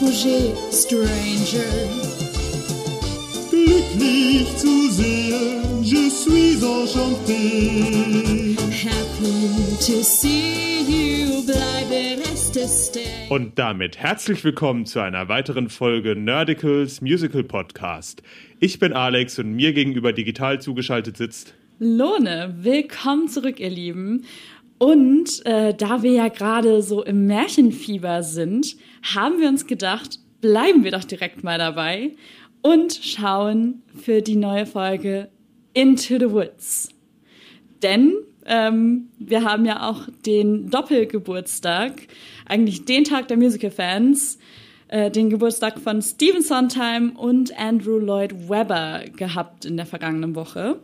Roger 0.00 0.56
Stranger. 0.72 1.60
Glücklich 3.50 4.46
zu 4.56 4.90
sehen, 4.92 5.82
je 5.82 6.08
suis 6.08 6.62
enchanté. 6.62 8.56
Happy 8.70 9.76
to 9.76 10.02
see 10.02 10.80
you, 10.88 11.44
bleibe 11.44 12.18
reste 12.18 12.66
stay. 12.66 13.28
Und 13.28 13.58
damit 13.58 13.98
herzlich 13.98 14.42
willkommen 14.42 14.86
zu 14.86 15.00
einer 15.00 15.28
weiteren 15.28 15.68
Folge 15.68 16.16
Nerdicals 16.16 17.02
Musical 17.02 17.44
Podcast. 17.44 18.22
Ich 18.58 18.78
bin 18.78 18.94
Alex 18.94 19.38
und 19.38 19.52
mir 19.52 19.74
gegenüber 19.74 20.14
digital 20.14 20.62
zugeschaltet 20.62 21.18
sitzt. 21.18 21.52
Lone, 21.78 22.54
willkommen 22.58 23.28
zurück, 23.28 23.60
ihr 23.60 23.68
Lieben. 23.68 24.24
Und 24.78 25.44
äh, 25.44 25.74
da 25.74 26.02
wir 26.02 26.12
ja 26.12 26.28
gerade 26.28 26.80
so 26.80 27.04
im 27.04 27.26
Märchenfieber 27.26 28.22
sind, 28.22 28.76
haben 29.02 29.40
wir 29.40 29.48
uns 29.48 29.66
gedacht, 29.66 30.18
bleiben 30.40 30.84
wir 30.84 30.90
doch 30.90 31.04
direkt 31.04 31.44
mal 31.44 31.58
dabei 31.58 32.12
und 32.62 32.92
schauen 32.92 33.82
für 33.94 34.22
die 34.22 34.36
neue 34.36 34.66
Folge 34.66 35.28
Into 35.72 36.18
the 36.18 36.30
Woods. 36.30 36.88
Denn 37.82 38.12
ähm, 38.46 39.08
wir 39.18 39.44
haben 39.44 39.64
ja 39.64 39.88
auch 39.88 40.08
den 40.26 40.70
Doppelgeburtstag, 40.70 41.92
eigentlich 42.46 42.84
den 42.84 43.04
Tag 43.04 43.28
der 43.28 43.36
Musical-Fans, 43.36 44.38
äh, 44.88 45.10
den 45.10 45.30
Geburtstag 45.30 45.78
von 45.78 46.02
Stephen 46.02 46.42
Sondheim 46.42 47.10
und 47.16 47.56
Andrew 47.58 47.98
Lloyd 47.98 48.48
Webber 48.48 49.04
gehabt 49.16 49.64
in 49.64 49.76
der 49.76 49.86
vergangenen 49.86 50.34
Woche. 50.34 50.80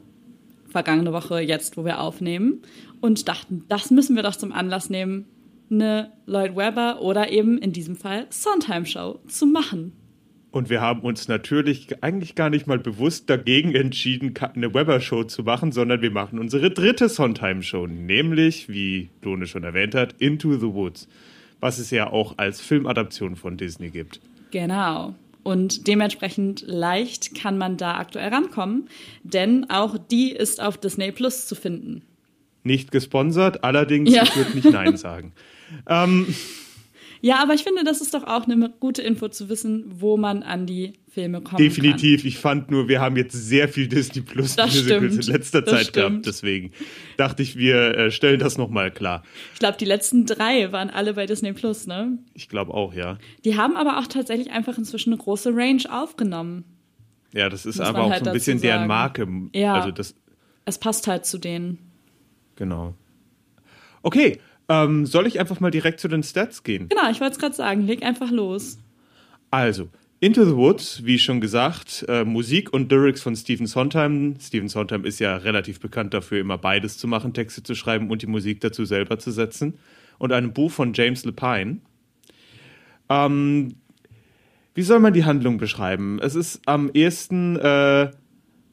Vergangene 0.68 1.12
Woche, 1.12 1.40
jetzt, 1.40 1.76
wo 1.76 1.84
wir 1.84 2.00
aufnehmen. 2.00 2.62
Und 3.00 3.28
dachten, 3.28 3.64
das 3.68 3.90
müssen 3.90 4.16
wir 4.16 4.22
doch 4.22 4.36
zum 4.36 4.52
Anlass 4.52 4.90
nehmen, 4.90 5.26
eine 5.70 6.12
Lloyd 6.26 6.56
Webber 6.56 7.00
oder 7.02 7.30
eben 7.30 7.58
in 7.58 7.72
diesem 7.72 7.96
Fall 7.96 8.26
Sondheim-Show 8.30 9.20
zu 9.26 9.46
machen. 9.46 9.92
Und 10.52 10.70
wir 10.70 10.80
haben 10.80 11.00
uns 11.00 11.28
natürlich 11.28 12.02
eigentlich 12.02 12.34
gar 12.34 12.48
nicht 12.48 12.66
mal 12.66 12.78
bewusst 12.78 13.28
dagegen 13.28 13.74
entschieden, 13.74 14.32
eine 14.54 14.72
Weber-Show 14.72 15.24
zu 15.24 15.42
machen, 15.42 15.70
sondern 15.70 16.00
wir 16.00 16.10
machen 16.10 16.38
unsere 16.38 16.70
dritte 16.70 17.08
Sondheim-Show, 17.10 17.86
nämlich, 17.86 18.68
wie 18.68 19.10
Lone 19.22 19.46
schon 19.46 19.64
erwähnt 19.64 19.94
hat, 19.94 20.14
Into 20.18 20.54
the 20.56 20.72
Woods, 20.72 21.08
was 21.60 21.78
es 21.78 21.90
ja 21.90 22.10
auch 22.10 22.38
als 22.38 22.60
Filmadaption 22.62 23.36
von 23.36 23.58
Disney 23.58 23.90
gibt. 23.90 24.20
Genau. 24.50 25.14
Und 25.42 25.86
dementsprechend 25.88 26.62
leicht 26.66 27.34
kann 27.34 27.58
man 27.58 27.76
da 27.76 27.98
aktuell 27.98 28.30
rankommen, 28.30 28.88
denn 29.24 29.68
auch 29.68 29.98
die 29.98 30.32
ist 30.32 30.60
auf 30.62 30.78
Disney 30.78 31.12
Plus 31.12 31.46
zu 31.46 31.54
finden. 31.54 32.02
Nicht 32.64 32.90
gesponsert, 32.90 33.62
allerdings, 33.62 34.12
Ja. 34.12 34.22
ich 34.24 34.34
würde 34.36 34.54
nicht 34.54 34.70
Nein 34.72 34.96
sagen. 34.96 35.32
Ähm, 35.88 36.26
Ja, 37.22 37.42
aber 37.42 37.54
ich 37.54 37.62
finde, 37.64 37.82
das 37.82 38.00
ist 38.00 38.12
doch 38.14 38.24
auch 38.24 38.44
eine 38.46 38.70
gute 38.78 39.02
Info 39.02 39.28
zu 39.28 39.48
wissen, 39.48 39.84
wo 39.88 40.16
man 40.16 40.42
an 40.42 40.66
die 40.66 40.92
Filme 41.10 41.40
kommen 41.40 41.56
definitiv. 41.56 42.24
Ich 42.26 42.36
fand 42.38 42.70
nur, 42.70 42.88
wir 42.88 43.00
haben 43.00 43.16
jetzt 43.16 43.32
sehr 43.32 43.68
viel 43.68 43.88
Disney 43.88 44.20
Plus 44.20 44.54
Das 44.54 44.66
Musicals 44.74 45.14
stimmt. 45.14 45.26
in 45.26 45.32
letzter 45.32 45.62
Das 45.62 45.70
Zeit 45.74 45.86
stimmt. 45.88 45.94
gehabt. 46.10 46.26
Deswegen 46.26 46.72
dachte 47.16 47.42
ich, 47.42 47.56
wir 47.56 47.96
äh, 47.96 48.10
stellen 48.10 48.38
das 48.38 48.58
nochmal 48.58 48.90
klar. 48.90 49.22
kann. 49.22 49.30
Ich 49.54 49.58
glaube, 49.58 49.78
die 49.78 49.86
letzten 49.86 50.26
drei 50.26 50.70
waren 50.72 50.90
alle 50.90 51.14
bei 51.14 51.24
Disney 51.24 51.54
Plus, 51.54 51.86
ne? 51.86 52.18
Ich 52.34 52.48
glaube 52.50 52.74
auch, 52.74 52.92
ja. 52.92 53.18
Die 53.46 53.56
haben 53.56 53.76
aber 53.76 53.98
auch 53.98 54.06
tatsächlich 54.06 54.50
einfach 54.50 54.76
inzwischen 54.76 55.10
eine 55.14 55.18
große 55.22 55.50
Range 55.56 55.82
aufgenommen. 55.90 56.64
Ja, 57.32 57.48
das 57.48 57.64
ist 57.66 57.78
Muss 57.78 57.86
aber 57.88 58.04
auch 58.04 58.10
halt 58.10 58.24
so 58.24 58.30
ein 58.30 58.34
bisschen 58.34 58.58
dazu 58.58 58.66
deren 58.66 58.78
sagen. 58.80 58.88
Marke. 58.88 59.28
Ja. 59.58 59.74
Also 59.74 59.90
das, 59.90 60.14
Es 60.66 60.78
passt 60.78 61.06
halt 61.08 61.24
zu 61.24 61.38
denen. 61.38 61.78
genau. 62.56 62.94
Okay, 64.02 64.38
ähm, 64.68 65.06
soll 65.06 65.26
ich 65.26 65.40
einfach 65.40 65.60
mal 65.60 65.70
direkt 65.70 66.00
zu 66.00 66.08
den 66.08 66.22
Stats 66.22 66.62
gehen? 66.62 66.88
Genau, 66.88 67.10
ich 67.10 67.20
wollte 67.20 67.34
es 67.34 67.38
gerade 67.38 67.54
sagen, 67.54 67.86
leg 67.86 68.02
einfach 68.02 68.30
los. 68.30 68.78
Also, 69.50 69.88
Into 70.18 70.44
the 70.46 70.56
Woods, 70.56 71.04
wie 71.04 71.18
schon 71.18 71.42
gesagt, 71.42 72.04
äh, 72.08 72.24
Musik 72.24 72.72
und 72.72 72.90
Lyrics 72.90 73.20
von 73.20 73.36
Stephen 73.36 73.66
Sondheim. 73.66 74.36
Stephen 74.40 74.68
Sondheim 74.68 75.04
ist 75.04 75.18
ja 75.18 75.36
relativ 75.36 75.78
bekannt 75.78 76.14
dafür, 76.14 76.40
immer 76.40 76.56
beides 76.56 76.96
zu 76.96 77.06
machen, 77.06 77.34
Texte 77.34 77.62
zu 77.62 77.74
schreiben 77.74 78.10
und 78.10 78.22
die 78.22 78.26
Musik 78.26 78.60
dazu 78.60 78.86
selber 78.86 79.18
zu 79.18 79.30
setzen. 79.30 79.74
Und 80.18 80.32
einem 80.32 80.54
Buch 80.54 80.70
von 80.70 80.94
James 80.94 81.26
Lapine. 81.26 81.78
Ähm, 83.10 83.74
wie 84.74 84.82
soll 84.82 85.00
man 85.00 85.12
die 85.12 85.26
Handlung 85.26 85.58
beschreiben? 85.58 86.18
Es 86.22 86.34
ist 86.34 86.62
am 86.64 86.90
ehesten 86.94 87.56
äh, 87.56 88.10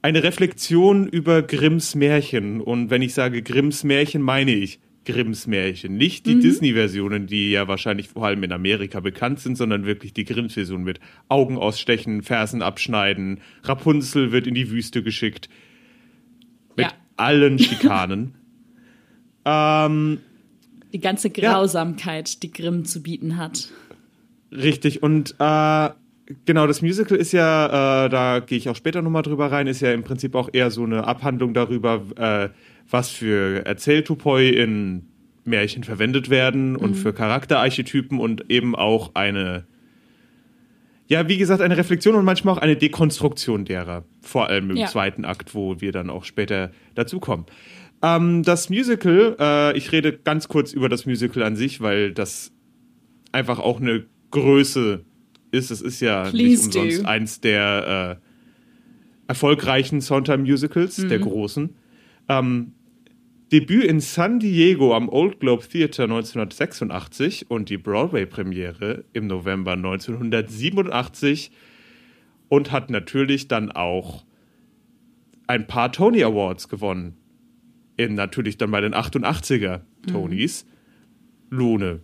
eine 0.02 0.24
Reflexion 0.24 1.08
über 1.08 1.42
Grimms 1.42 1.94
Märchen. 1.94 2.62
Und 2.62 2.90
wenn 2.90 3.02
ich 3.02 3.14
sage 3.14 3.42
Grimms 3.42 3.84
Märchen, 3.84 4.22
meine 4.22 4.52
ich 4.52 4.80
Grimms 5.06 5.48
Märchen. 5.48 5.98
Nicht 5.98 6.26
die 6.26 6.40
Disney-Versionen, 6.40 7.28
die 7.28 7.52
ja 7.52 7.68
wahrscheinlich 7.68 8.10
vor 8.10 8.26
allem 8.26 8.44
in 8.44 8.52
Amerika 8.52 9.00
bekannt 9.00 9.40
sind, 9.40 9.58
sondern 9.58 9.86
wirklich 9.86 10.14
die 10.14 10.24
Grimms-Version 10.26 10.84
mit 10.84 11.00
Augen 11.30 11.58
ausstechen, 11.58 12.22
Fersen 12.24 12.62
abschneiden, 12.62 13.40
Rapunzel 13.64 14.32
wird 14.32 14.48
in 14.48 14.54
die 14.56 14.70
Wüste 14.72 15.04
geschickt. 15.04 15.50
Mit 16.76 16.88
Ja. 16.88 16.94
allen 17.18 17.60
Schikanen. 17.60 18.36
ähm, 19.46 20.20
Die 20.94 21.00
ganze 21.00 21.30
Grausamkeit, 21.30 22.42
die 22.44 22.52
Grimm 22.52 22.86
zu 22.86 23.02
bieten 23.04 23.38
hat. 23.38 23.70
Richtig, 24.52 25.02
und 25.04 25.36
äh, 25.40 25.90
genau, 26.46 26.68
das 26.68 26.82
Musical 26.82 27.18
ist 27.18 27.32
ja, 27.32 28.06
äh, 28.06 28.10
da 28.10 28.40
gehe 28.40 28.58
ich 28.58 28.70
auch 28.70 28.76
später 28.76 29.02
nochmal 29.02 29.24
drüber 29.24 29.52
rein, 29.52 29.68
ist 29.68 29.82
ja 29.82 29.92
im 29.94 30.04
Prinzip 30.04 30.36
auch 30.36 30.50
eher 30.52 30.72
so 30.72 30.84
eine 30.84 31.06
Abhandlung 31.08 31.54
darüber, 31.54 32.02
äh, 32.16 32.50
was 32.90 33.10
für 33.10 33.66
Erzähltopoi 33.66 34.50
in 34.50 35.08
Märchen 35.46 35.84
verwendet 35.84 36.30
werden 36.30 36.76
und 36.76 36.96
für 36.96 37.14
Charakterarchetypen 37.14 38.20
und 38.20 38.50
eben 38.50 38.76
auch 38.76 39.12
eine, 39.14 39.66
ja, 41.08 41.28
wie 41.28 41.38
gesagt, 41.38 41.62
eine 41.62 41.76
Reflexion 41.76 42.16
und 42.16 42.24
manchmal 42.26 42.56
auch 42.56 42.62
eine 42.62 42.78
Dekonstruktion 42.78 43.66
derer. 43.66 44.06
Vor 44.22 44.48
allem 44.48 44.72
im 44.72 44.78
Ja. 44.78 44.88
zweiten 44.88 45.26
Akt, 45.26 45.54
wo 45.54 45.82
wir 45.82 45.92
dann 45.92 46.10
auch 46.10 46.24
später 46.24 46.72
dazukommen. 46.96 47.46
Ähm, 48.02 48.44
das 48.44 48.70
Musical, 48.70 49.36
äh, 49.40 49.78
ich 49.78 49.92
rede 49.92 50.14
ganz 50.14 50.48
kurz 50.48 50.72
über 50.72 50.88
das 50.88 51.06
Musical 51.06 51.44
an 51.44 51.56
sich, 51.58 51.82
weil 51.82 52.12
das 52.14 52.52
einfach 53.34 53.60
auch 53.60 53.82
eine 53.82 54.06
Größe 54.32 55.04
ist. 55.54 55.72
Es 55.72 55.82
ist 55.82 56.00
ja 56.02 56.24
Please 56.30 56.66
nicht 56.68 56.76
umsonst 56.76 57.04
do. 57.04 57.08
eins 57.08 57.42
der 57.42 58.20
äh, 58.20 58.26
erfolgreichen 59.28 60.02
Sondheim-Musicals, 60.02 60.96
der 61.08 61.20
Mhm. 61.20 61.24
großen. 61.24 61.76
Ähm, 62.30 62.72
Debüt 63.52 63.84
in 63.84 64.00
San 64.00 64.40
Diego 64.40 64.96
am 64.96 65.10
Old 65.10 65.40
Globe 65.40 65.64
Theater 65.68 66.04
1986 66.06 67.52
und 67.52 67.70
die 67.70 67.78
Broadway-Premiere 67.78 69.04
im 69.14 69.28
November 69.28 69.74
1987 69.74 71.52
und 72.50 72.72
hat 72.72 72.90
natürlich 72.90 73.48
dann 73.48 73.72
auch 73.72 74.26
ein 75.46 75.68
paar 75.68 75.92
Tony 75.92 76.24
Awards 76.24 76.68
gewonnen. 76.68 77.16
In 77.96 78.16
natürlich 78.16 78.58
dann 78.58 78.72
bei 78.72 78.82
den 78.82 78.96
88er 78.96 79.82
Tonys. 80.08 80.66
Lune. 81.52 82.00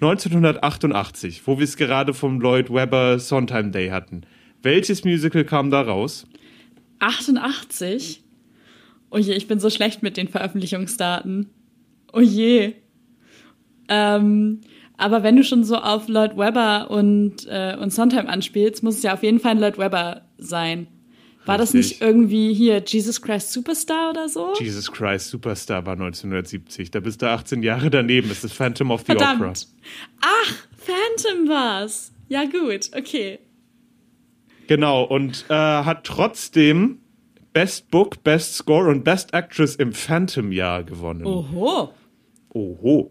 1988, 0.00 1.46
wo 1.46 1.58
wir 1.58 1.64
es 1.64 1.76
gerade 1.76 2.14
vom 2.14 2.40
Lloyd 2.40 2.72
Webber 2.72 3.18
Sondheim 3.18 3.72
Day 3.72 3.88
hatten. 3.88 4.22
Welches 4.62 5.04
Musical 5.04 5.44
kam 5.44 5.70
da 5.70 5.82
raus? 5.82 6.26
88? 7.00 8.22
Oh 9.10 9.18
je, 9.18 9.34
ich 9.34 9.48
bin 9.48 9.58
so 9.58 9.70
schlecht 9.70 10.02
mit 10.02 10.16
den 10.16 10.28
Veröffentlichungsdaten. 10.28 11.50
Oh 12.12 12.20
je. 12.20 12.74
Ähm, 13.88 14.60
aber 14.96 15.22
wenn 15.22 15.36
du 15.36 15.44
schon 15.44 15.64
so 15.64 15.76
auf 15.76 16.08
Lloyd 16.08 16.36
Webber 16.36 16.90
und, 16.90 17.46
äh, 17.48 17.76
und 17.80 17.92
Sondheim 17.92 18.26
anspielst, 18.26 18.82
muss 18.82 18.96
es 18.96 19.02
ja 19.02 19.14
auf 19.14 19.22
jeden 19.22 19.40
Fall 19.40 19.52
ein 19.52 19.60
Lloyd 19.60 19.78
Webber 19.78 20.22
sein. 20.36 20.88
War 21.48 21.56
das 21.56 21.72
nicht 21.72 22.02
irgendwie 22.02 22.52
hier 22.52 22.82
Jesus 22.86 23.22
Christ 23.22 23.52
Superstar 23.52 24.10
oder 24.10 24.28
so? 24.28 24.52
Jesus 24.58 24.92
Christ 24.92 25.28
Superstar 25.30 25.86
war 25.86 25.94
1970. 25.94 26.90
Da 26.90 27.00
bist 27.00 27.22
du 27.22 27.30
18 27.30 27.62
Jahre 27.62 27.88
daneben. 27.88 28.30
Es 28.30 28.44
ist 28.44 28.52
Phantom 28.52 28.90
of 28.90 29.04
the 29.06 29.12
Opera. 29.12 29.34
Verdammt. 29.34 29.66
Ach, 30.20 30.54
Phantom 30.76 31.48
war's. 31.48 32.12
Ja 32.28 32.44
gut, 32.44 32.90
okay. 32.94 33.38
Genau, 34.66 35.04
und 35.04 35.46
äh, 35.48 35.54
hat 35.54 36.04
trotzdem 36.04 36.98
Best 37.54 37.90
Book, 37.90 38.22
Best 38.22 38.54
Score 38.56 38.90
und 38.90 39.02
Best 39.02 39.32
Actress 39.32 39.74
im 39.74 39.94
Phantom-Jahr 39.94 40.84
gewonnen. 40.84 41.24
Oho. 41.24 41.94
Oho. 42.52 43.10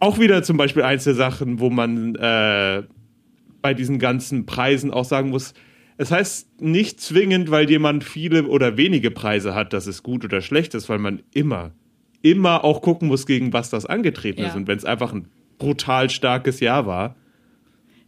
Auch 0.00 0.18
wieder 0.18 0.42
zum 0.42 0.58
Beispiel 0.58 0.82
eins 0.82 1.04
der 1.04 1.14
Sachen, 1.14 1.60
wo 1.60 1.70
man 1.70 2.14
äh, 2.16 2.82
bei 3.62 3.72
diesen 3.72 3.98
ganzen 3.98 4.44
Preisen 4.44 4.92
auch 4.92 5.06
sagen 5.06 5.30
muss, 5.30 5.54
es 5.98 6.10
heißt 6.10 6.60
nicht 6.62 7.00
zwingend, 7.00 7.50
weil 7.50 7.68
jemand 7.68 8.04
viele 8.04 8.46
oder 8.46 8.76
wenige 8.76 9.10
Preise 9.10 9.54
hat, 9.54 9.72
dass 9.72 9.86
es 9.86 10.02
gut 10.02 10.24
oder 10.24 10.40
schlecht 10.40 10.74
ist, 10.74 10.88
weil 10.88 10.98
man 10.98 11.22
immer, 11.34 11.72
immer 12.22 12.64
auch 12.64 12.80
gucken 12.82 13.08
muss, 13.08 13.26
gegen 13.26 13.52
was 13.52 13.68
das 13.70 13.84
angetreten 13.84 14.40
Ja. 14.40 14.48
ist. 14.48 14.56
Und 14.56 14.66
wenn 14.68 14.78
es 14.78 14.84
einfach 14.84 15.12
ein 15.12 15.28
brutal 15.58 16.08
starkes 16.08 16.60
Jahr 16.60 16.86
war, 16.86 17.16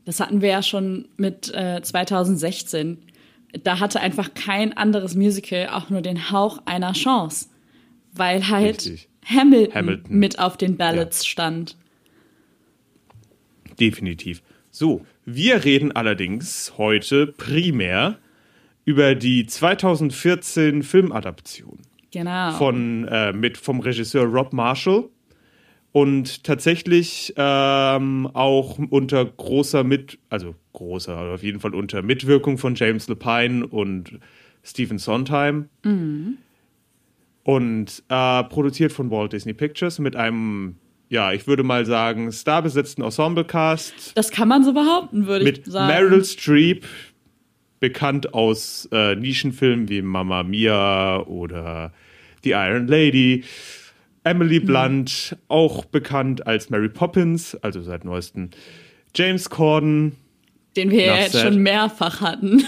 Das 0.06 0.18
hatten 0.20 0.40
wir 0.40 0.48
ja 0.48 0.62
schon 0.62 1.08
mit 1.18 1.52
äh, 1.54 1.82
2016. 1.82 2.98
Da 3.64 3.80
hatte 3.80 4.00
einfach 4.00 4.32
kein 4.34 4.72
anderes 4.76 5.14
Musical 5.14 5.68
auch 5.68 5.90
nur 5.90 6.00
den 6.00 6.30
Hauch 6.30 6.62
einer 6.66 6.92
Chance, 6.94 7.48
weil 8.12 8.48
halt. 8.48 9.08
Hamilton, 9.26 9.74
Hamilton. 9.74 10.16
mit 10.18 10.38
auf 10.38 10.56
den 10.56 10.76
Ballots 10.78 11.26
stand. 11.26 11.76
definitiv. 13.78 14.42
So, 14.70 15.04
Wir 15.32 15.64
reden 15.64 15.92
allerdings 15.92 16.72
heute 16.76 17.28
primär 17.28 18.18
über 18.84 19.14
die 19.14 19.46
2014 19.46 20.82
Filmadaption. 20.82 21.78
Genau. 22.12 22.50
von 22.52 23.06
äh, 23.06 23.32
mit 23.32 23.56
vom 23.56 23.78
Regisseur 23.78 24.24
Rob 24.24 24.52
Marshall 24.52 25.04
und 25.92 26.42
tatsächlich 26.42 27.32
ähm, 27.36 28.28
auch 28.32 28.78
unter 28.90 29.24
großer 29.24 29.84
mit 29.84 30.18
also 30.28 30.56
großer 30.72 31.16
aber 31.16 31.34
auf 31.34 31.44
jeden 31.44 31.60
Fall 31.60 31.72
unter 31.72 32.02
Mitwirkung 32.02 32.58
von 32.58 32.74
James 32.74 33.06
Lapine 33.06 33.64
und 33.64 34.18
Stephen 34.64 34.98
Sondheim. 34.98 35.68
Und 37.44 38.02
äh, 38.08 38.44
produziert 38.44 38.92
von 38.92 39.10
Walt 39.12 39.32
Disney 39.32 39.54
Pictures 39.54 40.00
mit 40.00 40.16
einem 40.16 40.76
ja 41.10 41.32
ich 41.32 41.46
würde 41.46 41.62
mal 41.62 41.84
sagen 41.84 42.32
starbesetzten 42.32 43.04
Ensemblecast 43.04 44.12
das 44.14 44.30
kann 44.30 44.48
man 44.48 44.64
so 44.64 44.72
behaupten, 44.72 45.26
würde 45.26 45.44
ich 45.48 45.56
mit 45.58 45.66
sagen. 45.66 45.92
Meryl 45.92 46.24
Streep, 46.24 46.86
bekannt 47.80 48.32
aus 48.32 48.88
äh, 48.92 49.16
Nischenfilmen 49.16 49.88
wie 49.88 50.00
Mamma 50.00 50.42
Mia 50.42 51.20
oder 51.26 51.92
The 52.42 52.50
Iron 52.50 52.86
Lady. 52.86 53.44
Emily 54.22 54.60
Blunt, 54.60 55.36
auch 55.48 55.86
bekannt 55.86 56.46
als 56.46 56.68
Mary 56.68 56.90
Poppins, 56.90 57.54
also 57.56 57.80
seit 57.80 58.04
neuestem. 58.04 58.50
James 59.14 59.48
Corden, 59.48 60.12
den 60.76 60.90
wir 60.90 61.06
ja 61.06 61.16
jetzt 61.16 61.40
schon 61.40 61.58
mehrfach 61.62 62.20
hatten. 62.20 62.62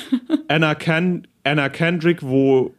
Anna, 0.49 0.75
Ken 0.75 1.27
Anna 1.45 1.69
Kendrick, 1.69 2.23
wo 2.23 2.75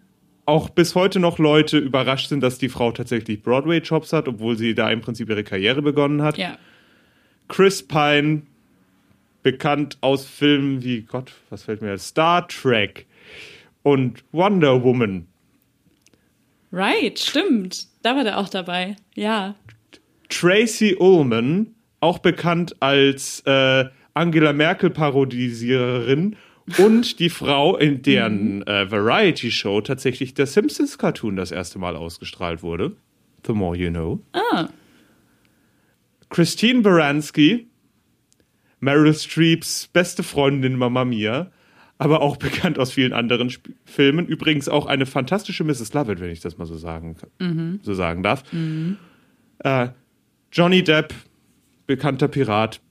auch 0.46 0.70
bis 0.70 0.96
heute 0.96 1.20
noch 1.20 1.40
Leute 1.40 1.78
überrascht 1.78 2.30
sind, 2.30 2.42
dass 2.42 2.58
die 2.58 2.70
Frau 2.70 2.92
tatsächlich 2.92 3.42
Broadway-Jobs 3.42 4.14
hat, 4.14 4.28
obwohl 4.28 4.58
sie 4.58 4.76
da 4.76 4.90
im 4.92 5.02
Prinzip 5.02 5.30
ihre 5.30 5.44
Karriere 5.44 5.82
begonnen 5.82 6.22
hat. 6.22 6.38
ja. 6.38 6.58
Chris 7.50 7.86
Pine, 7.86 8.44
bekannt 9.44 9.98
aus 10.02 10.26
Filmen 10.26 10.82
wie 10.84 11.02
Gott, 11.02 11.34
was 11.50 11.64
fällt 11.64 11.82
mir? 11.82 11.98
Star 11.98 12.48
Trek 12.48 13.06
und 13.84 14.24
Wonder 14.32 14.82
Woman. 14.84 15.28
Right, 16.72 17.20
stimmt. 17.20 17.88
Da 18.02 18.16
war 18.16 18.24
der 18.24 18.40
auch 18.40 18.50
dabei. 18.50 18.96
Ja. 19.14 19.56
Tracy 20.30 20.96
Ullman, 20.98 21.76
auch 22.00 22.18
bekannt 22.18 22.76
als 22.80 23.42
äh, 23.46 23.86
Angela 24.16 24.54
Merkel 24.54 24.90
Parodisiererin 24.90 26.36
und 26.78 27.20
die 27.20 27.30
Frau, 27.30 27.76
in 27.78 28.02
deren 28.02 28.66
äh, 28.68 28.90
Variety 28.90 29.52
Show 29.52 29.82
tatsächlich 29.82 30.34
der 30.34 30.46
Simpsons 30.46 30.98
Cartoon 30.98 31.36
das 31.36 31.52
erste 31.52 31.80
Mal 31.80 31.96
ausgestrahlt 31.96 32.64
wurde. 32.64 32.96
The 33.46 33.54
more 33.54 33.76
you 33.78 33.90
know. 33.90 34.22
Ah, 34.34 34.70
Christine 36.30 36.82
Baranski, 36.82 37.68
Meryl 38.80 39.14
Streeps 39.14 39.88
beste 39.88 40.24
Freundin 40.24 40.78
Mamma 40.78 41.06
Mia, 41.06 41.52
aber 41.98 42.22
auch 42.22 42.38
bekannt 42.38 42.80
aus 42.80 42.92
vielen 42.92 43.14
anderen 43.14 43.48
Sp 43.52 43.76
Filmen. 43.86 44.26
Übrigens 44.26 44.68
auch 44.70 44.86
eine 44.88 45.06
fantastische 45.06 45.64
Mrs. 45.64 45.94
Lovett, 45.94 46.20
wenn 46.20 46.32
ich 46.32 46.40
das 46.40 46.58
mal 46.58 46.66
so 46.66 46.76
sagen, 46.78 47.16
kann- 47.16 47.80
so 47.84 47.94
sagen 47.94 48.24
darf. 48.24 48.44
Äh, 49.60 49.90
Johnny 50.52 50.84
Depp, 50.84 51.14
bekannter 51.88 52.28
Pirat. 52.28 52.82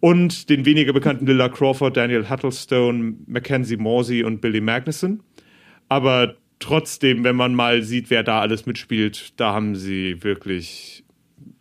Und 0.00 0.48
den 0.48 0.64
weniger 0.64 0.92
bekannten 0.92 1.26
Lilla 1.26 1.48
Crawford, 1.48 1.96
Daniel 1.96 2.28
Huddlestone, 2.30 3.14
Mackenzie 3.26 3.76
Morsey 3.76 4.24
und 4.24 4.40
Billy 4.40 4.60
Magnuson. 4.62 5.22
Aber 5.88 6.36
trotzdem, 6.58 7.22
wenn 7.24 7.36
man 7.36 7.54
mal 7.54 7.82
sieht, 7.82 8.08
wer 8.10 8.22
da 8.22 8.40
alles 8.40 8.64
mitspielt, 8.66 9.38
da 9.38 9.52
haben 9.52 9.76
sie 9.76 10.22
wirklich, 10.22 11.04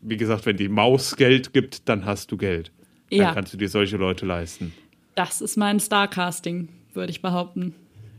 wie 0.02 0.16
gesagt, 0.18 0.46
wenn 0.46 0.56
die 0.58 0.70
Maus 0.70 1.16
Geld 1.18 1.52
gibt, 1.54 1.90
dann 1.90 2.06
hast 2.06 2.32
du 2.32 2.38
Geld. 2.38 2.72
Dann 3.10 3.20
Ja. 3.20 3.34
kannst 3.34 3.54
du 3.54 3.58
dir 3.58 3.68
solche 3.70 3.98
Leute 3.98 4.26
leisten. 4.26 4.74
das 5.16 5.42
ist 5.42 5.58
mein 5.58 5.82
Starcasting, 5.82 6.70
würde 6.94 7.12
ich 7.12 7.22
behaupten. 7.22 7.76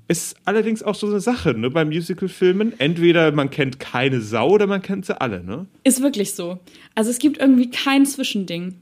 Ist 0.09 0.37
allerdings 0.45 0.83
auch 0.83 0.95
so 0.97 1.07
eine 1.07 1.21
Sache, 1.21 1.55
ne, 1.55 1.71
bei 1.71 1.85
Musical-Filmen. 1.87 2.79
Entweder 2.79 3.33
man 3.33 3.49
kennt 3.49 3.79
keine 3.81 4.21
Sau 4.21 4.51
oder 4.51 4.67
man 4.67 4.83
kennt 4.83 5.07
sie 5.07 5.19
alle, 5.19 5.43
ne? 5.43 5.67
Ist 5.83 6.03
wirklich 6.03 6.35
so. 6.35 6.59
Also 6.95 7.09
es 7.11 7.19
gibt 7.19 7.39
irgendwie 7.39 7.71
kein 7.71 8.05
Zwischending, 8.05 8.75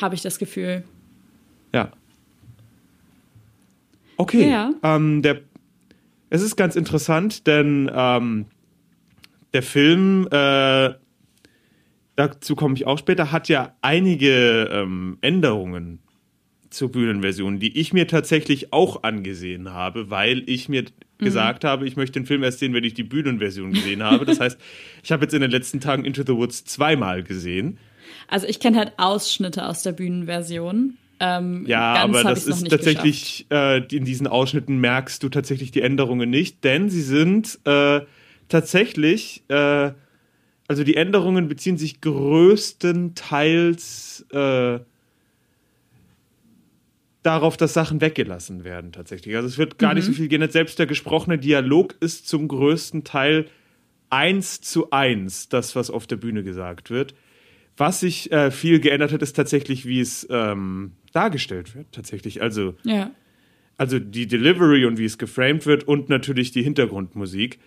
habe 0.00 0.14
ich 0.14 0.22
das 0.22 0.38
Gefühl. 0.38 0.84
Ja. 1.72 1.90
Okay. 4.16 4.50
Ja. 4.50 4.72
Ähm, 4.82 5.22
der, 5.22 5.40
es 6.30 6.42
ist 6.42 6.56
ganz 6.56 6.76
interessant, 6.76 7.46
denn 7.46 7.90
ähm, 7.94 8.46
der 9.52 9.62
Film, 9.62 10.26
äh, 10.30 10.94
dazu 12.16 12.56
komme 12.56 12.74
ich 12.74 12.86
auch 12.86 12.98
später, 12.98 13.32
hat 13.32 13.48
ja 13.48 13.74
einige 13.82 14.68
ähm, 14.72 15.18
Änderungen 15.20 16.00
zur 16.70 16.90
Bühnenversion, 16.90 17.58
die 17.58 17.78
ich 17.78 17.92
mir 17.92 18.06
tatsächlich 18.06 18.72
auch 18.72 19.02
angesehen 19.02 19.72
habe, 19.72 20.10
weil 20.10 20.42
ich 20.46 20.68
mir 20.68 20.84
gesagt 21.18 21.64
habe, 21.64 21.86
ich 21.86 21.96
möchte 21.96 22.20
den 22.20 22.26
Film 22.26 22.42
erst 22.42 22.58
sehen, 22.58 22.74
wenn 22.74 22.84
ich 22.84 22.94
die 22.94 23.02
Bühnenversion 23.02 23.72
gesehen 23.72 24.02
habe. 24.02 24.26
Das 24.26 24.40
heißt, 24.40 24.58
ich 25.02 25.12
habe 25.12 25.24
jetzt 25.24 25.32
in 25.32 25.40
den 25.40 25.50
letzten 25.50 25.80
Tagen 25.80 26.04
Into 26.04 26.22
the 26.26 26.34
Woods 26.34 26.64
zweimal 26.64 27.22
gesehen. 27.22 27.78
Also 28.28 28.46
ich 28.46 28.60
kenne 28.60 28.78
halt 28.78 28.92
Ausschnitte 28.96 29.66
aus 29.66 29.82
der 29.82 29.92
Bühnenversion. 29.92 30.96
Ähm, 31.18 31.64
Ja, 31.66 31.94
aber 31.94 32.22
das 32.22 32.46
ist 32.46 32.68
tatsächlich, 32.68 33.46
äh, 33.50 33.78
in 33.94 34.04
diesen 34.04 34.26
Ausschnitten 34.26 34.78
merkst 34.78 35.22
du 35.22 35.28
tatsächlich 35.28 35.70
die 35.70 35.82
Änderungen 35.82 36.28
nicht, 36.28 36.64
denn 36.64 36.90
sie 36.90 37.02
sind 37.02 37.58
äh, 37.64 38.00
tatsächlich, 38.48 39.42
äh, 39.48 39.92
also 40.68 40.84
die 40.84 40.96
Änderungen 40.96 41.48
beziehen 41.48 41.78
sich 41.78 42.00
größtenteils 42.00 44.26
äh, 44.30 44.80
darauf, 47.22 47.56
dass 47.56 47.72
Sachen 47.72 48.00
weggelassen 48.00 48.64
werden 48.64 48.92
tatsächlich. 48.92 49.36
Also 49.36 49.48
es 49.48 49.58
wird 49.58 49.78
gar 49.78 49.94
nicht 49.94 50.04
so 50.04 50.12
viel 50.12 50.28
geändert. 50.28 50.52
Selbst 50.52 50.78
der 50.78 50.86
gesprochene 50.86 51.38
Dialog 51.38 51.96
ist 52.00 52.28
zum 52.28 52.46
größten 52.46 53.04
Teil 53.04 53.46
eins 54.10 54.60
zu 54.60 54.90
eins 54.90 55.48
das, 55.48 55.74
was 55.74 55.90
auf 55.90 56.06
der 56.06 56.16
Bühne 56.16 56.44
gesagt 56.44 56.90
wird. 56.90 57.14
Was 57.76 58.00
sich 58.00 58.32
äh, 58.32 58.50
viel 58.50 58.80
geändert 58.80 59.12
hat, 59.12 59.22
ist 59.22 59.34
tatsächlich, 59.34 59.86
wie 59.86 60.00
es 60.00 60.26
ähm, 60.30 60.92
dargestellt 61.12 61.74
wird, 61.74 61.86
tatsächlich. 61.92 62.40
Also. 62.42 62.74
Ja. 62.84 63.10
also 63.76 63.98
die 63.98 64.26
Delivery 64.26 64.86
und 64.86 64.98
wie 64.98 65.04
es 65.04 65.18
geframed 65.18 65.66
wird 65.66 65.84
und 65.86 66.08
natürlich 66.08 66.50
die 66.52 66.62
Hintergrundmusik. 66.62 67.58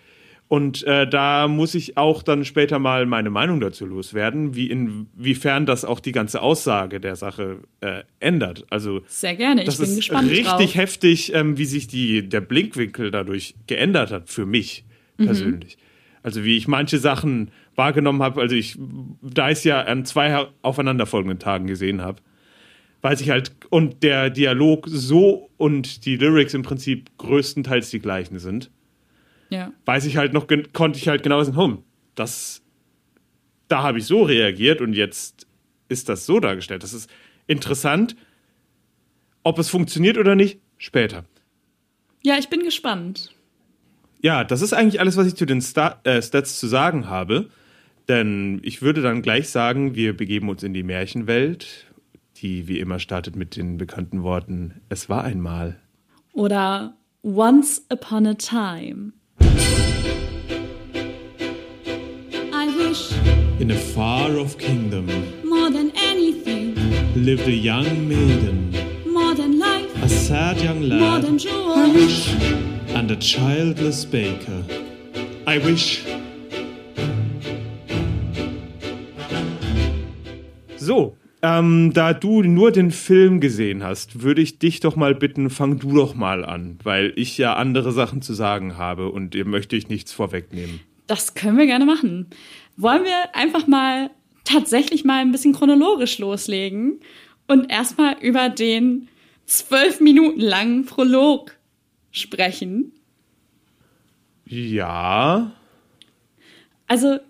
Und 0.48 0.82
äh, 0.82 1.08
da 1.08 1.46
muss 1.46 1.76
ich 1.76 1.96
auch 1.96 2.24
dann 2.24 2.44
später 2.44 2.80
mal 2.80 3.06
meine 3.06 3.30
Meinung 3.30 3.60
dazu 3.60 3.86
loswerden, 3.86 4.56
wie 4.56 4.66
inwiefern 4.68 5.64
das 5.64 5.84
auch 5.84 6.00
die 6.00 6.10
ganze 6.10 6.42
Aussage 6.42 6.98
der 6.98 7.14
Sache 7.14 7.58
äh, 7.80 8.02
ändert. 8.18 8.66
Also 8.68 9.02
Sehr 9.06 9.36
gerne. 9.36 9.60
Ich 9.60 9.66
das 9.66 9.78
bin 9.78 9.90
ist 9.90 9.96
gespannt 9.98 10.28
richtig 10.28 10.46
drauf. 10.48 10.74
heftig, 10.74 11.32
ähm, 11.34 11.56
wie 11.56 11.66
sich 11.66 11.86
die, 11.86 12.28
der 12.28 12.40
Blinkwinkel 12.40 13.12
dadurch 13.12 13.54
geändert 13.68 14.10
hat, 14.10 14.28
für 14.28 14.44
mich 14.44 14.84
Mhm. 15.18 15.24
persönlich. 15.26 15.78
Also 16.24 16.42
wie 16.44 16.56
ich 16.56 16.66
manche 16.66 16.98
Sachen 16.98 17.50
wahrgenommen 17.80 18.22
habe, 18.22 18.42
also 18.42 18.54
ich, 18.54 18.76
es 19.50 19.64
ja 19.64 19.80
an 19.80 20.04
zwei 20.04 20.48
aufeinanderfolgenden 20.60 21.38
Tagen 21.38 21.66
gesehen 21.66 22.02
habe, 22.02 22.20
weiß 23.00 23.22
ich 23.22 23.30
halt, 23.30 23.52
und 23.70 24.02
der 24.02 24.28
Dialog 24.28 24.86
so 24.86 25.48
und 25.56 26.04
die 26.04 26.16
Lyrics 26.16 26.52
im 26.52 26.60
Prinzip 26.62 27.10
größtenteils 27.16 27.88
die 27.88 28.00
gleichen 28.00 28.38
sind, 28.38 28.70
Ja. 29.48 29.72
weiß 29.86 30.04
ich 30.04 30.18
halt 30.18 30.34
noch, 30.34 30.46
konnte 30.74 30.98
ich 30.98 31.08
halt 31.08 31.22
genau 31.22 31.42
sagen, 31.42 31.56
hm, 31.56 31.78
das, 32.14 32.60
da 33.68 33.82
habe 33.82 33.98
ich 33.98 34.04
so 34.04 34.22
reagiert 34.24 34.82
und 34.82 34.92
jetzt 34.92 35.46
ist 35.88 36.10
das 36.10 36.26
so 36.26 36.38
dargestellt. 36.38 36.82
Das 36.82 36.92
ist 36.92 37.08
interessant. 37.46 38.14
Ob 39.42 39.58
es 39.58 39.70
funktioniert 39.70 40.18
oder 40.18 40.34
nicht, 40.34 40.60
später. 40.76 41.24
ja, 42.22 42.36
ich 42.38 42.50
bin 42.50 42.62
gespannt. 42.62 43.34
Ja, 44.22 44.44
das 44.44 44.60
ist 44.60 44.74
eigentlich 44.74 45.00
alles, 45.00 45.16
was 45.16 45.26
ich 45.26 45.34
zu 45.34 45.46
den 45.46 45.62
Sta 45.62 45.98
äh, 46.04 46.20
Stats 46.20 46.60
zu 46.60 46.66
sagen 46.68 47.08
habe. 47.08 47.48
Denn 48.10 48.58
ich 48.64 48.82
würde 48.82 49.02
dann 49.02 49.22
gleich 49.22 49.50
sagen, 49.50 49.94
wir 49.94 50.16
begeben 50.16 50.48
uns 50.48 50.64
in 50.64 50.74
die 50.74 50.82
Märchenwelt, 50.82 51.86
die 52.38 52.66
wie 52.66 52.80
immer 52.80 52.98
startet 52.98 53.36
mit 53.36 53.54
den 53.54 53.76
bekannten 53.78 54.24
Worten 54.24 54.80
Es 54.88 55.08
war 55.08 55.22
einmal. 55.22 55.76
Oder 56.32 56.96
Once 57.22 57.86
Upon 57.88 58.26
a 58.26 58.34
Time. 58.34 59.12
I 62.52 62.66
wish 62.76 63.12
In 63.60 63.70
a 63.70 63.76
far 63.76 64.36
off 64.38 64.58
kingdom 64.58 65.06
more 65.44 65.70
than 65.70 65.92
anything, 66.10 66.74
lived 67.14 67.46
a 67.46 67.52
young 67.52 68.08
maiden, 68.08 68.74
more 69.06 69.36
than 69.36 69.56
life, 69.60 70.02
a 70.02 70.08
sad 70.08 70.60
young 70.60 70.80
more 70.88 70.98
lad, 70.98 71.22
than 71.22 71.38
joy. 71.38 71.94
and 72.96 73.08
a 73.12 73.16
childless 73.16 74.04
baker. 74.04 74.64
I 75.46 75.58
wish. 75.58 76.04
So, 80.90 81.16
ähm, 81.40 81.92
da 81.94 82.12
du 82.12 82.42
nur 82.42 82.72
den 82.72 82.90
Film 82.90 83.38
gesehen 83.38 83.84
hast, 83.84 84.22
würde 84.22 84.42
ich 84.42 84.58
dich 84.58 84.80
doch 84.80 84.96
mal 84.96 85.14
bitten, 85.14 85.48
fang 85.48 85.78
du 85.78 85.94
doch 85.94 86.16
mal 86.16 86.44
an, 86.44 86.80
weil 86.82 87.12
ich 87.14 87.38
ja 87.38 87.54
andere 87.54 87.92
Sachen 87.92 88.22
zu 88.22 88.34
sagen 88.34 88.76
habe 88.76 89.08
und 89.08 89.34
dir 89.34 89.44
möchte 89.44 89.76
ich 89.76 89.88
nichts 89.88 90.12
vorwegnehmen. 90.12 90.80
Das 91.06 91.34
können 91.34 91.58
wir 91.58 91.66
gerne 91.66 91.86
machen. 91.86 92.26
Wollen 92.76 93.04
wir 93.04 93.36
einfach 93.36 93.68
mal 93.68 94.10
tatsächlich 94.42 95.04
mal 95.04 95.20
ein 95.20 95.30
bisschen 95.30 95.52
chronologisch 95.52 96.18
loslegen 96.18 96.98
und 97.46 97.70
erstmal 97.70 98.16
über 98.20 98.48
den 98.48 99.06
zwölf 99.46 100.00
Minuten 100.00 100.40
langen 100.40 100.86
Prolog 100.86 101.56
sprechen. 102.10 102.90
Ja. 104.44 105.52
Also 106.88 107.20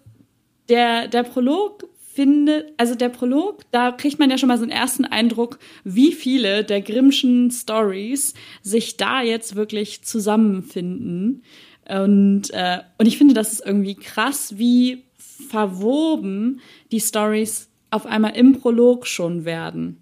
der, 0.70 1.08
der 1.08 1.24
Prolog 1.24 1.89
findet, 2.20 2.74
also 2.76 2.94
der 2.94 3.08
Prolog, 3.08 3.62
da 3.70 3.92
kriegt 3.92 4.18
man 4.18 4.28
ja 4.28 4.36
schon 4.36 4.48
mal 4.48 4.58
so 4.58 4.64
einen 4.64 4.72
ersten 4.72 5.06
Eindruck, 5.06 5.58
wie 5.84 6.12
viele 6.12 6.64
der 6.64 6.82
Grimmschen 6.82 7.50
Stories 7.50 8.34
sich 8.60 8.98
da 8.98 9.22
jetzt 9.22 9.56
wirklich 9.56 10.02
zusammenfinden. 10.02 11.42
Und, 11.88 12.50
äh, 12.50 12.80
und 12.98 13.06
ich 13.06 13.16
finde, 13.16 13.32
das 13.32 13.54
ist 13.54 13.64
irgendwie 13.64 13.94
krass, 13.94 14.58
wie 14.58 15.04
verwoben 15.16 16.60
die 16.92 17.00
Stories 17.00 17.70
auf 17.90 18.04
einmal 18.04 18.36
im 18.36 18.60
Prolog 18.60 19.06
schon 19.06 19.46
werden. 19.46 19.96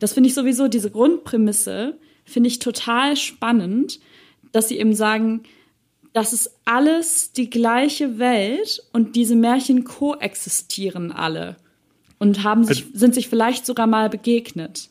Das 0.00 0.14
finde 0.14 0.28
ich 0.28 0.34
sowieso, 0.34 0.66
diese 0.66 0.90
Grundprämisse 0.90 2.00
finde 2.24 2.48
ich 2.48 2.58
total 2.58 3.16
spannend, 3.16 4.00
dass 4.50 4.66
sie 4.66 4.78
eben 4.80 4.96
sagen, 4.96 5.44
das 6.12 6.32
ist 6.32 6.58
alles 6.64 7.32
die 7.32 7.48
gleiche 7.50 8.18
Welt 8.18 8.82
und 8.92 9.16
diese 9.16 9.34
Märchen 9.36 9.84
koexistieren 9.84 11.10
alle 11.12 11.56
und 12.18 12.44
haben 12.44 12.64
sich, 12.64 12.84
Also- 12.84 12.98
sind 12.98 13.14
sich 13.14 13.28
vielleicht 13.28 13.64
sogar 13.66 13.86
mal 13.86 14.08
begegnet. 14.10 14.90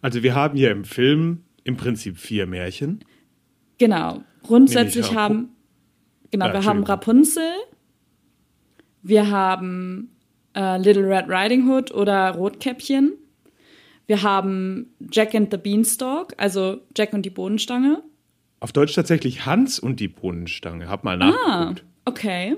Also 0.00 0.22
wir 0.22 0.34
haben 0.34 0.56
hier 0.56 0.70
im 0.70 0.84
Film 0.84 1.42
im 1.64 1.76
Prinzip 1.76 2.18
vier 2.18 2.46
Märchen. 2.46 3.04
Genau. 3.78 4.22
Grundsätzlich 4.42 5.14
haben, 5.14 5.50
genau, 6.30 6.46
Ah, 6.46 6.52
wir 6.54 6.64
haben. 6.64 6.84
Rapunzel, 6.84 7.52
wir 9.02 9.30
haben 9.30 10.10
äh, 10.54 10.78
Little 10.78 11.06
Red 11.06 11.26
Riding 11.28 11.68
Hood 11.68 11.92
oder 11.92 12.30
Rotkäppchen, 12.30 13.12
wir 14.06 14.22
haben 14.22 14.92
Jack 15.12 15.34
and 15.34 15.50
the 15.52 15.56
Beanstalk, 15.58 16.34
also 16.38 16.80
Jack 16.96 17.12
und 17.12 17.22
die 17.22 17.30
Bohnenstange. 17.30 18.02
Auf 18.60 18.72
Deutsch 18.72 18.94
tatsächlich 18.94 19.46
Hans 19.46 19.78
und 19.78 20.00
die 20.00 20.08
Bohnenstange. 20.08 20.88
Hab 20.88 21.02
mal 21.04 21.20
Ah, 21.20 21.30
nachgeguckt. 21.30 21.84
okay. 22.04 22.56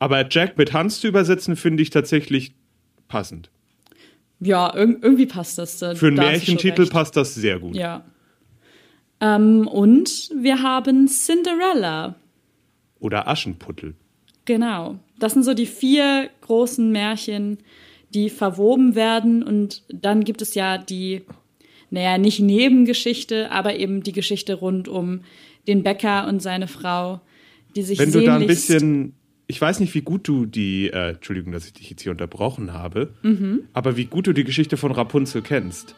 Aber 0.00 0.26
Jack 0.28 0.58
mit 0.58 0.72
Hans 0.72 1.00
zu 1.00 1.06
übersetzen, 1.08 1.56
finde 1.56 1.82
ich 1.82 1.90
tatsächlich 1.90 2.52
passend. 3.08 3.50
Ja, 4.40 4.74
irg 4.74 4.98
irgendwie 5.02 5.26
passt 5.26 5.56
das. 5.58 5.78
Da, 5.78 5.94
Für 5.94 6.08
einen 6.08 6.16
Märchentitel 6.16 6.86
passt 6.88 7.16
das 7.16 7.34
sehr 7.34 7.60
gut. 7.60 7.76
Ja. 7.76 8.04
Ähm, 9.20 9.66
und 9.68 10.30
wir 10.36 10.62
haben 10.62 11.06
Cinderella. 11.06 12.16
Oder 12.98 13.28
Aschenputtel. 13.28 13.94
Genau. 14.44 14.98
Das 15.18 15.32
sind 15.34 15.44
so 15.44 15.54
die 15.54 15.66
vier 15.66 16.28
großen 16.42 16.90
Märchen, 16.90 17.58
die 18.10 18.28
verwoben 18.28 18.94
werden. 18.96 19.42
Und 19.42 19.84
dann 19.88 20.24
gibt 20.24 20.42
es 20.42 20.54
ja 20.54 20.76
die, 20.78 21.22
naja, 21.94 22.18
nicht 22.18 22.40
Nebengeschichte, 22.40 23.50
aber 23.52 23.76
eben 23.76 24.02
die 24.02 24.12
Geschichte 24.12 24.54
rund 24.54 24.88
um 24.88 25.20
den 25.68 25.84
Bäcker 25.84 26.26
und 26.28 26.42
seine 26.42 26.66
Frau, 26.66 27.20
die 27.76 27.82
sich 27.82 27.98
Wenn 28.00 28.10
du 28.12 28.22
da 28.22 28.36
ein 28.36 28.46
bisschen, 28.48 29.14
ich 29.46 29.60
weiß 29.60 29.78
nicht, 29.78 29.94
wie 29.94 30.00
gut 30.02 30.26
du 30.26 30.44
die, 30.44 30.88
äh, 30.88 31.10
Entschuldigung, 31.12 31.52
dass 31.52 31.66
ich 31.66 31.72
dich 31.72 31.88
jetzt 31.88 32.02
hier 32.02 32.10
unterbrochen 32.10 32.72
habe, 32.72 33.14
Mhm. 33.22 33.60
aber 33.72 33.96
wie 33.96 34.06
gut 34.06 34.26
du 34.26 34.32
die 34.32 34.42
Geschichte 34.42 34.76
von 34.76 34.90
Rapunzel 34.90 35.40
kennst. 35.40 35.94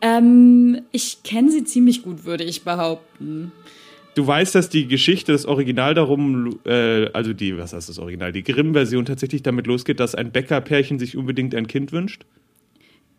Ähm, 0.00 0.80
ich 0.92 1.22
kenne 1.24 1.50
sie 1.50 1.64
ziemlich 1.64 2.02
gut, 2.02 2.24
würde 2.24 2.44
ich 2.44 2.62
behaupten. 2.62 3.50
Du 4.14 4.24
weißt, 4.24 4.54
dass 4.54 4.68
die 4.68 4.86
Geschichte, 4.86 5.32
das 5.32 5.44
Original 5.44 5.94
darum, 5.94 6.60
äh, 6.64 7.06
also 7.12 7.32
die, 7.32 7.58
was 7.58 7.72
heißt 7.72 7.88
das 7.88 7.98
Original, 7.98 8.30
die 8.30 8.44
Grimm-Version 8.44 9.06
tatsächlich 9.06 9.42
damit 9.42 9.66
losgeht, 9.66 9.98
dass 9.98 10.14
ein 10.14 10.30
Bäckerpärchen 10.30 11.00
sich 11.00 11.16
unbedingt 11.16 11.52
ein 11.54 11.66
Kind 11.66 11.90
wünscht? 11.90 12.24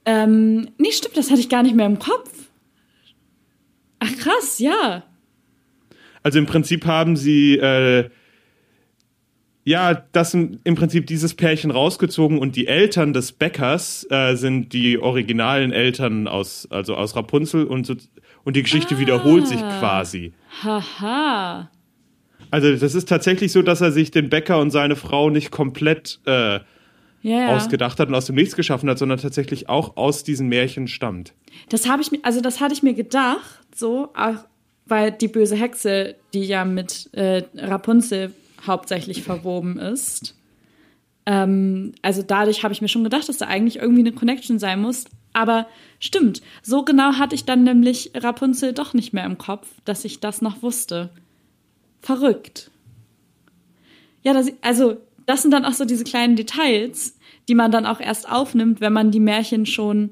Ähm, 0.05 0.69
nee, 0.77 0.91
stimmt, 0.91 1.17
das 1.17 1.31
hatte 1.31 1.39
ich 1.39 1.49
gar 1.49 1.63
nicht 1.63 1.75
mehr 1.75 1.85
im 1.85 1.99
Kopf. 1.99 2.31
Ach 3.99 4.15
krass, 4.17 4.59
ja. 4.59 5.03
Also 6.21 6.39
im 6.39 6.45
Prinzip 6.45 6.85
haben 6.85 7.15
sie 7.17 7.57
äh, 7.57 8.09
ja 9.63 9.93
das 9.93 10.33
im 10.33 10.75
Prinzip 10.75 11.07
dieses 11.07 11.33
Pärchen 11.33 11.71
rausgezogen 11.71 12.39
und 12.39 12.55
die 12.55 12.67
Eltern 12.67 13.13
des 13.13 13.31
Bäckers 13.31 14.07
äh, 14.09 14.35
sind 14.35 14.73
die 14.73 14.99
originalen 14.99 15.71
Eltern 15.71 16.27
aus 16.27 16.67
also 16.69 16.95
aus 16.95 17.15
Rapunzel 17.15 17.65
und 17.65 17.85
so, 17.85 17.95
und 18.43 18.55
die 18.55 18.63
Geschichte 18.63 18.99
wiederholt 18.99 19.47
sich 19.47 19.59
quasi. 19.59 20.33
Haha. 20.63 21.69
Also 22.51 22.75
das 22.75 22.95
ist 22.95 23.09
tatsächlich 23.09 23.51
so, 23.51 23.61
dass 23.61 23.81
er 23.81 23.91
sich 23.91 24.11
den 24.11 24.29
Bäcker 24.29 24.59
und 24.59 24.71
seine 24.71 24.95
Frau 24.95 25.29
nicht 25.29 25.51
komplett 25.51 26.19
äh, 26.25 26.59
Ja. 27.25 27.55
ausgedacht 27.55 27.99
hat 27.99 28.09
und 28.09 28.13
aus 28.13 28.27
dem 28.27 28.35
Nichts 28.35 28.55
geschaffen 28.55 28.87
hat, 28.87 28.99
sondern 28.99 29.17
tatsächlich 29.17 29.67
auch 29.67 29.97
aus 29.97 30.23
diesen 30.23 30.47
Märchen 30.47 30.87
stammt. 30.87 31.33
Das 31.69 31.89
habe 31.89 32.03
ich 32.03 32.11
mir, 32.11 32.19
also 32.21 32.39
das 32.39 32.61
hatte 32.61 32.75
ich 32.75 32.83
mir 32.83 32.93
gedacht, 32.93 33.65
so, 33.73 34.09
auch 34.15 34.45
weil 34.85 35.11
die 35.11 35.27
böse 35.27 35.55
Hexe, 35.55 36.15
die 36.35 36.43
ja 36.43 36.65
mit 36.65 37.09
äh, 37.13 37.41
Rapunzel 37.55 38.31
hauptsächlich 38.67 39.23
verwoben 39.23 39.79
ist. 39.79 40.35
Ähm, 41.25 41.93
also 42.03 42.21
dadurch 42.21 42.63
habe 42.63 42.75
ich 42.75 42.83
mir 42.83 42.89
schon 42.89 43.03
gedacht, 43.03 43.27
dass 43.27 43.39
da 43.39 43.47
eigentlich 43.47 43.77
irgendwie 43.77 44.01
eine 44.01 44.11
Connection 44.11 44.59
sein 44.59 44.79
muss. 44.79 45.05
Aber 45.33 45.65
stimmt, 45.99 46.43
so 46.61 46.85
genau 46.85 47.13
hatte 47.13 47.33
ich 47.33 47.45
dann 47.45 47.63
nämlich 47.63 48.11
Rapunzel 48.13 48.73
doch 48.73 48.93
nicht 48.93 49.13
mehr 49.13 49.25
im 49.25 49.39
Kopf, 49.39 49.67
dass 49.83 50.05
ich 50.05 50.19
das 50.19 50.43
noch 50.43 50.61
wusste. 50.61 51.09
Verrückt. 52.01 52.69
Ja, 54.21 54.33
das, 54.33 54.51
also 54.61 54.97
das 55.25 55.41
sind 55.41 55.51
dann 55.51 55.65
auch 55.65 55.73
so 55.73 55.85
diese 55.85 56.03
kleinen 56.03 56.35
Details, 56.35 57.14
die 57.47 57.55
man 57.55 57.71
dann 57.71 57.85
auch 57.85 57.99
erst 57.99 58.29
aufnimmt, 58.29 58.81
wenn 58.81 58.93
man 58.93 59.11
die 59.11 59.19
Märchen 59.19 59.65
schon 59.65 60.11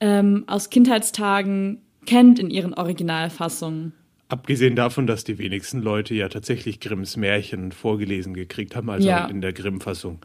ähm, 0.00 0.44
aus 0.46 0.70
Kindheitstagen 0.70 1.82
kennt 2.04 2.38
in 2.38 2.50
ihren 2.50 2.74
Originalfassungen. 2.74 3.92
Abgesehen 4.28 4.74
davon, 4.74 5.06
dass 5.06 5.24
die 5.24 5.38
wenigsten 5.38 5.80
Leute 5.80 6.14
ja 6.14 6.28
tatsächlich 6.28 6.80
Grimms 6.80 7.16
Märchen 7.16 7.70
vorgelesen 7.72 8.34
gekriegt 8.34 8.74
haben, 8.74 8.90
also 8.90 9.08
Ja. 9.08 9.26
in 9.26 9.40
der 9.40 9.52
Grimm-Fassung. 9.52 10.18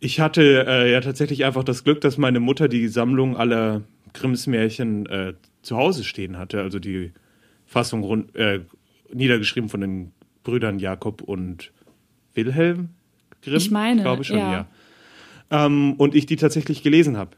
Ich 0.00 0.20
hatte 0.20 0.64
äh, 0.68 0.92
ja 0.92 1.00
tatsächlich 1.00 1.44
einfach 1.44 1.64
das 1.64 1.82
Glück, 1.82 2.00
dass 2.00 2.18
meine 2.18 2.40
Mutter 2.40 2.68
die 2.68 2.88
Sammlung 2.88 3.36
aller 3.36 3.82
Grimms 4.12 4.46
Märchen 4.46 5.06
äh, 5.06 5.34
zu 5.62 5.76
Hause 5.76 6.04
stehen 6.04 6.38
hatte, 6.38 6.60
also 6.60 6.78
die 6.78 7.12
Fassung 7.66 8.02
rund, 8.04 8.34
äh, 8.36 8.60
niedergeschrieben 9.12 9.68
von 9.68 9.80
den 9.80 10.12
Brüdern 10.44 10.78
Jakob 10.78 11.22
und 11.22 11.72
Wilhelm 12.34 12.90
Grimm. 13.42 13.56
Ich 13.56 13.70
meine, 13.70 14.02
glaube 14.02 14.24
schon, 14.24 14.38
ja. 14.38 14.52
ja. 14.52 14.66
Ähm, 15.50 15.94
und 15.94 16.14
ich 16.14 16.26
die 16.26 16.36
tatsächlich 16.36 16.82
gelesen 16.82 17.16
habe. 17.16 17.32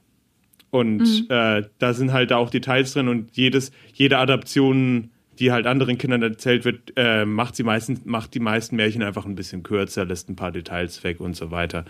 Und 0.70 0.98
Mhm. 0.98 1.26
äh, 1.28 1.62
da 1.78 1.92
sind 1.94 2.12
halt 2.12 2.32
auch 2.32 2.50
Details 2.50 2.92
drin 2.92 3.08
und 3.08 3.36
jedes, 3.36 3.72
jede 3.94 4.18
Adaption, 4.18 5.10
die 5.38 5.52
halt 5.52 5.66
anderen 5.66 5.98
Kindern 5.98 6.22
erzählt 6.22 6.64
wird, 6.64 6.92
äh, 6.96 7.25
macht 7.25 7.56
sie 7.56 7.62
meistens, 7.62 8.04
macht 8.04 8.34
die 8.34 8.40
meisten 8.40 8.76
Märchen 8.76 9.02
einfach 9.02 9.26
ein 9.26 9.34
bisschen 9.34 9.62
kürzer, 9.62 10.04
lässt 10.04 10.28
ein 10.30 10.36
paar 10.36 10.52
Details 10.52 11.02
weg 11.04 11.20
und 11.20 11.36
so 11.36 11.50
weiter. 11.50 11.84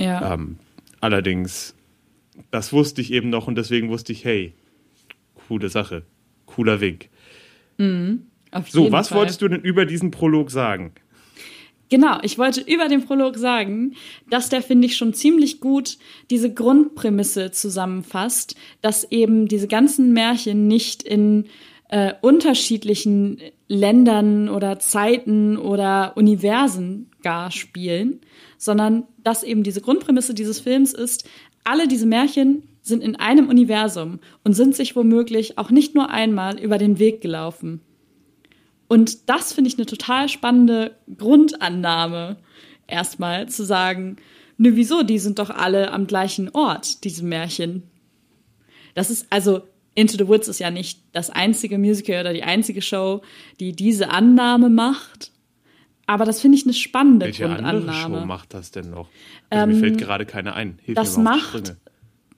Ja. 0.00 0.34
Ähm, 0.34 0.56
allerdings, 1.00 1.74
das 2.50 2.72
wusste 2.72 3.00
ich 3.00 3.12
eben 3.12 3.28
noch 3.30 3.46
und 3.46 3.56
deswegen 3.56 3.88
wusste 3.88 4.12
ich, 4.12 4.24
hey, 4.24 4.54
coole 5.48 5.68
Sache, 5.68 6.02
cooler 6.46 6.80
Wink. 6.80 7.08
Auf 8.52 8.70
So, 8.70 8.92
was 8.92 9.08
Fall. 9.08 9.18
wolltest 9.18 9.42
du 9.42 9.48
denn 9.48 9.60
über 9.62 9.86
diesen 9.86 10.10
Prolog 10.10 10.50
sagen? 10.50 10.92
Genau, 11.92 12.20
ich 12.22 12.38
wollte 12.38 12.62
über 12.62 12.88
den 12.88 13.04
Prolog 13.04 13.36
sagen, 13.36 13.96
dass 14.30 14.48
der, 14.48 14.62
finde 14.62 14.86
ich, 14.86 14.96
schon 14.96 15.12
ziemlich 15.12 15.60
gut 15.60 15.98
diese 16.30 16.50
Grundprämisse 16.50 17.50
zusammenfasst, 17.50 18.56
dass 18.80 19.12
eben 19.12 19.46
diese 19.46 19.68
ganzen 19.68 20.14
Märchen 20.14 20.68
nicht 20.68 21.02
in 21.02 21.48
äh, 21.90 22.14
unterschiedlichen 22.22 23.42
Ländern 23.68 24.48
oder 24.48 24.78
Zeiten 24.78 25.58
oder 25.58 26.14
Universen 26.16 27.10
gar 27.22 27.50
spielen, 27.50 28.22
sondern 28.56 29.04
dass 29.22 29.42
eben 29.42 29.62
diese 29.62 29.82
Grundprämisse 29.82 30.32
dieses 30.32 30.60
Films 30.60 30.94
ist, 30.94 31.28
alle 31.62 31.88
diese 31.88 32.06
Märchen 32.06 32.62
sind 32.80 33.02
in 33.02 33.16
einem 33.16 33.50
Universum 33.50 34.18
und 34.44 34.54
sind 34.54 34.74
sich 34.74 34.96
womöglich 34.96 35.58
auch 35.58 35.68
nicht 35.68 35.94
nur 35.94 36.08
einmal 36.08 36.58
über 36.58 36.78
den 36.78 36.98
Weg 36.98 37.20
gelaufen. 37.20 37.82
Und 38.88 39.28
das 39.28 39.52
finde 39.52 39.68
ich 39.68 39.76
eine 39.78 39.86
total 39.86 40.28
spannende 40.28 40.96
Grundannahme, 41.16 42.36
erstmal 42.86 43.48
zu 43.48 43.64
sagen, 43.64 44.16
nö, 44.58 44.72
wieso, 44.74 45.02
die 45.02 45.18
sind 45.18 45.38
doch 45.38 45.50
alle 45.50 45.92
am 45.92 46.06
gleichen 46.06 46.50
Ort, 46.50 47.04
diese 47.04 47.24
Märchen. 47.24 47.84
Das 48.94 49.10
ist, 49.10 49.26
also, 49.30 49.62
Into 49.94 50.16
the 50.16 50.28
Woods 50.28 50.48
ist 50.48 50.58
ja 50.58 50.70
nicht 50.70 51.00
das 51.12 51.30
einzige 51.30 51.78
Musical 51.78 52.20
oder 52.20 52.32
die 52.32 52.42
einzige 52.42 52.80
Show, 52.82 53.22
die 53.60 53.72
diese 53.72 54.10
Annahme 54.10 54.70
macht. 54.70 55.32
Aber 56.06 56.24
das 56.24 56.40
finde 56.40 56.58
ich 56.58 56.64
eine 56.64 56.74
spannende 56.74 57.26
Welche 57.26 57.46
andere 57.48 57.80
Grundannahme. 57.80 58.20
Show 58.20 58.26
macht 58.26 58.54
das 58.54 58.70
denn 58.70 58.90
noch? 58.90 59.08
Also 59.50 59.66
mir 59.66 59.76
fällt 59.76 59.98
gerade 59.98 60.26
keine 60.26 60.54
ein. 60.54 60.78
Hilf 60.82 60.88
Ähm, 60.98 61.04
das 61.04 61.16
macht- 61.16 61.76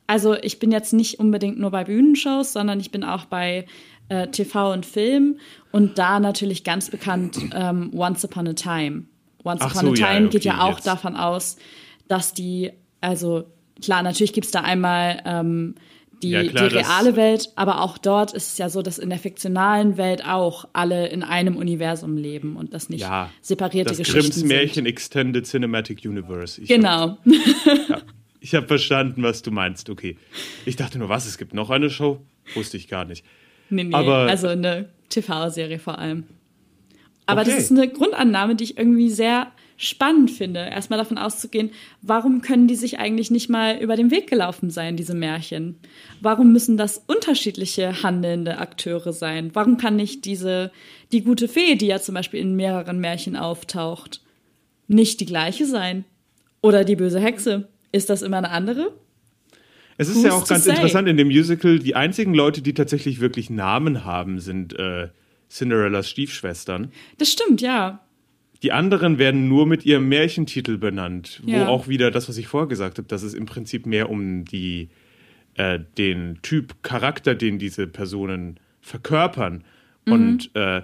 also 0.06 0.34
ich 0.34 0.58
bin 0.58 0.70
jetzt 0.70 0.92
nicht 0.92 1.18
unbedingt 1.18 1.58
nur 1.58 1.70
bei 1.70 1.84
Bühnenshows, 1.84 2.52
sondern 2.52 2.78
ich 2.78 2.90
bin 2.90 3.04
auch 3.04 3.24
bei 3.24 3.66
äh, 4.08 4.28
TV 4.28 4.72
und 4.72 4.86
Film 4.86 5.38
und 5.72 5.98
da 5.98 6.20
natürlich 6.20 6.64
ganz 6.64 6.90
bekannt 6.90 7.38
ähm, 7.54 7.90
Once 7.94 8.24
Upon 8.24 8.48
a 8.48 8.52
Time. 8.52 9.04
Once 9.44 9.60
Ach 9.62 9.74
Upon 9.74 9.86
so, 9.86 9.92
a 9.92 10.06
ja, 10.06 10.14
Time 10.14 10.28
geht 10.28 10.42
okay, 10.42 10.48
ja 10.56 10.60
auch 10.62 10.76
jetzt. 10.76 10.86
davon 10.86 11.16
aus, 11.16 11.56
dass 12.08 12.32
die, 12.34 12.70
also 13.00 13.44
klar, 13.82 14.02
natürlich 14.02 14.32
gibt's 14.32 14.50
da 14.50 14.60
einmal 14.60 15.20
ähm, 15.24 15.74
die, 16.22 16.30
Ja, 16.30 16.44
klar, 16.44 16.68
die 16.68 16.76
reale 16.76 17.16
Welt, 17.16 17.50
aber 17.56 17.82
auch 17.82 17.98
dort 17.98 18.32
ist 18.32 18.52
es 18.52 18.58
ja 18.58 18.68
so, 18.68 18.82
dass 18.82 18.98
in 18.98 19.10
der 19.10 19.18
fiktionalen 19.18 19.96
Welt 19.96 20.24
auch 20.24 20.66
alle 20.72 21.08
in 21.08 21.22
einem 21.22 21.56
Universum 21.56 22.16
leben 22.16 22.56
und 22.56 22.72
das 22.72 22.88
nicht 22.88 23.02
Ja, 23.02 23.30
separierte 23.42 23.90
das 23.90 23.98
Geschichten 23.98 24.20
Grimms 24.20 24.34
sind. 24.36 24.48
Märchen 24.48 24.86
Extended 24.86 25.46
Cinematic 25.46 26.00
Universe. 26.04 26.60
Ich 26.60 26.68
Genau. 26.68 27.18
Ich 28.40 28.54
habe 28.54 28.66
verstanden, 28.66 29.22
was 29.22 29.40
du 29.40 29.50
meinst. 29.50 29.88
Okay. 29.88 30.18
Ich 30.66 30.76
dachte 30.76 30.98
nur, 30.98 31.08
was? 31.08 31.24
Es 31.26 31.38
gibt 31.38 31.54
noch 31.54 31.70
eine 31.70 31.88
Show? 31.88 32.20
Wusste 32.54 32.76
ich 32.76 32.88
gar 32.88 33.06
nicht. 33.06 33.24
Nee, 33.70 33.84
nee, 33.84 33.94
Aber- 33.94 34.18
also 34.28 34.48
eine 34.48 34.88
TV-Serie 35.08 35.78
vor 35.78 35.98
allem. 35.98 36.24
Aber 37.26 37.40
Okay. 37.42 37.50
das 37.54 37.64
ist 37.64 37.70
eine 37.70 37.88
Grundannahme, 37.88 38.54
die 38.54 38.64
ich 38.64 38.78
irgendwie 38.78 39.10
sehr 39.10 39.50
spannend 39.76 40.30
finde, 40.30 40.60
erstmal 40.60 40.98
davon 40.98 41.18
auszugehen, 41.18 41.70
warum 42.00 42.42
können 42.42 42.68
die 42.68 42.76
sich 42.76 42.98
eigentlich 43.00 43.30
nicht 43.32 43.48
mal 43.48 43.76
über 43.78 43.96
den 43.96 44.10
Weg 44.12 44.28
gelaufen 44.28 44.70
sein, 44.70 44.96
diese 44.96 45.14
Märchen? 45.14 45.78
Warum 46.20 46.52
müssen 46.52 46.76
das 46.76 47.02
unterschiedliche 47.08 48.02
handelnde 48.04 48.58
Akteure 48.58 49.12
sein? 49.12 49.50
Warum 49.54 49.76
kann 49.76 49.96
nicht 49.96 50.26
diese, 50.26 50.70
die 51.10 51.22
gute 51.22 51.48
Fee, 51.48 51.74
die 51.74 51.86
ja 51.86 51.98
zum 52.00 52.14
Beispiel 52.14 52.38
in 52.40 52.54
mehreren 52.54 52.98
Märchen 53.00 53.34
auftaucht, 53.36 54.20
nicht 54.86 55.18
die 55.20 55.26
gleiche 55.26 55.66
sein? 55.66 56.04
Oder 56.62 56.84
die 56.84 56.96
böse 56.96 57.18
Hexe? 57.18 57.68
Ist 57.90 58.10
das 58.10 58.22
immer 58.22 58.38
eine 58.38 58.50
andere? 58.50 58.92
Es 59.96 60.08
ist 60.08 60.16
Who's 60.16 60.24
ja 60.24 60.32
auch 60.32 60.46
ganz 60.46 60.64
say? 60.64 60.70
interessant 60.70 61.08
in 61.08 61.16
dem 61.16 61.28
Musical, 61.28 61.78
die 61.78 61.94
einzigen 61.94 62.34
Leute, 62.34 62.62
die 62.62 62.74
tatsächlich 62.74 63.20
wirklich 63.20 63.50
Namen 63.50 64.04
haben, 64.04 64.40
sind 64.40 64.78
äh, 64.78 65.08
Cinderellas 65.48 66.10
Stiefschwestern. 66.10 66.90
Das 67.18 67.30
stimmt, 67.30 67.60
ja. 67.60 68.00
Die 68.62 68.72
anderen 68.72 69.18
werden 69.18 69.48
nur 69.48 69.66
mit 69.66 69.84
ihrem 69.84 70.08
Märchentitel 70.08 70.78
benannt, 70.78 71.40
wo 71.44 71.50
Ja. 71.52 71.68
auch 71.68 71.86
wieder 71.86 72.10
das, 72.10 72.28
was 72.28 72.38
ich 72.38 72.48
vorher 72.48 72.66
gesagt 72.68 72.98
habe, 72.98 73.06
dass 73.08 73.22
es 73.22 73.34
im 73.34 73.46
Prinzip 73.46 73.84
mehr 73.86 74.10
um 74.10 74.44
die, 74.44 74.88
äh, 75.54 75.78
den 75.98 76.38
Typ 76.42 76.82
Charakter, 76.82 77.34
den 77.34 77.58
diese 77.58 77.86
Personen 77.86 78.58
verkörpern 78.80 79.64
und 80.06 80.50
äh, 80.54 80.82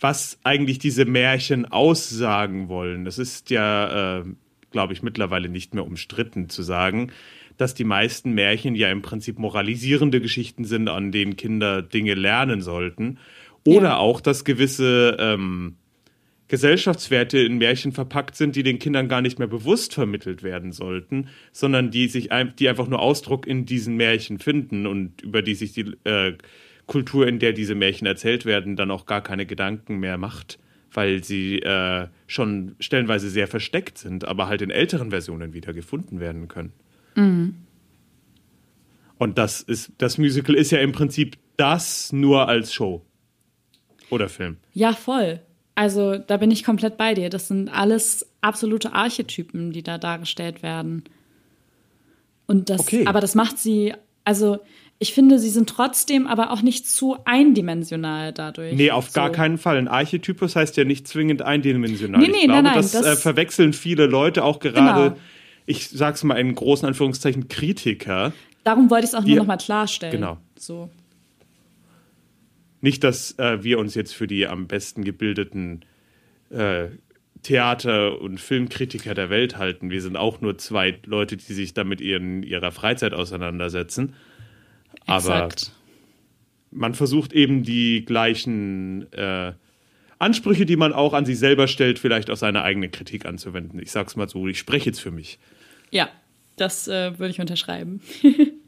was 0.00 0.38
eigentlich 0.44 0.78
diese 0.78 1.04
Märchen 1.04 1.64
aussagen 1.66 2.68
wollen. 2.68 3.04
Das 3.04 3.18
ist 3.18 3.50
ja, 3.50 4.18
äh, 4.20 4.24
glaube 4.70 4.92
ich, 4.92 5.02
mittlerweile 5.02 5.48
nicht 5.48 5.74
mehr 5.74 5.84
umstritten 5.84 6.48
zu 6.48 6.62
sagen, 6.62 7.10
dass 7.58 7.74
die 7.74 7.84
meisten 7.84 8.32
Märchen 8.32 8.74
ja 8.74 8.90
im 8.90 9.02
Prinzip 9.02 9.38
moralisierende 9.38 10.20
Geschichten 10.22 10.64
sind, 10.64 10.88
an 10.88 11.12
denen 11.12 11.36
Kinder 11.36 11.82
Dinge 11.82 12.14
lernen 12.14 12.62
sollten. 12.62 13.18
Oder 13.66 13.88
Ja. 13.88 13.96
auch, 13.98 14.20
dass 14.22 14.44
gewisse 14.44 15.16
ähm, 15.20 15.74
Gesellschaftswerte 16.46 17.38
in 17.38 17.58
Märchen 17.58 17.92
verpackt 17.92 18.34
sind, 18.36 18.56
die 18.56 18.62
den 18.62 18.78
Kindern 18.78 19.08
gar 19.08 19.20
nicht 19.20 19.38
mehr 19.38 19.48
bewusst 19.48 19.92
vermittelt 19.92 20.42
werden 20.42 20.72
sollten, 20.72 21.28
sondern 21.52 21.90
die 21.90 22.08
sich 22.08 22.32
ein- 22.32 22.54
die 22.58 22.68
einfach 22.70 22.88
nur 22.88 23.00
Ausdruck 23.00 23.46
in 23.46 23.66
diesen 23.66 23.96
Märchen 23.96 24.38
finden 24.38 24.86
und 24.86 25.20
über 25.20 25.42
die 25.42 25.54
sich 25.54 25.72
die 25.74 25.92
äh, 26.04 26.34
Kultur, 26.86 27.26
in 27.28 27.38
der 27.38 27.52
diese 27.52 27.74
Märchen 27.74 28.06
erzählt 28.06 28.46
werden, 28.46 28.76
dann 28.76 28.90
auch 28.90 29.04
gar 29.04 29.20
keine 29.22 29.44
Gedanken 29.44 29.98
mehr 29.98 30.16
macht, 30.16 30.58
weil 30.90 31.22
sie 31.22 31.58
äh, 31.58 32.06
schon 32.26 32.76
stellenweise 32.80 33.28
sehr 33.28 33.46
versteckt 33.46 33.98
sind, 33.98 34.26
aber 34.26 34.48
halt 34.48 34.62
in 34.62 34.70
älteren 34.70 35.10
Versionen 35.10 35.52
wieder 35.52 35.74
gefunden 35.74 36.18
werden 36.18 36.48
können. 36.48 36.72
Und 39.18 39.38
das 39.38 39.60
ist 39.60 39.92
das 39.98 40.18
Musical 40.18 40.54
ist 40.54 40.70
ja 40.70 40.78
im 40.78 40.92
Prinzip 40.92 41.36
das 41.56 42.12
nur 42.12 42.48
als 42.48 42.72
Show 42.72 43.02
oder 44.10 44.28
Film. 44.28 44.56
Ja, 44.72 44.92
voll. 44.92 45.40
Also 45.74 46.18
da 46.18 46.36
bin 46.36 46.50
ich 46.50 46.64
komplett 46.64 46.96
bei 46.96 47.14
dir. 47.14 47.30
Das 47.30 47.48
sind 47.48 47.68
alles 47.68 48.28
absolute 48.40 48.92
Archetypen, 48.92 49.72
die 49.72 49.82
da 49.82 49.98
dargestellt 49.98 50.62
werden. 50.62 51.04
Und 52.46 52.70
das, 52.70 52.80
Okay. 52.80 53.06
aber 53.06 53.20
das 53.20 53.34
macht 53.34 53.58
sie, 53.58 53.92
also 54.24 54.58
ich 55.00 55.12
finde, 55.14 55.38
sie 55.38 55.50
sind 55.50 55.68
trotzdem 55.68 56.26
aber 56.26 56.50
auch 56.50 56.62
nicht 56.62 56.88
zu 56.88 57.16
eindimensional 57.24 58.32
dadurch. 58.32 58.74
Nee, 58.74 58.90
auf 58.90 59.12
gar 59.12 59.28
So. 59.28 59.32
keinen 59.34 59.58
Fall. 59.58 59.76
Ein 59.76 59.86
Archetypus 59.86 60.56
heißt 60.56 60.76
ja 60.76 60.84
nicht 60.84 61.06
zwingend 61.06 61.42
eindimensional. 61.42 62.20
Nee, 62.20 62.28
nee, 62.28 62.32
ich 62.38 62.44
glaube, 62.44 62.62
nein, 62.62 62.64
nein, 62.64 62.74
das, 62.74 62.92
das- 62.92 63.06
äh, 63.06 63.16
verwechseln 63.16 63.72
viele 63.72 64.06
Leute 64.06 64.42
auch 64.44 64.58
gerade. 64.60 65.10
Genau. 65.10 65.20
Ich 65.70 65.90
sag's 65.90 66.24
mal 66.24 66.36
in 66.36 66.54
großen 66.54 66.88
Anführungszeichen 66.88 67.48
Kritiker. 67.48 68.32
Darum 68.64 68.88
wollte 68.90 69.04
ich 69.04 69.10
es 69.10 69.14
auch 69.14 69.22
Die- 69.22 69.30
nur 69.32 69.40
noch 69.40 69.46
mal 69.46 69.58
klarstellen. 69.58 70.12
Genau. 70.14 70.38
So. 70.56 70.88
Nicht, 72.80 73.04
dass 73.04 73.38
äh, 73.38 73.62
wir 73.62 73.78
uns 73.78 73.94
jetzt 73.94 74.14
für 74.14 74.26
die 74.26 74.46
am 74.46 74.66
besten 74.66 75.04
gebildeten 75.04 75.84
äh, 76.50 76.86
Theater- 77.42 78.20
und 78.20 78.40
Filmkritiker 78.40 79.14
der 79.14 79.30
Welt 79.30 79.58
halten. 79.58 79.90
Wir 79.90 80.00
sind 80.00 80.16
auch 80.16 80.40
nur 80.40 80.56
zwei 80.58 80.98
Leute, 81.04 81.36
die 81.36 81.52
sich 81.52 81.74
damit 81.74 82.00
in 82.00 82.42
ihrer 82.42 82.72
Freizeit 82.72 83.12
auseinandersetzen. 83.14 84.14
Aber 85.06 85.44
Exakt. 85.44 85.72
man 86.70 86.94
versucht 86.94 87.32
eben 87.32 87.62
die 87.62 88.04
gleichen 88.04 89.12
äh, 89.12 89.52
Ansprüche, 90.18 90.66
die 90.66 90.76
man 90.76 90.92
auch 90.92 91.12
an 91.14 91.26
sich 91.26 91.38
selber 91.38 91.68
stellt, 91.68 91.98
vielleicht 91.98 92.30
auf 92.30 92.38
seine 92.38 92.62
eigene 92.62 92.88
Kritik 92.88 93.26
anzuwenden. 93.26 93.80
Ich 93.80 93.90
sag's 93.92 94.16
mal 94.16 94.28
so, 94.28 94.46
ich 94.48 94.58
spreche 94.58 94.86
jetzt 94.86 95.00
für 95.00 95.10
mich. 95.12 95.38
Ja, 95.90 96.08
das 96.56 96.88
äh, 96.88 97.18
würde 97.18 97.30
ich 97.30 97.40
unterschreiben. 97.40 98.00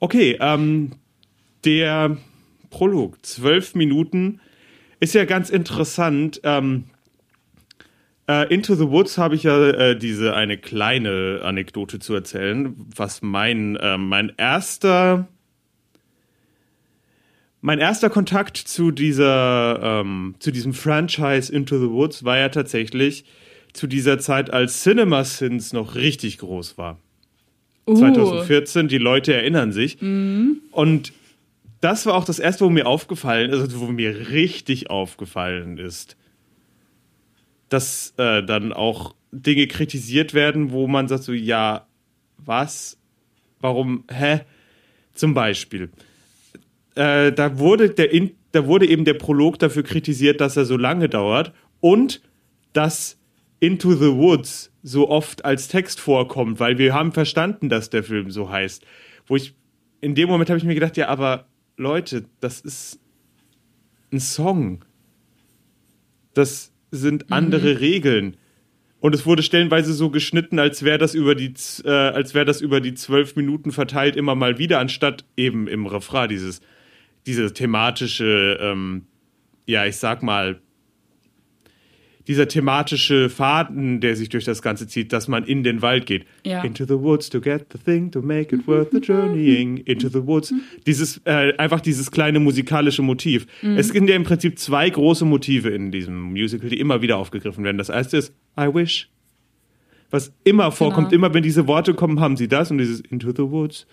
Okay, 0.00 0.36
ähm, 0.38 0.90
der 1.64 2.18
Prolog, 2.68 3.24
zwölf 3.24 3.74
Minuten, 3.74 4.40
ist 5.00 5.14
ja 5.14 5.24
ganz 5.24 5.48
interessant. 5.48 6.42
Ähm, 6.44 6.84
äh, 8.28 8.52
Into 8.52 8.74
the 8.74 8.88
Woods 8.88 9.16
habe 9.16 9.34
ich 9.34 9.44
ja 9.44 9.70
äh, 9.70 9.96
diese 9.96 10.34
eine 10.34 10.58
kleine 10.58 11.40
Anekdote 11.42 12.00
zu 12.00 12.12
erzählen, 12.12 12.74
was 12.94 13.22
mein, 13.22 13.76
äh, 13.76 13.96
mein 13.96 14.32
erster 14.36 15.26
mein 17.62 17.78
erster 17.78 18.10
Kontakt 18.10 18.58
zu 18.58 18.90
dieser 18.90 20.02
ähm, 20.02 20.34
zu 20.38 20.50
diesem 20.50 20.74
Franchise 20.74 21.50
Into 21.50 21.78
the 21.78 21.88
Woods 21.88 22.22
war 22.22 22.36
ja 22.36 22.50
tatsächlich 22.50 23.24
zu 23.74 23.86
dieser 23.86 24.18
Zeit, 24.18 24.50
als 24.50 24.82
Cinema 24.82 25.24
Sins 25.24 25.72
noch 25.72 25.94
richtig 25.94 26.38
groß 26.38 26.78
war. 26.78 26.98
Uh, 27.86 27.96
2014, 27.96 28.88
die 28.88 28.98
Leute 28.98 29.34
erinnern 29.34 29.72
sich. 29.72 30.00
Und 30.70 31.12
das 31.80 32.06
war 32.06 32.14
auch 32.14 32.24
das 32.24 32.38
erste, 32.38 32.64
wo 32.64 32.70
mir 32.70 32.86
aufgefallen 32.86 33.50
ist, 33.50 33.60
also 33.60 33.80
wo 33.80 33.86
mir 33.88 34.30
richtig 34.30 34.88
aufgefallen 34.88 35.76
ist, 35.76 36.16
dass 37.68 38.14
äh, 38.16 38.42
dann 38.42 38.72
auch 38.72 39.14
Dinge 39.32 39.66
kritisiert 39.66 40.32
werden, 40.32 40.70
wo 40.70 40.86
man 40.86 41.08
sagt 41.08 41.24
so, 41.24 41.32
ja, 41.32 41.86
was? 42.38 42.96
Warum? 43.60 44.04
Hä? 44.10 44.40
Zum 45.12 45.34
Beispiel. 45.34 45.90
Äh, 46.94 47.32
da 47.32 47.58
wurde 47.58 47.90
der 47.90 48.12
In 48.12 48.30
da 48.54 48.66
wurde 48.66 48.86
eben 48.88 49.04
der 49.04 49.14
Prolog 49.14 49.58
dafür 49.58 49.82
kritisiert, 49.82 50.40
dass 50.40 50.56
er 50.56 50.64
so 50.64 50.76
lange 50.76 51.08
dauert 51.08 51.52
und 51.80 52.20
dass 52.72 53.18
Into 53.64 53.94
the 53.94 54.12
Woods 54.12 54.70
so 54.82 55.08
oft 55.08 55.44
als 55.44 55.68
Text 55.68 56.00
vorkommt, 56.00 56.60
weil 56.60 56.76
wir 56.76 56.92
haben 56.92 57.12
verstanden, 57.12 57.70
dass 57.70 57.88
der 57.88 58.04
Film 58.04 58.30
so 58.30 58.50
heißt. 58.50 58.84
Wo 59.26 59.36
ich 59.36 59.54
in 60.02 60.14
dem 60.14 60.28
Moment 60.28 60.50
habe 60.50 60.58
ich 60.58 60.64
mir 60.64 60.74
gedacht, 60.74 60.98
ja, 60.98 61.08
aber 61.08 61.46
Leute, 61.78 62.26
das 62.40 62.60
ist 62.60 63.00
ein 64.12 64.20
Song. 64.20 64.84
Das 66.34 66.72
sind 66.90 67.32
andere 67.32 67.80
Regeln. 67.80 68.36
Und 69.00 69.14
es 69.14 69.24
wurde 69.24 69.42
stellenweise 69.42 69.94
so 69.94 70.10
geschnitten, 70.10 70.58
als 70.58 70.82
wäre 70.82 70.98
das 70.98 71.14
über 71.14 71.34
die 71.34 71.54
äh, 71.84 71.90
als 71.90 72.34
wäre 72.34 72.44
das 72.44 72.60
über 72.60 72.80
die 72.80 72.94
zwölf 72.94 73.36
Minuten 73.36 73.72
verteilt 73.72 74.16
immer 74.16 74.34
mal 74.34 74.58
wieder, 74.58 74.78
anstatt 74.78 75.24
eben 75.36 75.68
im 75.68 75.86
Refrain 75.86 76.28
dieses 76.28 76.60
diese 77.26 77.52
thematische, 77.54 78.58
ähm, 78.60 79.06
ja, 79.66 79.86
ich 79.86 79.96
sag 79.96 80.22
mal, 80.22 80.60
dieser 82.26 82.48
thematische 82.48 83.28
Faden, 83.28 84.00
der 84.00 84.16
sich 84.16 84.30
durch 84.30 84.44
das 84.44 84.62
Ganze 84.62 84.86
zieht, 84.86 85.12
dass 85.12 85.28
man 85.28 85.44
in 85.44 85.62
den 85.62 85.82
Wald 85.82 86.06
geht. 86.06 86.24
Ja. 86.44 86.62
Into 86.62 86.84
the 86.86 86.98
woods 86.98 87.28
to 87.30 87.40
get 87.40 87.66
the 87.72 87.78
thing 87.78 88.10
to 88.10 88.22
make 88.22 88.54
it 88.54 88.66
worth 88.66 88.90
the 88.92 88.98
journeying. 88.98 89.76
Into 89.78 90.08
the 90.08 90.26
woods. 90.26 90.54
Dieses, 90.86 91.20
äh, 91.24 91.54
einfach 91.58 91.80
dieses 91.80 92.10
kleine 92.10 92.40
musikalische 92.40 93.02
Motiv. 93.02 93.46
Es 93.62 93.92
gibt 93.92 94.08
ja 94.08 94.16
im 94.16 94.24
Prinzip 94.24 94.58
zwei 94.58 94.88
große 94.88 95.24
Motive 95.24 95.68
in 95.68 95.90
diesem 95.90 96.18
Musical, 96.22 96.70
die 96.70 96.80
immer 96.80 97.02
wieder 97.02 97.18
aufgegriffen 97.18 97.62
werden. 97.62 97.78
Das 97.78 97.90
erste 97.90 98.16
ist 98.16 98.32
I 98.58 98.72
wish. 98.72 99.10
Was 100.10 100.32
immer 100.44 100.70
vorkommt, 100.70 101.10
Genau. 101.10 101.26
immer 101.26 101.34
wenn 101.34 101.42
diese 101.42 101.66
Worte 101.66 101.92
kommen, 101.92 102.20
haben 102.20 102.36
sie 102.36 102.48
das 102.48 102.70
und 102.70 102.78
dieses 102.78 103.00
Into 103.00 103.32
the 103.32 103.50
woods. 103.50 103.86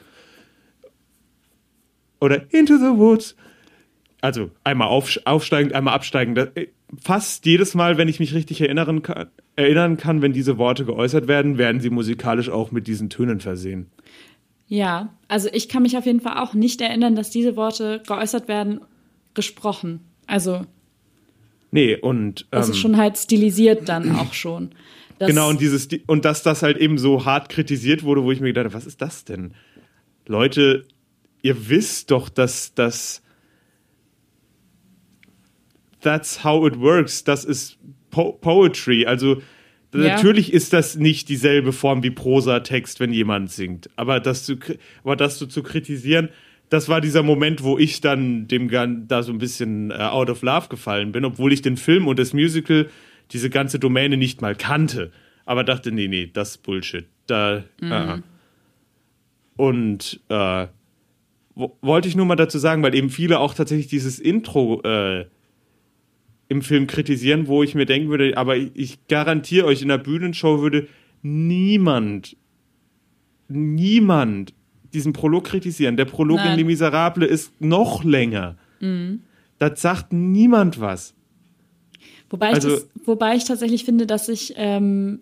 Oder 2.19 2.53
Into 2.53 2.77
the 2.77 2.95
woods. 2.97 3.35
Also 4.21 4.51
einmal 4.63 4.87
auf, 4.87 5.19
aufsteigend, 5.25 5.73
einmal 5.73 5.95
absteigend. 5.95 6.51
Das- 6.91 7.03
Fast 7.03 7.45
jedes 7.45 7.73
Mal, 7.73 7.97
wenn 7.97 8.07
ich 8.07 8.19
mich 8.19 8.33
richtig 8.33 8.61
erinnern 8.61 9.01
kann, 9.01 9.27
erinnern 9.55 9.97
kann, 9.97 10.21
wenn 10.21 10.33
diese 10.33 10.57
Worte 10.57 10.85
geäußert 10.85 11.27
werden, 11.27 11.57
werden 11.57 11.79
sie 11.81 11.89
musikalisch 11.89 12.49
auch 12.49 12.71
mit 12.71 12.87
diesen 12.87 13.09
Tönen 13.09 13.39
versehen. 13.39 13.87
Ja, 14.67 15.13
also 15.27 15.49
ich 15.51 15.67
kann 15.69 15.83
mich 15.83 15.97
auf 15.97 16.05
jeden 16.05 16.21
Fall 16.21 16.37
auch 16.37 16.53
nicht 16.53 16.79
erinnern, 16.81 17.15
dass 17.15 17.29
diese 17.29 17.55
Worte 17.55 18.01
geäußert 18.07 18.47
werden, 18.47 18.81
gesprochen. 19.33 20.01
Also 20.27 20.65
Nee, 21.71 21.95
und 21.95 22.47
das 22.51 22.67
ähm, 22.67 22.73
ist 22.73 22.79
schon 22.79 22.97
halt 22.97 23.17
stilisiert 23.17 23.87
dann 23.87 24.15
auch 24.15 24.33
schon. 24.33 24.71
Das, 25.19 25.29
genau, 25.29 25.49
und 25.49 25.61
dieses 25.61 25.87
und 26.07 26.25
dass 26.25 26.43
das 26.43 26.63
halt 26.63 26.77
eben 26.77 26.97
so 26.97 27.25
hart 27.25 27.49
kritisiert 27.49 28.03
wurde, 28.03 28.23
wo 28.23 28.31
ich 28.31 28.39
mir 28.41 28.47
gedacht 28.47 28.65
habe, 28.65 28.73
was 28.73 28.85
ist 28.85 29.01
das 29.01 29.23
denn? 29.23 29.53
Leute, 30.25 30.85
ihr 31.41 31.69
wisst 31.69 32.11
doch, 32.11 32.27
dass 32.29 32.73
das 32.73 33.20
that's 36.01 36.43
how 36.43 36.65
it 36.67 36.79
works. 36.79 37.23
Das 37.23 37.45
ist 37.45 37.77
po 38.09 38.33
Poetry. 38.33 39.05
Also 39.05 39.41
Ja. 39.93 40.15
natürlich 40.15 40.53
ist 40.53 40.73
das 40.73 40.95
nicht 40.95 41.29
dieselbe 41.29 41.73
Form 41.73 42.03
wie 42.03 42.11
Prosatext, 42.11 42.99
wenn 42.99 43.11
jemand 43.13 43.51
singt. 43.51 43.89
Aber 43.95 44.19
das 44.19 44.45
zu, 44.45 44.55
aber 45.03 45.15
das 45.15 45.37
so 45.39 45.45
zu 45.45 45.63
kritisieren, 45.63 46.29
das 46.69 46.87
war 46.87 47.01
dieser 47.01 47.21
Moment, 47.23 47.63
wo 47.63 47.77
ich 47.77 47.99
dann 47.99 48.47
dem 48.47 48.69
da 49.07 49.23
so 49.23 49.33
ein 49.33 49.37
bisschen 49.39 49.91
äh, 49.91 49.95
out 49.95 50.29
of 50.29 50.41
love 50.41 50.69
gefallen 50.69 51.11
bin, 51.11 51.25
obwohl 51.25 51.51
ich 51.51 51.61
den 51.61 51.75
Film 51.75 52.07
und 52.07 52.17
das 52.17 52.33
Musical, 52.33 52.89
diese 53.31 53.49
ganze 53.49 53.79
Domäne 53.79 54.15
nicht 54.15 54.41
mal 54.41 54.55
kannte. 54.55 55.11
Aber 55.45 55.63
dachte, 55.65 55.91
nee, 55.91 56.07
nee, 56.07 56.29
das 56.31 56.51
ist 56.51 56.63
Bullshit. 56.63 57.05
Da, 57.27 57.63
äh. 57.81 58.19
Und 59.57 60.19
äh, 60.29 60.67
wo, 61.55 61.77
wollte 61.81 62.07
ich 62.07 62.15
nur 62.15 62.25
mal 62.25 62.35
dazu 62.35 62.57
sagen, 62.57 62.81
weil 62.83 62.95
eben 62.95 63.09
viele 63.09 63.39
auch 63.39 63.53
tatsächlich 63.53 63.87
dieses 63.87 64.19
Intro 64.19 64.81
äh, 64.83 65.25
im 66.51 66.61
Film 66.61 66.85
kritisieren, 66.85 67.47
wo 67.47 67.63
ich 67.63 67.75
mir 67.75 67.85
denken 67.85 68.09
würde, 68.09 68.35
aber 68.35 68.57
ich, 68.57 68.71
ich 68.73 69.07
garantiere 69.07 69.65
euch, 69.67 69.81
in 69.81 69.87
der 69.87 69.97
Bühnenshow 69.97 70.61
würde 70.61 70.89
niemand, 71.21 72.35
niemand 73.47 74.53
diesen 74.93 75.13
Prolog 75.13 75.45
kritisieren. 75.45 75.95
Der 75.95 76.03
Prolog 76.03 76.39
Nein. 76.39 76.51
in 76.51 76.57
Les 76.57 76.65
Miserables 76.65 77.29
ist 77.31 77.61
noch 77.61 78.03
länger. 78.03 78.57
Da 79.59 79.75
sagt 79.77 80.11
niemand 80.11 80.81
was. 80.81 81.13
Wobei, 82.29 82.49
ich 82.49 82.55
Also- 82.55 82.69
das, 82.71 82.89
wobei 83.05 83.35
ich 83.37 83.45
tatsächlich 83.45 83.85
finde, 83.85 84.05
dass 84.05 84.25
sich 84.25 84.53
ähm, 84.57 85.21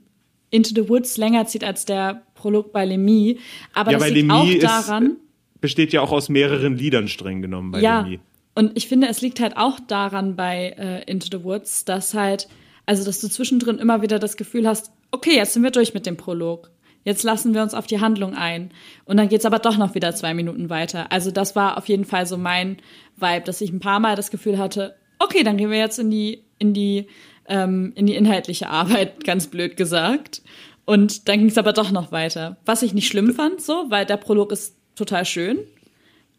Into 0.49 0.71
the 0.73 0.89
Woods 0.89 1.17
länger 1.17 1.45
zieht 1.45 1.63
als 1.63 1.85
der 1.85 2.23
Prolog 2.33 2.71
bei 2.71 2.85
Lemmy. 2.85 3.37
Aber 3.75 3.91
ja, 3.91 3.99
das 3.99 4.09
liegt 4.09 4.31
auch 4.31 4.47
ist, 4.47 4.63
daran. 4.63 5.17
besteht 5.61 5.93
ja 5.93 6.01
auch 6.01 6.11
aus 6.11 6.27
mehreren 6.29 6.75
Liedern 6.75 7.07
streng 7.07 7.43
genommen 7.43 7.69
bei 7.69 7.81
ja, 7.81 8.01
Lemmy. 8.01 8.19
Und 8.60 8.76
ich 8.76 8.89
finde, 8.89 9.08
es 9.08 9.22
liegt 9.22 9.39
halt 9.39 9.56
auch 9.56 9.80
daran 9.80 10.36
bei 10.36 10.76
äh, 10.78 11.10
Into 11.10 11.30
the 11.32 11.45
Woods, 11.45 11.86
dass 11.86 12.13
halt, 12.13 12.50
also 12.86 13.06
dass 13.06 13.22
du 13.22 13.30
zwischendrin 13.30 13.80
immer 13.80 14.02
wieder 14.02 14.19
das 14.19 14.36
Gefühl 14.36 14.67
hast, 14.67 14.91
okay, 15.12 15.38
jetzt 15.38 15.54
sind 15.54 15.63
wir 15.63 15.72
durch 15.72 15.93
mit 15.93 16.06
dem 16.06 16.17
Prolog. 16.17 16.69
Jetzt 17.06 17.24
lassen 17.24 17.54
wir 17.54 17.63
uns 17.63 17.74
auf 17.74 17.88
die 17.88 18.02
Handlung 18.02 18.36
ein. 18.36 18.72
Und 19.06 19.15
dann 19.15 19.30
geht's 19.30 19.45
aber 19.45 19.60
doch 19.60 19.78
noch 19.78 19.95
wieder 19.95 20.13
zwei 20.13 20.34
Minuten 20.34 20.69
weiter. 20.69 21.10
Also 21.10 21.32
das 21.32 21.56
war 21.56 21.78
auf 21.78 21.88
jeden 21.88 22.04
Fall 22.04 22.26
so 22.26 22.38
mein 22.38 22.76
Vibe, 23.15 23.45
dass 23.45 23.62
ich 23.62 23.72
ein 23.72 23.80
paar 23.80 24.02
Mal 24.02 24.17
das 24.17 24.30
Gefühl 24.30 24.58
hatte, 24.58 24.93
okay, 25.19 25.43
dann 25.43 25.56
gehen 25.56 25.72
wir 25.72 25.78
jetzt 25.78 25.98
in 25.98 26.12
die, 26.12 26.43
in 26.58 26.74
die, 26.74 27.08
ähm, 27.48 27.93
in 27.95 28.08
die 28.08 28.15
inhaltliche 28.15 28.69
Arbeit, 28.69 29.24
ganz 29.24 29.48
blöd 29.48 29.78
gesagt. 29.78 30.41
Und 30.84 31.30
dann 31.30 31.39
ging's 31.39 31.58
aber 31.58 31.72
doch 31.72 31.91
noch 31.91 32.12
weiter. 32.12 32.58
Was 32.65 32.82
ich 32.82 32.93
nicht 32.93 33.08
schlimm 33.08 33.34
fand, 33.34 33.62
so, 33.62 33.86
weil 33.88 34.06
der 34.06 34.17
Prolog 34.17 34.52
ist 34.52 34.76
total 34.95 35.24
schön 35.24 35.60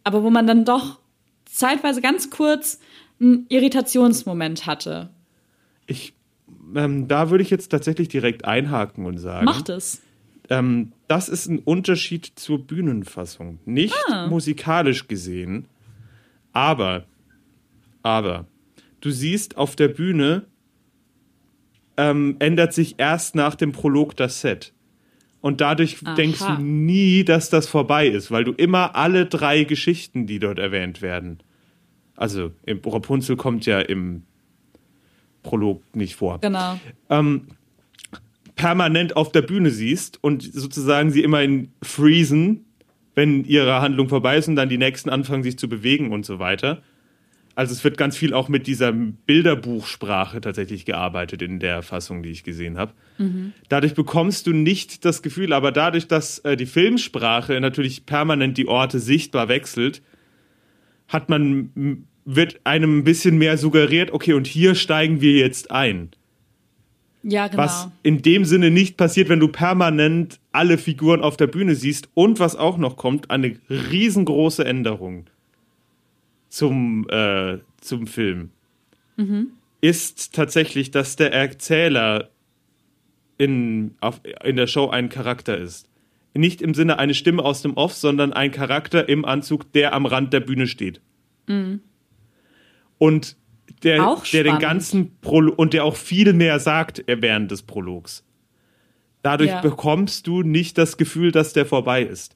aber 0.05 0.23
wo 0.23 0.31
man 0.31 0.47
dann 0.47 0.65
doch 0.65 0.99
zeitweise 1.57 2.01
ganz 2.01 2.31
kurz 2.31 2.81
einen 3.21 3.47
Irritationsmoment 3.49 4.67
hatte. 4.67 5.11
Ich, 5.87 6.15
ähm, 6.75 7.09
da 7.09 7.31
würde 7.31 7.43
ich 7.43 7.51
jetzt 7.51 7.69
tatsächlich 7.69 8.09
direkt 8.09 8.45
einhaken 8.45 9.05
und 9.07 9.19
sagen. 9.19 9.45
Macht 9.45 9.69
es. 9.69 10.01
Ähm, 10.49 10.93
das 11.09 11.29
ist 11.29 11.47
ein 11.47 11.59
Unterschied 11.59 12.33
zur 12.37 12.67
Bühnenfassung. 12.67 13.59
Nicht 13.65 13.95
Ah. 14.11 14.27
musikalisch 14.29 15.07
gesehen, 15.07 15.67
aber, 16.53 17.05
aber, 18.03 18.47
du 19.01 19.11
siehst 19.11 19.57
auf 19.57 19.77
der 19.77 19.89
Bühne 19.89 20.47
ähm, 21.97 22.37
ändert 22.39 22.73
sich 22.73 22.95
erst 22.99 23.35
nach 23.35 23.55
dem 23.55 23.73
Prolog 23.73 24.17
das 24.17 24.41
Set. 24.41 24.73
Und 25.41 25.61
dadurch 25.61 25.97
Aha. 26.05 26.15
denkst 26.15 26.41
du 26.41 26.63
nie, 26.63 27.25
dass 27.25 27.49
das 27.49 27.67
vorbei 27.67 28.07
ist, 28.07 28.31
weil 28.31 28.45
du 28.45 28.53
immer 28.53 28.95
alle 28.95 29.27
drei 29.27 29.65
Geschichten, 29.65 30.27
die 30.27 30.39
dort 30.39 30.59
erwähnt 30.59 31.01
werden. 31.01 31.39
Also, 32.15 32.51
im 32.67 32.81
Rapunzel 32.85 33.37
kommt 33.37 33.65
ja 33.65 33.81
im 33.81 34.25
Prolog 35.43 35.83
nicht 35.97 36.17
vor 36.17 36.39
Genau. 36.41 36.79
permanent 38.57 39.17
auf 39.17 39.33
der 39.33 39.41
Bühne 39.41 39.71
siehst 39.71 40.23
und 40.23 40.43
sozusagen 40.43 41.11
sie 41.11 41.23
immer 41.23 41.43
in 41.43 41.73
Freezen, 41.83 42.67
wenn 43.15 43.45
ihre 43.45 43.81
Handlung 43.81 44.11
vorbei 44.11 44.37
ist 44.37 44.49
und 44.49 44.57
dann 44.57 44.69
die 44.69 44.77
nächsten 44.77 45.09
anfangen 45.09 45.43
sich 45.43 45.59
zu 45.59 45.69
bewegen 45.69 46.13
und 46.13 46.27
so 46.27 46.39
weiter. 46.39 46.83
Also 47.61 47.75
es 47.75 47.85
wird 47.85 47.99
ganz 47.99 48.17
viel 48.17 48.33
auch 48.33 48.49
mit 48.49 48.67
dieser 48.67 48.91
Bilderbuchsprache 48.91 50.41
tatsächlich 50.41 50.87
gearbeitet 50.87 51.43
in 51.43 51.61
der 51.61 51.83
Fassung, 51.83 52.23
die 52.23 52.31
ich 52.31 52.43
gesehen 52.43 52.79
habe. 52.79 52.95
Dadurch 53.69 53.93
bekommst 53.93 54.47
du 54.47 54.55
nicht 54.55 55.05
das 55.05 55.21
Gefühl, 55.21 55.53
aber 55.53 55.71
dadurch, 55.71 56.09
dass 56.09 56.39
äh, 56.39 56.57
die 56.57 56.65
Filmsprache 56.65 57.61
natürlich 57.61 58.07
permanent 58.07 58.57
die 58.57 58.67
Orte 58.67 58.99
sichtbar 58.99 59.51
wechselt, 59.51 60.01
hat 61.07 61.29
man 61.29 62.07
wird 62.25 62.61
einem 62.65 63.01
ein 63.01 63.05
bisschen 63.05 63.37
mehr 63.37 63.59
suggeriert, 63.59 64.11
okay, 64.11 64.33
und 64.33 64.47
hier 64.47 64.75
steigen 64.75 65.21
wir 65.21 65.33
jetzt 65.33 65.71
ein. 65.71 66.13
Ja, 67.23 67.49
genau. 67.49 67.65
Was 67.65 67.89
in 68.03 68.23
dem 68.23 68.47
Sinne 68.47 68.71
nicht 68.71 68.97
passiert, 68.97 69.29
wenn 69.29 69.39
du 69.39 69.49
permanent 69.49 70.41
alle 70.51 70.79
Figuren 70.79 71.21
auf 71.21 71.37
der 71.37 71.49
Bühne 71.49 71.75
siehst. 71.75 72.09
Und 72.15 72.41
was 72.41 72.57
auch 72.57 72.79
noch 72.79 72.97
kommt, 72.97 73.31
eine 73.31 73.57
riesengroße 73.69 74.65
Änderung 74.65 75.27
zum, 76.51 77.09
äh, 77.09 77.59
zum 77.81 78.07
Film 78.07 78.51
ist 79.83 80.35
tatsächlich, 80.35 80.91
dass 80.93 81.17
der 81.17 81.33
Erzähler 81.33 82.31
in, 83.37 83.95
auf, 84.01 84.21
in 84.45 84.57
der 84.57 84.67
Show 84.67 84.89
ein 84.89 85.09
Charakter 85.11 85.59
ist. 85.59 85.89
Nicht 86.35 86.63
im 86.63 86.73
Sinne 86.75 86.99
eine 86.99 87.13
Stimme 87.15 87.43
aus 87.45 87.61
dem 87.61 87.75
Off, 87.75 87.93
sondern 87.93 88.33
ein 88.33 88.51
Charakter 88.51 89.09
im 89.09 89.25
Anzug, 89.25 89.73
der 89.73 89.93
am 89.93 90.07
Rand 90.07 90.33
der 90.33 90.41
Bühne 90.41 90.67
steht. 90.67 91.01
Und 92.99 93.37
der, 93.83 94.07
Auch 94.09 94.25
der 94.25 94.45
den 94.45 94.59
ganzen 94.59 95.19
Prolog 95.21 95.59
und 95.59 95.73
der 95.73 95.85
auch 95.85 95.97
viel 95.97 96.33
mehr 96.33 96.61
sagt 96.61 97.07
äh, 97.09 97.21
während 97.21 97.51
des 97.51 97.63
Prologs. 97.63 98.25
Dadurch 99.23 99.51
Ja. 99.51 99.61
bekommst 99.61 100.27
du 100.27 100.43
nicht 100.43 100.79
das 100.79 100.97
Gefühl, 100.97 101.33
dass 101.33 101.53
der 101.53 101.67
vorbei 101.67 102.03
ist. 102.03 102.35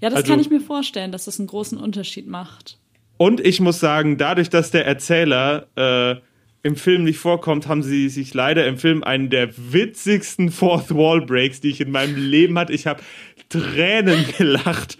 ja, 0.00 0.08
das 0.10 0.18
also- 0.18 0.32
kann 0.32 0.40
ich 0.40 0.50
mir 0.50 0.60
vorstellen, 0.60 1.12
dass 1.12 1.26
das 1.26 1.38
einen 1.38 1.46
großen 1.48 1.78
Unterschied 1.78 2.26
macht. 2.26 2.78
Und 3.16 3.40
ich 3.40 3.60
muss 3.60 3.80
sagen, 3.80 4.18
dadurch, 4.18 4.50
dass 4.50 4.70
der 4.70 4.86
Erzähler 4.86 5.66
äh, 5.76 6.16
im 6.62 6.76
Film 6.76 7.04
nicht 7.04 7.18
vorkommt, 7.18 7.68
haben 7.68 7.82
sie 7.82 8.08
sich 8.08 8.34
leider 8.34 8.66
im 8.66 8.76
Film 8.76 9.04
einen 9.04 9.30
der 9.30 9.50
witzigsten 9.56 10.50
Fourth 10.50 10.94
Wall 10.94 11.20
Breaks, 11.20 11.60
die 11.60 11.70
ich 11.70 11.80
in 11.80 11.90
meinem 11.90 12.16
Leben 12.16 12.58
hatte. 12.58 12.72
Ich 12.72 12.86
habe 12.86 13.02
Tränen 13.48 14.24
gelacht. 14.38 14.98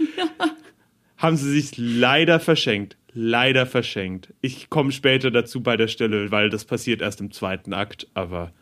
Haben 1.17 1.37
sie 1.37 1.51
sich 1.51 1.73
leider 1.77 2.41
verschenkt. 2.41 2.97
Leider 3.13 3.67
verschenkt. 3.67 4.33
Ich 4.43 4.69
komme 4.71 4.93
später 4.93 5.31
dazu 5.31 5.63
bei 5.63 5.77
der 5.77 5.89
Stelle, 5.89 6.31
weil 6.31 6.51
das 6.51 6.65
passiert 6.67 7.01
erst 7.01 7.21
im 7.21 7.33
zweiten 7.33 7.73
Akt, 7.73 8.07
aber 8.15 8.53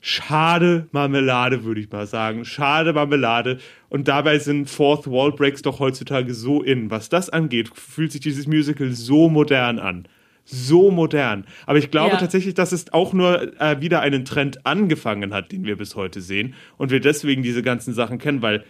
schade 0.00 0.86
Marmelade, 0.92 1.64
würde 1.64 1.80
ich 1.80 1.90
mal 1.90 2.06
sagen. 2.06 2.44
Schade 2.44 2.92
Marmelade. 2.92 3.58
Und 3.88 4.08
dabei 4.08 4.38
sind 4.38 4.68
Fourth 4.70 5.06
Wall 5.10 5.32
Breaks 5.32 5.62
doch 5.62 5.78
heutzutage 5.80 6.34
so 6.34 6.62
in. 6.62 6.90
Was 6.90 7.08
das 7.08 7.30
angeht, 7.30 7.70
fühlt 7.74 8.12
sich 8.12 8.20
dieses 8.20 8.46
Musical 8.46 8.92
so 8.92 9.28
modern 9.28 9.78
an. 9.78 10.06
So 10.44 10.92
modern. 10.92 11.44
Aber 11.66 11.78
ich 11.78 11.90
glaube 11.90 12.12
Ja. 12.14 12.18
tatsächlich, 12.20 12.54
dass 12.54 12.70
es 12.70 12.92
auch 12.92 13.12
nur 13.12 13.60
äh, 13.60 13.80
wieder 13.80 14.00
einen 14.00 14.24
Trend 14.24 14.64
angefangen 14.64 15.34
hat, 15.34 15.50
den 15.50 15.64
wir 15.64 15.76
bis 15.76 15.96
heute 15.96 16.20
sehen. 16.20 16.54
Und 16.76 16.90
wir 16.92 17.00
deswegen 17.00 17.42
diese 17.42 17.62
ganzen 17.62 17.94
Sachen 17.94 18.18
kennen, 18.18 18.42
weil 18.42 18.64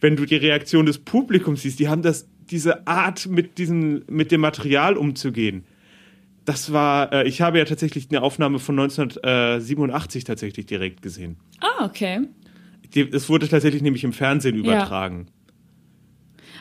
wenn 0.00 0.16
du 0.16 0.24
die 0.24 0.36
Reaktion 0.36 0.86
des 0.86 0.98
Publikums 0.98 1.62
siehst, 1.62 1.80
die 1.80 1.88
haben 1.88 2.02
das, 2.02 2.28
diese 2.50 2.86
Art, 2.86 3.26
mit, 3.26 3.58
diesen, 3.58 4.04
mit 4.08 4.32
dem 4.32 4.40
Material 4.40 4.96
umzugehen. 4.96 5.64
Das 6.48 6.72
war, 6.72 7.12
äh, 7.12 7.28
ich 7.28 7.42
habe 7.42 7.58
ja 7.58 7.66
tatsächlich 7.66 8.08
eine 8.10 8.22
Aufnahme 8.22 8.58
von 8.58 8.78
1987 8.78 10.24
tatsächlich 10.24 10.64
direkt 10.64 11.02
gesehen. 11.02 11.36
Ah, 11.60 11.84
okay. 11.84 12.20
Die, 12.94 13.02
es 13.02 13.28
wurde 13.28 13.48
tatsächlich 13.48 13.82
nämlich 13.82 14.02
im 14.02 14.14
Fernsehen 14.14 14.56
übertragen. 14.56 15.26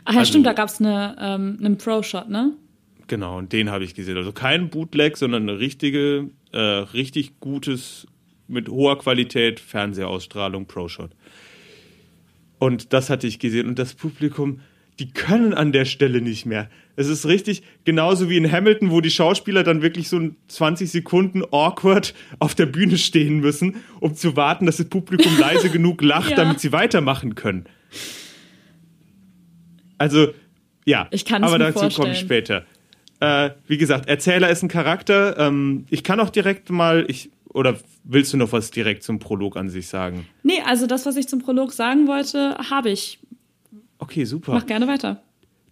Ach 0.04 0.12
ja, 0.12 0.20
Also- 0.20 0.30
stimmt, 0.32 0.46
da 0.46 0.52
gab's 0.52 0.82
eine, 0.82 1.16
ähm, 1.22 1.58
einen 1.64 1.78
Pro-Shot, 1.78 2.28
ne? 2.28 2.52
Genau, 3.08 3.38
und 3.38 3.54
den 3.54 3.70
habe 3.72 3.86
ich 3.86 3.96
gesehen. 3.96 4.18
Also 4.18 4.34
kein 4.34 4.70
Bootleg, 4.70 5.16
sondern 5.16 5.44
eine 5.44 5.58
richtige, 5.60 6.32
äh, 6.52 6.60
richtig 6.60 7.40
gutes, 7.40 8.08
mit 8.50 8.68
hoher 8.68 8.98
Qualität 9.00 9.62
Fernsehausstrahlung 9.62 10.66
Pro-Shot. 10.66 11.12
Und 12.60 12.92
das 12.92 13.10
hatte 13.10 13.26
ich 13.26 13.40
gesehen. 13.40 13.70
Und 13.70 13.80
das 13.80 13.94
Publikum, 13.94 14.60
die 15.00 15.12
können 15.12 15.54
an 15.54 15.72
der 15.72 15.86
Stelle 15.86 16.20
nicht 16.20 16.46
mehr. 16.46 16.70
Es 17.00 17.08
ist 17.08 17.28
richtig, 17.28 17.62
genauso 17.86 18.28
wie 18.30 18.38
in 18.38 18.52
Hamilton, 18.52 18.90
wo 18.92 19.02
die 19.02 19.12
Schauspieler 19.12 19.64
dann 19.64 19.82
wirklich 19.84 20.10
so 20.10 20.20
20 20.48 20.90
Sekunden 20.92 21.44
awkward 21.52 22.16
auf 22.40 22.56
der 22.56 22.66
Bühne 22.66 22.98
stehen 22.98 23.40
müssen, 23.40 23.78
um 24.00 24.16
zu 24.16 24.36
warten, 24.36 24.66
dass 24.66 24.78
das 24.78 24.90
Publikum 24.90 25.32
leise 25.40 25.70
genug 25.70 26.02
lacht, 26.02 26.32
Ja. 26.32 26.36
damit 26.38 26.60
sie 26.60 26.72
weitermachen 26.72 27.36
können. 27.36 27.66
Also, 29.98 30.28
ja, 30.86 31.08
Ich 31.12 31.26
kann 31.26 31.44
aber 31.44 31.58
dazu 31.60 31.88
komme 31.90 32.12
ich 32.14 32.20
später. 32.20 32.66
Äh, 33.20 33.52
wie 33.68 33.78
gesagt, 33.78 34.08
Erzähler 34.08 34.50
ist 34.50 34.64
ein 34.64 34.68
Charakter. 34.70 35.38
Ähm, 35.38 35.86
ich 35.90 36.04
kann 36.04 36.20
auch 36.20 36.30
direkt 36.30 36.70
mal, 36.70 37.06
ich, 37.08 37.32
oder 37.50 37.78
willst 38.04 38.34
du 38.34 38.38
noch 38.38 38.52
was 38.52 38.72
direkt 38.72 39.04
zum 39.04 39.20
Prolog 39.20 39.58
an 39.58 39.70
sich 39.70 39.88
sagen? 39.88 40.28
Nee, 40.44 40.62
also 40.66 40.86
das, 40.88 41.06
was 41.06 41.16
ich 41.16 41.28
zum 41.28 41.40
Prolog 41.42 41.74
sagen 41.74 42.08
wollte, 42.08 42.58
habe 42.70 42.90
ich. 42.90 43.20
Okay, 44.00 44.26
super. 44.26 44.54
Mach 44.54 44.66
gerne 44.66 44.88
weiter. 44.88 45.22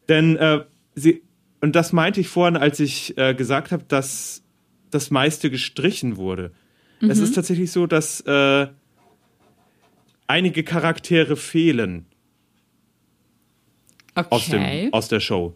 Denn 0.09 0.35
äh, 0.37 0.63
sie, 0.95 1.21
und 1.61 1.75
das 1.75 1.93
meinte 1.93 2.19
ich 2.21 2.27
vorhin, 2.27 2.57
als 2.57 2.79
ich 2.79 3.17
äh, 3.17 3.33
gesagt 3.35 3.71
habe, 3.71 3.83
dass 3.87 4.43
das 4.89 5.11
meiste 5.11 5.49
gestrichen 5.49 6.17
wurde. 6.17 6.51
Es 7.01 7.19
ist 7.19 7.35
tatsächlich 7.35 7.71
so, 7.71 7.85
dass 7.85 8.21
äh, 8.21 8.67
einige 10.27 10.63
Charaktere 10.63 11.35
fehlen 11.35 12.05
Okay. 14.15 14.27
aus, 14.29 14.47
dem, 14.49 14.93
aus 14.93 15.07
der 15.09 15.19
Show. 15.19 15.55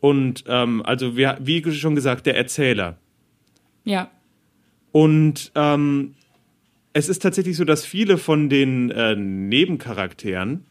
Und 0.00 0.44
ähm, 0.48 0.82
also 0.84 1.16
wir, 1.16 1.38
wie 1.40 1.62
schon 1.72 1.94
gesagt, 1.94 2.26
der 2.26 2.36
Erzähler. 2.36 2.98
ja. 3.84 4.10
Und 4.90 5.50
ähm, 5.56 6.14
es 6.92 7.08
ist 7.08 7.20
tatsächlich 7.20 7.56
so, 7.56 7.64
dass 7.64 7.84
viele 7.84 8.16
von 8.16 8.48
den 8.48 8.92
äh, 8.92 9.16
Nebencharakteren 9.16 10.64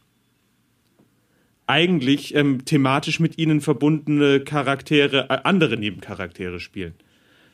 eigentlich 1.74 2.36
ähm, 2.36 2.66
thematisch 2.66 3.20
mit 3.20 3.40
ihnen 3.40 3.60
verbundene 3.60 4.42
Charaktere, 4.42 5.28
äh, 5.32 5.40
andere 5.44 5.76
Nebencharaktere 5.76 6.60
spielen. 6.60 6.94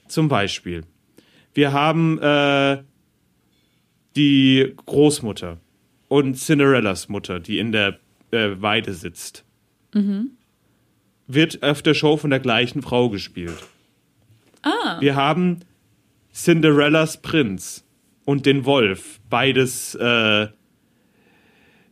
Zum 0.09 0.27
Beispiel, 0.27 0.83
wir 1.53 1.71
haben 1.71 2.19
äh, 2.19 2.83
die 4.17 4.73
Großmutter 4.85 5.61
und 6.09 6.35
Cinderellas 6.35 7.07
Mutter, 7.07 7.39
die 7.39 7.59
in 7.59 7.71
der 7.71 7.97
äh, 8.31 8.49
Weide 8.59 8.93
sitzt. 8.93 9.45
Wird 11.27 11.63
auf 11.63 11.81
der 11.81 11.93
Show 11.93 12.17
von 12.17 12.29
der 12.29 12.41
gleichen 12.41 12.81
Frau 12.81 13.09
gespielt. 13.09 13.63
Ah. 14.63 14.99
Wir 14.99 15.15
haben 15.15 15.61
Cinderellas 16.33 17.21
Prinz 17.21 17.85
und 18.25 18.45
den 18.45 18.65
Wolf. 18.65 19.21
Beides, 19.29 19.95
äh, 19.95 20.47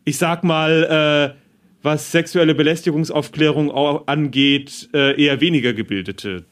ich 0.04 0.18
sag 0.18 0.44
mal, 0.44 1.34
äh, 1.34 1.47
was 1.88 2.12
sexuelle 2.12 2.54
Belästigungsaufklärung 2.54 3.72
au- 3.72 4.04
angeht, 4.06 4.90
äh, 4.94 5.20
eher 5.22 5.40
weniger 5.42 5.74
gebildete 5.74 6.44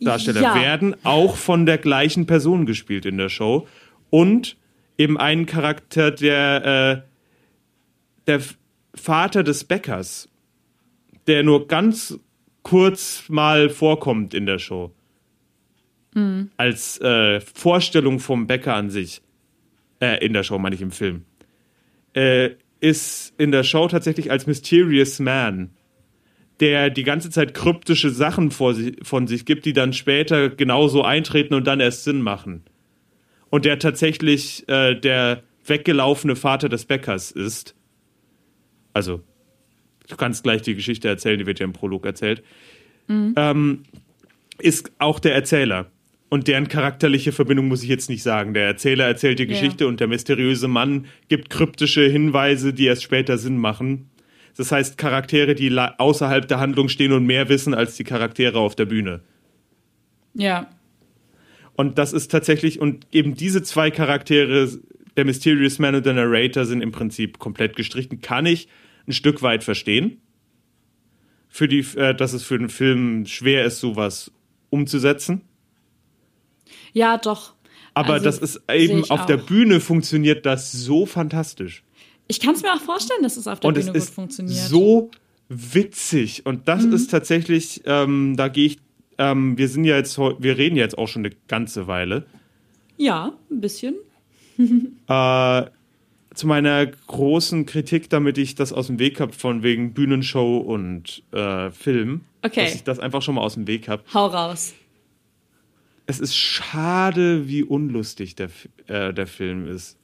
Darsteller 0.00 0.42
Ja. 0.42 0.54
werden 0.54 0.94
auch 1.04 1.36
von 1.36 1.64
der 1.66 1.78
gleichen 1.78 2.26
Person 2.26 2.66
gespielt 2.66 3.06
in 3.06 3.16
der 3.16 3.30
Show. 3.30 3.66
Und 4.10 4.56
eben 4.98 5.18
einen 5.18 5.46
Charakter, 5.46 6.10
der, 6.10 7.02
äh, 7.06 8.26
der 8.26 8.40
Vater 8.94 9.42
des 9.42 9.64
Bäckers, 9.64 10.28
der 11.26 11.42
nur 11.42 11.66
ganz 11.66 12.18
kurz 12.62 13.24
mal 13.28 13.70
vorkommt 13.70 14.34
in 14.34 14.44
der 14.46 14.58
Show. 14.58 14.92
Als 16.56 16.98
äh, 17.00 17.40
Vorstellung 17.40 18.20
vom 18.20 18.46
Bäcker 18.46 18.74
an 18.74 18.88
sich. 18.90 19.20
Äh, 20.00 20.24
in 20.24 20.32
der 20.32 20.44
Show, 20.44 20.58
meine 20.58 20.74
ich 20.74 20.80
im 20.82 20.90
Film. 20.90 21.24
Äh, 22.14 22.50
ist 22.80 23.34
in 23.38 23.52
der 23.52 23.64
Show 23.64 23.88
tatsächlich 23.88 24.30
als 24.30 24.46
Mysterious 24.46 25.18
Man 25.18 25.70
der 26.60 26.90
die 26.90 27.02
ganze 27.02 27.30
Zeit 27.30 27.54
kryptische 27.54 28.10
Sachen 28.10 28.50
vor 28.50 28.74
si 28.74 28.96
von 29.02 29.26
sich 29.26 29.44
gibt, 29.44 29.64
die 29.66 29.72
dann 29.72 29.92
später 29.92 30.48
genauso 30.48 31.02
eintreten 31.02 31.54
und 31.54 31.66
dann 31.66 31.80
erst 31.80 32.04
Sinn 32.04 32.22
machen. 32.22 32.64
Und 33.50 33.64
der 33.64 33.78
tatsächlich 33.78 34.68
äh, 34.68 34.94
der 34.94 35.42
weggelaufene 35.64 36.36
Vater 36.36 36.68
des 36.68 36.84
Bäckers 36.86 37.30
ist. 37.30 37.74
Also, 38.92 39.20
du 40.08 40.16
kannst 40.16 40.42
gleich 40.42 40.62
die 40.62 40.74
Geschichte 40.74 41.08
erzählen, 41.08 41.38
die 41.38 41.46
wird 41.46 41.60
ja 41.60 41.64
im 41.64 41.72
Prolog 41.72 42.06
erzählt. 42.06 42.42
Ähm, 43.36 43.82
ist 44.58 44.90
auch 44.98 45.18
der 45.18 45.34
Erzähler. 45.34 45.90
Und 46.28 46.48
deren 46.48 46.68
charakterliche 46.68 47.30
Verbindung 47.30 47.68
muss 47.68 47.82
ich 47.82 47.88
jetzt 47.88 48.08
nicht 48.08 48.22
sagen. 48.22 48.52
Der 48.52 48.66
Erzähler 48.66 49.04
erzählt 49.04 49.38
die 49.38 49.44
Ja. 49.44 49.48
Geschichte 49.50 49.86
und 49.86 50.00
der 50.00 50.08
mysteriöse 50.08 50.66
Mann 50.66 51.06
gibt 51.28 51.50
kryptische 51.50 52.08
Hinweise, 52.08 52.72
die 52.72 52.86
erst 52.86 53.04
später 53.04 53.38
Sinn 53.38 53.58
machen. 53.58 54.10
Das 54.56 54.72
heißt, 54.72 54.98
Charaktere, 54.98 55.54
die 55.54 55.70
außerhalb 55.78 56.48
der 56.48 56.58
Handlung 56.58 56.88
stehen 56.88 57.12
und 57.12 57.26
mehr 57.26 57.48
wissen 57.48 57.74
als 57.74 57.96
die 57.96 58.04
Charaktere 58.04 58.58
auf 58.58 58.74
der 58.74 58.86
Bühne. 58.86 59.20
Ja. 60.34 60.68
Und 61.74 61.98
das 61.98 62.12
ist 62.12 62.30
tatsächlich, 62.30 62.80
und 62.80 63.06
eben 63.12 63.34
diese 63.34 63.62
zwei 63.62 63.90
Charaktere, 63.90 64.68
der 65.16 65.24
Mysterious 65.26 65.78
Man 65.78 65.94
und 65.94 66.06
der 66.06 66.14
Narrator, 66.14 66.64
sind 66.64 66.80
im 66.80 66.90
Prinzip 66.90 67.38
komplett 67.38 67.76
gestrichen. 67.76 68.20
Kann 68.20 68.46
ich 68.46 68.68
ein 69.06 69.12
Stück 69.12 69.42
weit 69.42 69.62
verstehen. 69.62 70.20
Für 71.48 71.68
die, 71.68 71.84
äh, 71.96 72.14
dass 72.14 72.32
es 72.32 72.42
für 72.42 72.58
den 72.58 72.68
Film 72.68 73.26
schwer 73.26 73.64
ist, 73.64 73.78
sowas 73.78 74.32
umzusetzen. 74.70 75.42
Ja, 76.96 77.18
doch. 77.18 77.52
Aber 77.92 78.14
Also, 78.14 78.24
das 78.24 78.38
ist 78.38 78.62
eben 78.72 79.04
auf 79.10 79.26
der 79.26 79.36
auch. 79.36 79.46
Bühne 79.46 79.80
funktioniert 79.80 80.46
das 80.46 80.72
so 80.72 81.04
fantastisch. 81.04 81.82
Ich 82.26 82.40
kann 82.40 82.54
es 82.54 82.62
mir 82.62 82.72
auch 82.72 82.80
vorstellen, 82.80 83.22
dass 83.22 83.36
es 83.36 83.46
auf 83.46 83.60
der 83.60 83.68
und 83.68 83.74
Bühne 83.74 83.92
gut 83.92 84.02
funktioniert. 84.02 84.56
Mhm. 84.56 84.66
so 84.66 85.10
witzig. 85.50 86.46
Und 86.46 86.68
das 86.68 86.84
ist 86.84 87.10
tatsächlich, 87.10 87.82
ähm, 87.84 88.34
da 88.38 88.48
gehe 88.48 88.64
ich, 88.68 88.78
ähm, 89.18 89.58
wir 89.58 89.68
sind 89.68 89.84
ja 89.84 89.96
jetzt, 89.96 90.16
wir 90.16 90.56
reden 90.56 90.76
jetzt 90.76 90.96
auch 90.96 91.06
schon 91.06 91.26
eine 91.26 91.34
ganze 91.48 91.86
Weile. 91.86 92.24
Ja, 92.96 93.34
ein 93.50 93.60
bisschen. 93.60 93.94
Äh, 95.08 95.64
zu 96.34 96.46
meiner 96.46 96.86
großen 96.86 97.66
Kritik, 97.66 98.08
damit 98.08 98.38
ich 98.38 98.54
das 98.54 98.72
aus 98.72 98.86
dem 98.86 98.98
Weg 98.98 99.20
habe, 99.20 99.34
von 99.34 99.62
wegen 99.62 99.92
Bühnenshow 99.92 100.56
und 100.58 101.22
äh, 101.32 101.70
Film. 101.70 102.22
Okay. 102.42 102.64
Dass 102.64 102.74
ich 102.74 102.84
das 102.84 102.98
einfach 102.98 103.20
schon 103.20 103.34
mal 103.34 103.42
aus 103.42 103.54
dem 103.54 103.66
Weg 103.66 103.86
habe. 103.88 104.02
Hau 104.14 104.26
raus. 104.26 104.72
Es 106.06 106.20
ist 106.20 106.36
schade, 106.36 107.48
wie 107.48 107.64
unlustig 107.64 108.36
der, 108.36 108.50
äh, 108.86 109.12
der 109.12 109.26
Film 109.26 109.66
ist. 109.66 109.98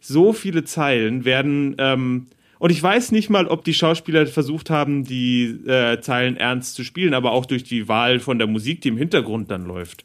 So 0.00 0.32
viele 0.32 0.64
Zeilen 0.64 1.24
werden. 1.24 1.76
Ähm, 1.78 2.26
und 2.58 2.70
ich 2.70 2.82
weiß 2.82 3.12
nicht 3.12 3.30
mal, 3.30 3.46
ob 3.46 3.64
die 3.64 3.74
Schauspieler 3.74 4.26
versucht 4.26 4.70
haben, 4.70 5.04
die 5.04 5.44
äh, 5.66 6.00
Zeilen 6.00 6.36
ernst 6.36 6.74
zu 6.74 6.84
spielen, 6.84 7.14
aber 7.14 7.32
auch 7.32 7.46
durch 7.46 7.62
die 7.62 7.88
Wahl 7.88 8.20
von 8.20 8.38
der 8.38 8.48
Musik, 8.48 8.80
die 8.80 8.88
im 8.88 8.96
Hintergrund 8.96 9.50
dann 9.50 9.64
läuft, 9.64 10.04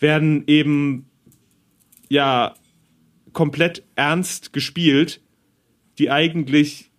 werden 0.00 0.44
eben 0.46 1.06
ja 2.08 2.54
komplett 3.32 3.82
ernst 3.96 4.52
gespielt, 4.52 5.20
die 5.98 6.10
eigentlich 6.10 6.90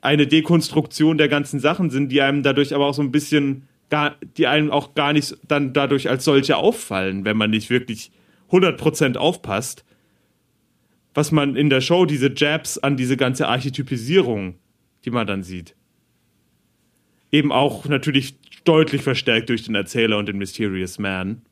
eine 0.00 0.26
Dekonstruktion 0.26 1.18
der 1.18 1.28
ganzen 1.28 1.60
Sachen 1.60 1.90
sind, 1.90 2.10
die 2.10 2.22
einem 2.22 2.42
dadurch 2.42 2.74
aber 2.74 2.86
auch 2.86 2.94
so 2.94 3.02
ein 3.02 3.12
bisschen 3.12 3.68
gar, 3.90 4.16
die 4.36 4.46
einem 4.46 4.70
auch 4.70 4.94
gar 4.94 5.12
nicht 5.12 5.36
dann 5.46 5.72
dadurch 5.72 6.08
als 6.08 6.24
solche 6.24 6.56
auffallen, 6.56 7.24
wenn 7.24 7.36
man 7.36 7.50
nicht 7.50 7.70
wirklich 7.70 8.10
100% 8.50 9.16
aufpasst. 9.16 9.84
Was 11.12 11.32
man 11.32 11.56
in 11.56 11.70
der 11.70 11.80
Show, 11.80 12.06
diese 12.06 12.32
Jabs 12.34 12.78
an 12.78 12.96
diese 12.96 13.16
ganze 13.16 13.48
Archetypisierung, 13.48 14.54
die 15.04 15.10
man 15.10 15.26
dann 15.26 15.42
sieht. 15.42 15.74
Eben 17.32 17.52
auch 17.52 17.86
natürlich 17.86 18.36
deutlich 18.64 19.02
verstärkt 19.02 19.48
durch 19.48 19.64
den 19.64 19.74
Erzähler 19.74 20.18
und 20.18 20.26
den 20.26 20.38
Mysterious 20.38 20.98
Man. 20.98 21.42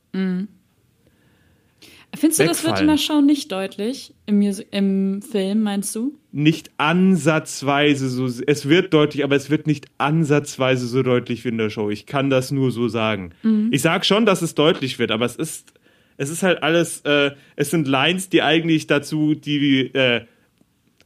Findest 2.15 2.41
du, 2.41 2.45
das 2.45 2.65
wird 2.65 2.81
in 2.81 2.87
der 2.87 2.97
Show 2.97 3.21
nicht 3.21 3.53
deutlich? 3.53 4.15
Im, 4.27 4.39
Musi 4.39 4.65
im 4.71 5.23
Film, 5.23 5.63
meinst 5.63 5.95
du? 5.95 6.19
nicht 6.31 6.71
ansatzweise 6.77 8.09
so, 8.09 8.27
es 8.47 8.69
wird 8.69 8.93
deutlich, 8.93 9.25
aber 9.25 9.37
es 9.37 9.49
wird 9.51 9.67
nicht 9.67 9.87
ansatzweise 9.97 10.87
so 10.87 11.03
deutlich 11.03 11.45
wie 11.45 11.49
in 11.49 11.59
der 11.59 11.71
Show. 11.71 11.91
Ich 11.91 12.07
kann 12.07 12.29
das 12.29 12.51
nur 12.51 12.71
so 12.71 12.89
sagen. 12.89 13.33
Ich 13.71 13.83
sag 13.83 14.05
schon, 14.05 14.27
dass 14.27 14.43
es 14.43 14.55
deutlich 14.55 14.99
wird, 14.99 15.11
aber 15.11 15.25
es 15.25 15.37
ist, 15.37 15.73
es 16.19 16.29
ist 16.29 16.43
halt 16.43 16.63
alles, 16.63 17.01
äh, 17.01 17.31
es 17.57 17.71
sind 17.71 17.89
Lines, 17.89 18.29
die 18.29 18.43
eigentlich 18.43 18.87
dazu, 18.87 19.35
die 19.35 19.87
äh, 19.95 20.27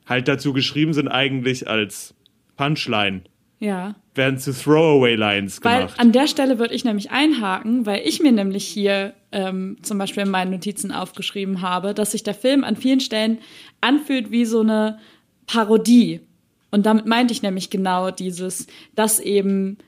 halt 0.07 0.27
dazu 0.27 0.53
geschrieben 0.53 0.93
sind, 0.93 1.09
eigentlich 1.09 1.69
als 1.69 2.15
Punchline. 2.57 3.23
Ja. 3.63 3.95
Werden 4.17 4.39
zu 4.39 4.53
Throwaway-Lines 4.53 5.61
Weil 5.63 5.83
gemacht. 5.83 6.01
an 6.01 6.11
der 6.11 6.27
Stelle 6.27 6.59
würde 6.59 6.75
ich 6.75 6.85
nämlich 6.85 7.13
einhaken, 7.13 7.87
weil 7.87 8.03
ich 8.05 8.21
mir 8.21 8.33
nämlich 8.33 8.67
hier 8.67 9.15
ähm, 9.31 9.77
zum 9.83 9.99
Beispiel 9.99 10.25
in 10.25 10.31
meinen 10.31 10.51
Notizen 10.51 10.91
aufgeschrieben 10.91 11.63
habe, 11.63 11.95
dass 11.95 12.11
sich 12.11 12.25
der 12.25 12.35
Film 12.35 12.65
an 12.65 12.75
vielen 12.75 12.99
Stellen 12.99 13.39
anfühlt 13.81 14.33
wie 14.33 14.47
so 14.47 14.61
eine 14.61 14.99
Parodie. 15.47 16.23
Und 16.73 16.87
damit 16.87 17.07
meinte 17.07 17.33
ich 17.33 17.43
nämlich 17.43 17.71
genau 17.71 18.11
dieses, 18.11 18.67
dass 18.97 19.21
eben 19.21 19.79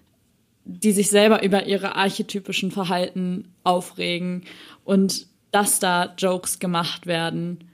die 0.64 0.92
sich 0.92 1.10
selber 1.10 1.42
über 1.42 1.66
ihre 1.66 1.96
archetypischen 1.96 2.70
Verhalten 2.70 3.48
aufregen 3.64 4.44
und 4.84 5.26
dass 5.50 5.80
da 5.80 6.14
Jokes 6.16 6.60
gemacht 6.60 7.08
werden. 7.08 7.64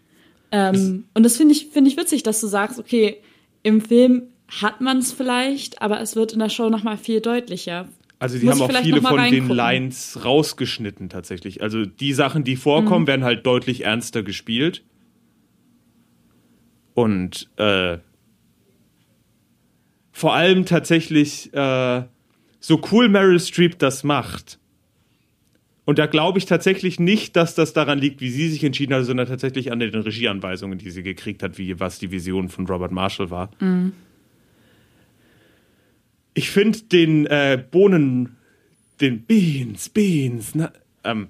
Ähm, 0.51 1.05
und 1.13 1.25
das 1.25 1.37
finde 1.37 1.53
ich, 1.53 1.67
finde 1.67 1.91
ich 1.91 1.99
witzig, 1.99 2.23
dass 2.23 2.41
du 2.41 2.47
sagst, 2.47 2.79
okay, 2.79 3.19
im 3.63 3.83
Film 3.83 4.30
hat 4.63 4.81
man 4.81 4.99
es 4.99 5.13
vielleicht, 5.13 5.81
aber 5.81 6.01
es 6.01 6.17
wird 6.17 6.33
in 6.33 6.41
der 6.41 6.49
Show 6.49 6.69
noch 6.71 6.83
mal 6.83 6.97
viel 6.97 7.21
deutlicher. 7.21 7.89
Also 8.19 8.39
die 8.39 8.47
Muss 8.47 8.61
haben 8.61 8.77
auch 8.77 8.83
viele 8.83 9.01
von 9.01 9.13
den 9.13 9.21
reingucken. 9.21 9.57
Lines 9.57 10.25
rausgeschnitten 10.25 11.09
tatsächlich. 11.09 11.63
Also 11.63 11.87
die 11.87 12.13
Sachen, 12.13 12.45
die 12.45 12.57
vorkommen, 12.57 13.07
werden 13.07 13.25
halt 13.25 13.47
deutlich 13.47 13.85
ernster 13.85 14.23
gespielt. 14.23 14.85
Und 16.93 17.49
äh, 17.57 17.99
vor 20.13 20.35
allem 20.35 20.67
tatsächlich, 20.67 21.55
äh, 21.55 22.03
so 22.59 22.81
cool 22.93 23.09
Meryl 23.09 23.41
Streep 23.41 23.79
das 23.79 24.05
macht. 24.05 24.59
Und 25.87 25.99
da 25.99 26.07
glaube 26.07 26.39
ich 26.39 26.45
tatsächlich 26.45 27.01
nicht, 27.01 27.37
dass 27.37 27.55
das 27.55 27.73
daran 27.73 27.99
liegt, 27.99 28.21
wie 28.21 28.29
sie 28.29 28.49
sich 28.49 28.63
entschieden 28.63 28.95
hat, 28.95 29.07
sondern 29.07 29.27
tatsächlich 29.27 29.73
an 29.73 29.81
den 29.81 29.95
Regieanweisungen, 29.95 30.79
die 30.79 30.91
sie 30.91 31.03
gekriegt 31.03 31.43
hat, 31.43 31.57
wie 31.57 31.81
was 31.81 31.99
die 31.99 32.13
Vision 32.13 32.49
von 32.51 32.67
Robert 32.67 32.93
Marshall 32.93 33.31
war. 33.31 33.51
Ich 36.41 36.49
finde 36.49 36.81
den 36.81 37.27
äh, 37.27 37.63
Bohnen, 37.71 38.39
den 38.99 39.27
Beans, 39.27 39.91
Beans, 39.91 40.55
na, 40.55 40.73
ähm, 41.05 41.29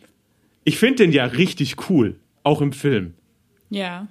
ich 0.63 0.79
finde 0.79 1.03
den 1.03 1.11
ja 1.11 1.25
richtig 1.25 1.91
cool, 1.91 2.21
auch 2.45 2.61
im 2.61 2.73
Film. 2.73 3.15
Ja. 3.71 4.07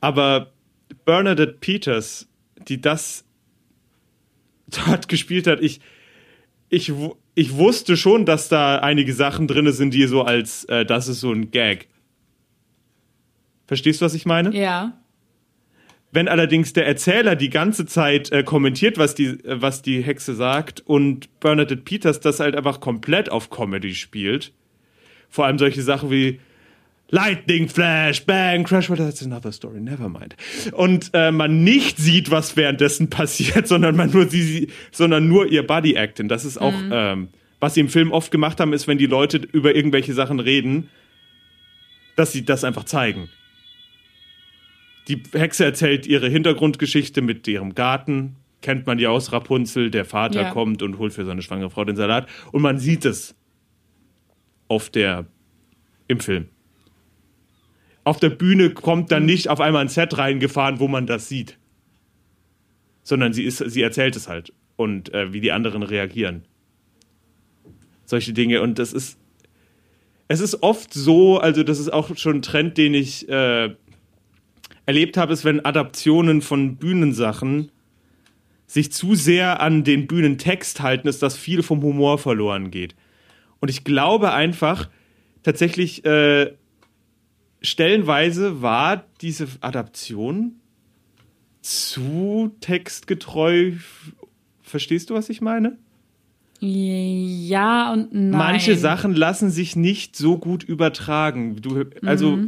Aber 0.00 0.52
Bernadette 1.04 1.54
Peters, 1.54 2.28
die 2.68 2.80
das 2.80 3.24
dort 4.68 5.08
gespielt 5.08 5.48
hat, 5.48 5.60
ich, 5.60 5.80
ich, 6.68 6.92
ich 7.34 7.56
wusste 7.56 7.96
schon, 7.96 8.26
dass 8.26 8.48
da 8.48 8.78
einige 8.78 9.14
Sachen 9.14 9.48
drin 9.48 9.72
sind, 9.72 9.94
die 9.94 10.06
so 10.06 10.22
als, 10.22 10.64
äh, 10.66 10.86
das 10.86 11.08
ist 11.08 11.18
so 11.18 11.32
ein 11.32 11.50
Gag. 11.50 11.88
Verstehst 13.66 14.00
du, 14.00 14.04
was 14.04 14.14
ich 14.14 14.26
meine? 14.26 14.54
Ja. 14.54 14.96
Wenn 16.14 16.28
allerdings 16.28 16.72
der 16.72 16.86
Erzähler 16.86 17.34
die 17.34 17.50
ganze 17.50 17.86
Zeit 17.86 18.30
äh, 18.30 18.44
kommentiert, 18.44 18.98
was 18.98 19.16
die, 19.16 19.26
äh, 19.26 19.60
was 19.60 19.82
die 19.82 20.00
Hexe 20.00 20.36
sagt 20.36 20.80
und 20.86 21.40
Bernadette 21.40 21.82
Peters 21.82 22.20
das 22.20 22.38
halt 22.38 22.54
einfach 22.54 22.78
komplett 22.78 23.32
auf 23.32 23.50
Comedy 23.50 23.96
spielt, 23.96 24.52
vor 25.28 25.46
allem 25.46 25.58
solche 25.58 25.82
Sachen 25.82 26.12
wie 26.12 26.38
Lightning 27.10 27.68
Flash, 27.68 28.24
Bang, 28.26 28.62
Crash, 28.62 28.88
well, 28.88 28.96
that's 28.96 29.24
another 29.24 29.50
story, 29.50 29.80
never 29.80 30.08
mind. 30.08 30.36
Und 30.70 31.10
äh, 31.14 31.32
man 31.32 31.64
nicht 31.64 31.98
sieht, 31.98 32.30
was 32.30 32.56
währenddessen 32.56 33.10
passiert, 33.10 33.66
sondern 33.66 33.96
man 33.96 34.12
nur 34.12 34.28
sie, 34.28 34.42
sie 34.42 34.68
sondern 34.92 35.26
nur 35.26 35.46
ihr 35.46 35.66
Body 35.66 35.94
Acting. 35.94 36.28
Das 36.28 36.44
ist 36.44 36.58
auch, 36.58 36.74
ähm, 36.92 37.28
was 37.58 37.74
sie 37.74 37.80
im 37.80 37.88
Film 37.88 38.12
oft 38.12 38.30
gemacht 38.30 38.60
haben, 38.60 38.72
ist, 38.72 38.86
wenn 38.86 38.98
die 38.98 39.06
Leute 39.06 39.38
über 39.50 39.74
irgendwelche 39.74 40.14
Sachen 40.14 40.38
reden, 40.38 40.90
dass 42.14 42.30
sie 42.30 42.44
das 42.44 42.62
einfach 42.62 42.84
zeigen. 42.84 43.30
Die 45.08 45.22
Hexe 45.32 45.64
erzählt 45.64 46.06
ihre 46.06 46.28
Hintergrundgeschichte 46.28 47.20
mit 47.22 47.46
ihrem 47.46 47.74
Garten. 47.74 48.36
Kennt 48.62 48.86
man 48.86 48.98
ja 48.98 49.10
aus 49.10 49.32
Rapunzel. 49.32 49.90
Der 49.90 50.04
Vater 50.04 50.42
Ja. 50.42 50.50
kommt 50.50 50.82
und 50.82 50.98
holt 50.98 51.12
für 51.12 51.24
seine 51.24 51.42
schwangere 51.42 51.70
Frau 51.70 51.84
den 51.84 51.96
Salat. 51.96 52.26
Und 52.52 52.62
man 52.62 52.78
sieht 52.78 53.04
es 53.04 53.34
auf 54.68 54.88
der, 54.88 55.26
im 56.08 56.20
Film. 56.20 56.48
Auf 58.04 58.20
der 58.20 58.30
Bühne 58.30 58.70
kommt 58.70 59.10
dann 59.12 59.26
nicht 59.26 59.48
auf 59.48 59.60
einmal 59.60 59.82
ein 59.82 59.88
Set 59.88 60.16
reingefahren, 60.16 60.80
wo 60.80 60.88
man 60.88 61.06
das 61.06 61.28
sieht. 61.28 61.58
Sondern 63.02 63.32
sie, 63.34 63.44
ist, 63.44 63.58
sie 63.58 63.82
erzählt 63.82 64.16
es 64.16 64.28
halt. 64.28 64.52
Und 64.76 65.12
äh, 65.12 65.32
wie 65.32 65.40
die 65.40 65.52
anderen 65.52 65.82
reagieren. 65.82 66.44
Solche 68.06 68.32
Dinge. 68.32 68.62
Und 68.62 68.78
das 68.78 68.92
ist, 68.92 69.18
es 70.28 70.40
ist 70.40 70.62
oft 70.62 70.92
so, 70.92 71.38
also 71.38 71.62
das 71.62 71.78
ist 71.78 71.92
auch 71.92 72.16
schon 72.16 72.36
ein 72.36 72.42
Trend, 72.42 72.78
den 72.78 72.94
ich 72.94 73.28
äh, 73.28 73.74
erlebt 74.86 75.16
habe, 75.16 75.32
ist, 75.32 75.44
wenn 75.44 75.64
Adaptionen 75.64 76.42
von 76.42 76.76
Bühnensachen 76.76 77.70
sich 78.66 78.92
zu 78.92 79.14
sehr 79.14 79.60
an 79.60 79.84
den 79.84 80.06
Bühnentext 80.06 80.80
halten, 80.80 81.08
ist, 81.08 81.22
dass 81.22 81.36
viel 81.36 81.62
vom 81.62 81.82
Humor 81.82 82.18
verloren 82.18 82.70
geht. 82.70 82.94
Und 83.60 83.68
ich 83.68 83.84
glaube 83.84 84.32
einfach, 84.32 84.88
tatsächlich, 85.42 86.04
äh, 86.04 86.52
stellenweise 87.62 88.62
war 88.62 89.04
diese 89.20 89.48
Adaption 89.60 90.56
zu 91.62 92.54
textgetreu. 92.60 93.72
Verstehst 94.62 95.10
du, 95.10 95.14
was 95.14 95.30
ich 95.30 95.40
meine? 95.40 95.78
Ja 96.60 97.92
und 97.92 98.12
nein. 98.12 98.30
Manche 98.30 98.76
Sachen 98.76 99.14
lassen 99.14 99.50
sich 99.50 99.76
nicht 99.76 100.16
so 100.16 100.38
gut 100.38 100.62
übertragen. 100.62 101.56
Du, 101.60 101.84
also, 102.02 102.38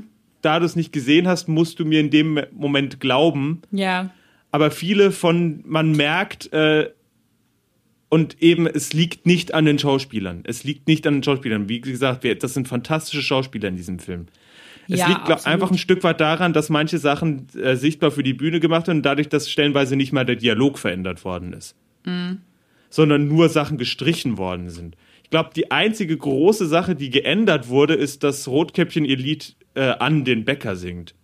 da 0.47 0.61
du 0.61 0.65
es 0.65 0.77
nicht 0.77 0.93
gesehen 0.93 1.27
hast, 1.27 1.49
musst 1.49 1.79
du 1.81 1.85
mir 1.85 2.01
in 2.01 2.11
dem 2.11 2.41
Moment 2.53 3.01
glauben. 3.01 3.63
Ja. 3.73 4.11
Aber 4.53 4.71
viele 4.71 5.11
von, 5.11 5.63
man 5.67 5.93
merkt, 5.93 6.53
äh, 6.53 6.91
und 8.09 8.41
eben, 8.41 8.67
es 8.67 8.93
liegt 8.93 9.27
nicht 9.27 9.53
an 9.53 9.65
den 9.65 9.79
Schauspielern. 9.79 10.45
Es 10.45 10.63
liegt 10.63 10.87
nicht 10.87 11.07
an 11.07 11.15
den 11.15 11.23
Schauspielern. 11.23 11.69
Wie 11.69 11.81
gesagt, 11.81 12.23
wir, 12.23 12.39
das 12.39 12.55
sind 12.55 12.69
fantastische 12.69 13.23
Schauspieler 13.23 13.69
in 13.69 13.77
diesem 13.77 13.99
Film. 13.99 14.27
Es 14.89 15.01
Ja, 15.01 15.09
liegt 15.09 15.25
glaub, 15.25 15.45
einfach 15.45 15.73
ein 15.73 15.79
Stück 15.79 16.05
weit 16.05 16.21
daran, 16.21 16.53
dass 16.53 16.69
manche 16.71 16.99
Sachen 16.99 17.49
äh, 17.61 17.75
sichtbar 17.75 18.13
für 18.13 18.23
die 18.23 18.35
Bühne 18.35 18.61
gemacht 18.61 18.87
werden 18.87 18.99
und 18.99 19.03
dadurch, 19.03 19.29
dass 19.29 19.51
stellenweise 19.51 19.97
nicht 19.97 20.13
mal 20.13 20.25
der 20.25 20.37
Dialog 20.37 20.79
verändert 20.79 21.25
worden 21.25 21.53
ist. 21.53 21.75
Sondern 22.89 23.27
nur 23.27 23.49
Sachen 23.49 23.79
gestrichen 23.79 24.39
worden 24.39 24.71
sind. 24.71 24.97
Ich 25.27 25.31
glaube, 25.31 25.51
die 25.57 25.73
einzige 25.73 26.17
große 26.17 26.67
Sache, 26.67 26.95
die 26.95 27.11
geändert 27.11 27.69
wurde, 27.69 27.95
ist, 27.95 28.23
dass 28.23 28.47
Rotkäppchen 28.47 29.05
ihr 29.05 29.17
Lied 29.17 29.57
äh, 29.75 29.89
an 29.89 30.25
den 30.25 30.45
Bäcker 30.45 30.77
singt. 30.77 31.17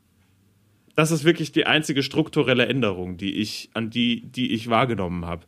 Das 0.97 1.13
ist 1.13 1.23
wirklich 1.23 1.53
die 1.53 1.67
einzige 1.67 2.03
strukturelle 2.03 2.67
Änderung, 2.67 3.17
die 3.17 3.37
ich, 3.37 3.71
an 3.75 3.91
die, 3.91 4.23
die 4.23 4.55
ich 4.55 4.69
wahrgenommen 4.69 5.25
habe. 5.25 5.47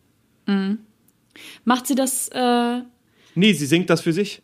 Macht 1.65 1.89
sie 1.89 1.97
das. 1.97 2.29
Äh... 2.29 2.39
Ah, 2.39 2.87
Nee, 3.35 3.55
sie 3.55 3.67
singt 3.67 3.91
das 3.91 4.03
für 4.03 4.13
sich. 4.13 4.41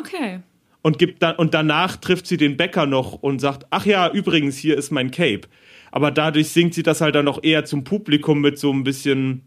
okay. 0.00 0.40
Und, 0.80 0.98
gibt 0.98 1.22
dann, 1.22 1.36
und 1.36 1.52
danach 1.52 1.96
trifft 1.96 2.26
sie 2.26 2.38
den 2.38 2.56
Bäcker 2.56 2.86
noch 2.86 3.12
und 3.12 3.40
sagt, 3.40 3.66
ach 3.68 3.84
ja, 3.84 4.10
übrigens, 4.10 4.56
hier 4.56 4.78
ist 4.78 4.90
mein 4.90 5.10
Cape. 5.10 5.42
Aber 5.92 6.10
dadurch 6.10 6.48
singt 6.48 6.72
sie 6.72 6.82
das 6.82 7.02
halt 7.02 7.14
dann 7.14 7.26
noch 7.26 7.42
eher 7.44 7.66
zum 7.66 7.84
Publikum 7.84 8.40
mit 8.40 8.58
so 8.58 8.72
ein 8.72 8.84
bisschen 8.84 9.42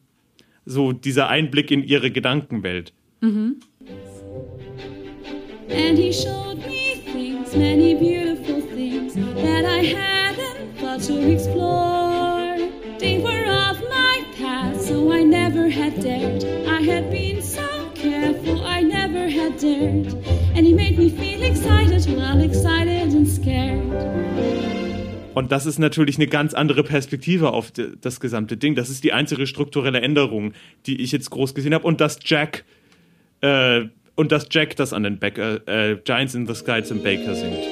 so 0.66 0.92
dieser 0.92 1.30
Einblick 1.30 1.72
in 1.72 1.84
ihre 1.84 2.12
Gedankenwelt. 2.12 2.94
And 5.70 5.98
he 5.98 6.12
showed 6.12 6.58
me 6.66 6.96
things, 6.96 7.56
many 7.56 7.94
beautiful 7.94 8.62
things 8.62 9.16
that 9.16 9.66
I 9.66 9.84
hadn't 9.84 10.78
thought 10.78 11.02
to 11.02 11.32
explore. 11.32 12.58
They 13.00 13.20
were 13.20 13.46
off 13.48 13.80
my 13.90 14.26
path, 14.38 14.82
so 14.82 15.12
I 15.12 15.24
never 15.24 15.70
had 15.70 16.02
dared. 16.02 16.44
I 16.68 16.82
had 16.82 17.12
been 17.12 17.42
so 17.42 17.68
careful, 17.94 18.66
I 18.66 18.82
never 18.82 19.30
had 19.30 19.58
dared. 19.58 20.14
And 20.56 20.66
he 20.66 20.74
made 20.74 20.98
me 20.98 21.10
feel 21.10 21.44
excited, 21.44 22.06
well, 22.16 22.42
excited 22.42 23.14
and 23.14 23.28
scared. 23.28 24.28
Und 25.34 25.52
das 25.52 25.68
ist 25.68 25.78
natürlich 25.78 26.16
eine 26.16 26.26
ganz 26.26 26.56
andere 26.56 26.84
Perspektive 26.84 27.54
auf 27.54 27.72
das 28.02 28.20
gesamte 28.20 28.58
Ding. 28.58 28.74
Das 28.74 28.90
ist 28.90 29.04
die 29.04 29.14
einzige 29.14 29.46
strukturelle 29.46 30.02
Änderung, 30.02 30.54
die 30.88 31.00
ich 31.00 31.12
jetzt 31.12 31.30
groß 31.30 31.54
gesehen 31.54 31.76
habe. 31.76 31.86
Und 31.86 32.02
dass 32.02 32.18
Jack 32.24 32.66
äh, 33.42 33.82
und 34.18 34.32
dass 34.32 34.48
Jack 34.50 34.76
das 34.76 34.92
an 34.92 35.04
den 35.04 35.20
Bäcker, 35.20 35.62
äh, 35.68 35.92
äh, 35.92 35.98
Giants 36.04 36.36
in 36.36 36.46
the 36.48 36.56
Sky 36.56 36.84
zum 36.84 37.02
Baker 37.02 37.34
singt. 37.34 37.64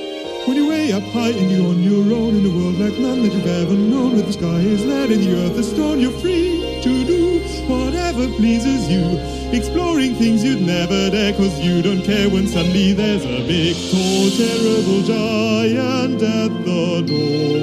When 0.45 0.55
you're 0.55 0.69
way 0.69 0.93
up 0.93 1.03
high 1.11 1.33
and 1.35 1.51
you're 1.51 1.67
on 1.67 1.83
your 1.83 2.05
own 2.15 2.35
in 2.37 2.45
a 2.45 2.49
world 2.49 2.79
like 2.79 2.99
none 2.99 3.23
that 3.23 3.33
you've 3.33 3.47
ever 3.47 3.73
known, 3.73 4.13
where 4.13 4.21
the 4.21 4.31
sky 4.31 4.59
is 4.59 4.83
and 4.83 5.09
the 5.09 5.33
earth 5.43 5.57
is 5.57 5.71
stone, 5.71 5.99
you're 5.99 6.11
free 6.21 6.79
to 6.83 7.03
do 7.03 7.25
whatever 7.67 8.27
pleases 8.37 8.87
you, 8.87 9.17
exploring 9.51 10.13
things 10.15 10.43
you'd 10.43 10.61
never 10.61 11.09
dare, 11.09 11.33
cause 11.33 11.59
you 11.59 11.81
don't 11.81 12.03
care 12.03 12.29
when 12.29 12.47
suddenly 12.47 12.93
there's 12.93 13.25
a 13.25 13.41
big, 13.47 13.75
tall, 13.89 14.29
terrible 14.37 15.01
giant 15.01 16.21
at 16.21 16.51
the 16.63 17.01
door. 17.09 17.55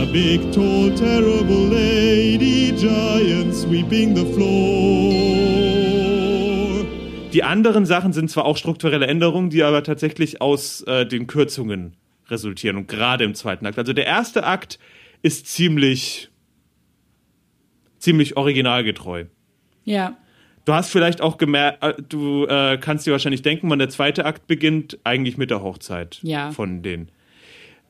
A 0.00 0.06
big, 0.10 0.50
tall, 0.50 0.90
terrible 0.96 1.68
lady 1.68 2.72
giant 2.72 3.54
sweeping 3.54 4.14
the 4.14 4.24
floor. 4.32 5.73
Die 7.34 7.42
anderen 7.42 7.84
Sachen 7.84 8.12
sind 8.12 8.30
zwar 8.30 8.44
auch 8.44 8.56
strukturelle 8.56 9.06
Änderungen, 9.06 9.50
die 9.50 9.62
aber 9.62 9.82
tatsächlich 9.82 10.40
aus 10.40 10.82
äh, 10.82 11.04
den 11.04 11.26
Kürzungen 11.26 11.96
resultieren 12.28 12.76
und 12.76 12.88
gerade 12.88 13.24
im 13.24 13.34
zweiten 13.34 13.66
Akt. 13.66 13.78
Also 13.78 13.92
der 13.92 14.06
erste 14.06 14.44
Akt 14.44 14.78
ist 15.22 15.46
ziemlich 15.48 16.30
ziemlich 17.98 18.36
originalgetreu. 18.36 19.24
Ja. 19.84 20.16
Du 20.64 20.72
hast 20.72 20.90
vielleicht 20.90 21.20
auch 21.20 21.36
gemerkt, 21.38 21.82
äh, 21.82 21.94
du 22.08 22.46
äh, 22.46 22.78
kannst 22.78 23.06
dir 23.06 23.12
wahrscheinlich 23.12 23.42
denken, 23.42 23.68
wann 23.68 23.78
der 23.78 23.88
zweite 23.88 24.24
Akt 24.24 24.46
beginnt, 24.46 24.98
eigentlich 25.04 25.36
mit 25.36 25.50
der 25.50 25.62
Hochzeit 25.62 26.20
Ja. 26.22 26.52
von 26.52 26.82
denen. 26.82 27.10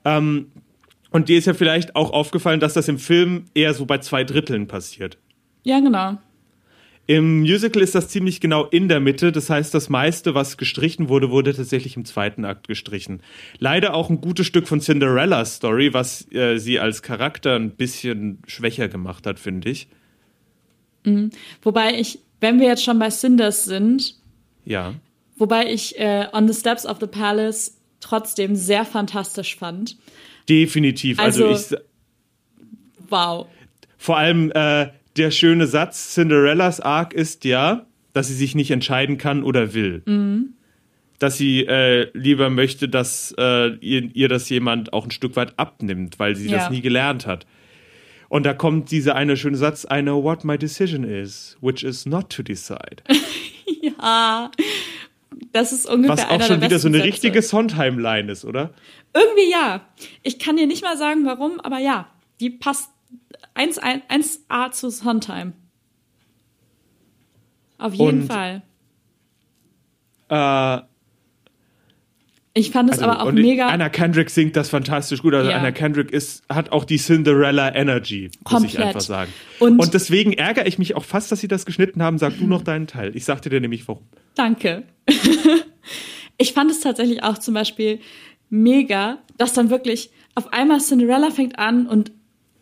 Ähm, 0.05 0.53
und 1.11 1.29
dir 1.29 1.39
ist 1.39 1.47
ja 1.47 1.55
vielleicht 1.55 1.95
auch 1.97 2.13
aufgefallen, 2.13 2.61
dass 2.61 2.75
das 2.75 2.89
im 2.89 2.99
Film 2.99 3.45
eher 3.55 3.75
so 3.75 3.87
bei 3.87 3.99
zwei 3.99 4.25
Dritteln 4.25 4.67
passiert. 4.67 5.19
Ja, 5.65 5.81
genau. 5.81 6.19
Im 7.07 7.41
Musical 7.41 7.83
ist 7.83 7.95
das 7.95 8.09
ziemlich 8.09 8.41
genau 8.41 8.65
in 8.65 8.89
der 8.89 8.99
Mitte. 9.01 9.31
Das 9.31 9.51
heißt, 9.51 9.75
das 9.75 9.91
meiste, 9.91 10.35
was 10.35 10.57
gestrichen 10.57 11.09
wurde, 11.11 11.31
wurde 11.31 11.53
tatsächlich 11.55 11.97
im 11.97 12.07
zweiten 12.07 12.45
Akt 12.47 12.67
gestrichen. 12.67 13.21
Leider 13.59 13.93
auch 13.95 14.09
ein 14.09 14.23
gutes 14.23 14.47
Stück 14.47 14.67
von 14.67 14.81
Cinderella's 14.81 15.57
Story, 15.57 15.93
was 15.93 16.27
äh, 16.33 16.57
sie 16.57 16.81
als 16.81 17.03
Charakter 17.03 17.57
ein 17.57 17.73
bisschen 17.73 18.39
schwächer 18.47 18.89
gemacht 18.89 19.27
hat, 19.27 19.39
finde 19.39 19.69
ich. 19.71 19.89
Wobei 21.63 21.99
ich, 22.01 22.19
wenn 22.41 22.59
wir 22.61 22.69
jetzt 22.69 22.83
schon 22.85 22.99
bei 22.99 23.11
Cinders 23.11 23.65
sind, 23.67 24.15
Ja. 24.65 24.95
wobei 25.37 25.71
ich 25.71 25.99
äh, 25.99 26.27
On 26.33 26.49
the 26.51 26.59
Steps 26.59 26.87
of 26.87 26.97
the 27.01 27.07
Palace 27.07 27.77
trotzdem 28.01 28.57
sehr 28.57 28.87
fantastisch 28.87 29.57
fand. 29.57 29.99
Definitiv. 30.49 31.19
Also, 31.19 31.49
Also- 31.49 31.77
ich, 31.77 31.83
Wow. 33.11 33.47
vor 33.99 34.17
allem 34.17 34.51
äh, 34.55 34.89
der 35.17 35.31
schöne 35.31 35.67
Satz, 35.67 36.15
Cinderellas 36.15 36.81
Arc 36.81 37.13
ist 37.13 37.45
ja, 37.45 37.87
dass 38.13 38.29
sie 38.29 38.35
sich 38.35 38.55
nicht 38.55 38.71
entscheiden 38.71 39.19
kann 39.19 39.43
oder 39.43 39.75
will. 39.75 40.03
Mhm. 40.07 40.55
Dass 41.19 41.37
sie 41.39 41.65
äh, 41.67 42.11
lieber 42.13 42.51
möchte, 42.51 42.89
dass 42.89 43.35
äh, 43.39 43.69
ihr, 43.77 44.11
ihr 44.15 44.29
das 44.29 44.49
jemand 44.49 44.93
auch 44.93 45.05
ein 45.05 45.11
Stück 45.11 45.37
weit 45.37 45.59
abnimmt, 45.59 46.19
weil 46.19 46.35
sie 46.37 46.49
Ja. 46.49 46.59
das 46.59 46.71
nie 46.71 46.81
gelernt 46.81 47.27
hat. 47.27 47.47
Und 48.29 48.45
da 48.47 48.53
kommt 48.55 48.91
dieser 48.91 49.15
eine 49.15 49.37
schöne 49.37 49.57
Satz, 49.57 49.87
I 49.93 50.03
know 50.03 50.23
what 50.25 50.45
my 50.45 50.59
decision 50.59 51.05
is, 51.05 51.57
which 51.61 51.85
is 51.85 52.07
not 52.07 52.31
to 52.31 52.43
decide. 52.43 52.97
Ja. 53.81 54.51
Das 55.53 55.73
ist 55.73 55.87
ungefähr 55.87 56.17
Was 56.17 56.29
auch 56.29 56.43
schon 56.47 56.61
der 56.61 56.71
wieder 56.71 56.79
so 56.79 56.89
eine 56.89 56.99
Sätze. 56.99 57.09
richtige 57.09 57.43
Sondheim-Line 57.43 58.33
ist, 58.33 58.45
oder? 58.45 58.71
Irgendwie 59.15 59.51
ja. 59.51 59.83
Ich 60.23 60.39
kann 60.39 60.57
dir 60.57 60.67
nicht 60.67 60.83
mal 60.83 60.97
sagen, 60.97 61.27
warum, 61.27 61.61
aber 61.61 61.79
ja, 61.79 62.09
die 62.41 62.49
passt 62.51 62.91
1, 63.55 63.81
1A 63.81 64.71
zu 64.73 64.91
Sondheim. 64.91 65.53
Auf 67.79 67.95
jeden 67.95 68.23
Und- 68.23 68.27
Fall. 68.29 68.63
Äh, 70.29 70.83
Ich 72.57 72.71
fand 72.71 72.89
es 72.89 73.01
Also, 73.01 73.11
aber 73.11 73.23
auch 73.25 73.29
ich- 73.31 73.35
mega 73.35 73.67
Anna 73.67 73.89
Kendrick 73.89 74.31
singt 74.31 74.55
das 74.55 74.69
fantastisch 74.69 75.23
gut. 75.23 75.35
Also 75.35 75.51
Ja. 75.51 75.57
Anna 75.57 75.73
Kendrick 75.73 76.13
ist, 76.13 76.45
hat 76.49 76.71
auch 76.71 76.85
die 76.85 76.99
Cinderella 76.99 77.75
Energy, 77.75 78.27
muss 78.29 78.33
ich 78.37 78.45
Komplett. 78.45 78.81
einfach 78.81 79.01
sagen. 79.01 79.33
Und- 79.59 79.81
Und, 79.81 79.93
deswegen 79.93 80.33
ärgere 80.35 80.65
ich 80.69 80.79
mich 80.79 80.95
auch 80.95 81.05
fast, 81.05 81.33
dass 81.33 81.41
sie 81.41 81.49
das 81.49 81.67
geschnitten 81.67 82.01
haben. 82.01 82.17
Sag 82.19 82.39
du 82.39 82.47
noch 82.47 82.63
deinen 82.63 82.87
Teil. 82.87 83.17
Ich 83.17 83.25
sagte 83.25 83.51
dir 83.51 83.61
nämlich 83.61 83.89
warum. 83.89 84.05
Danke. 84.37 84.85
ich 86.39 86.53
fand 86.53 86.71
es 86.71 86.79
tatsächlich 86.81 87.25
auch 87.25 87.39
zum 87.39 87.55
Beispiel 87.55 87.99
mega, 88.51 89.19
dass 89.37 89.53
dann 89.53 89.69
wirklich 89.69 90.11
auf 90.37 90.53
einmal 90.53 90.79
Cinderella 90.79 91.33
fängt 91.33 91.59
an 91.59 91.89
und 91.89 92.13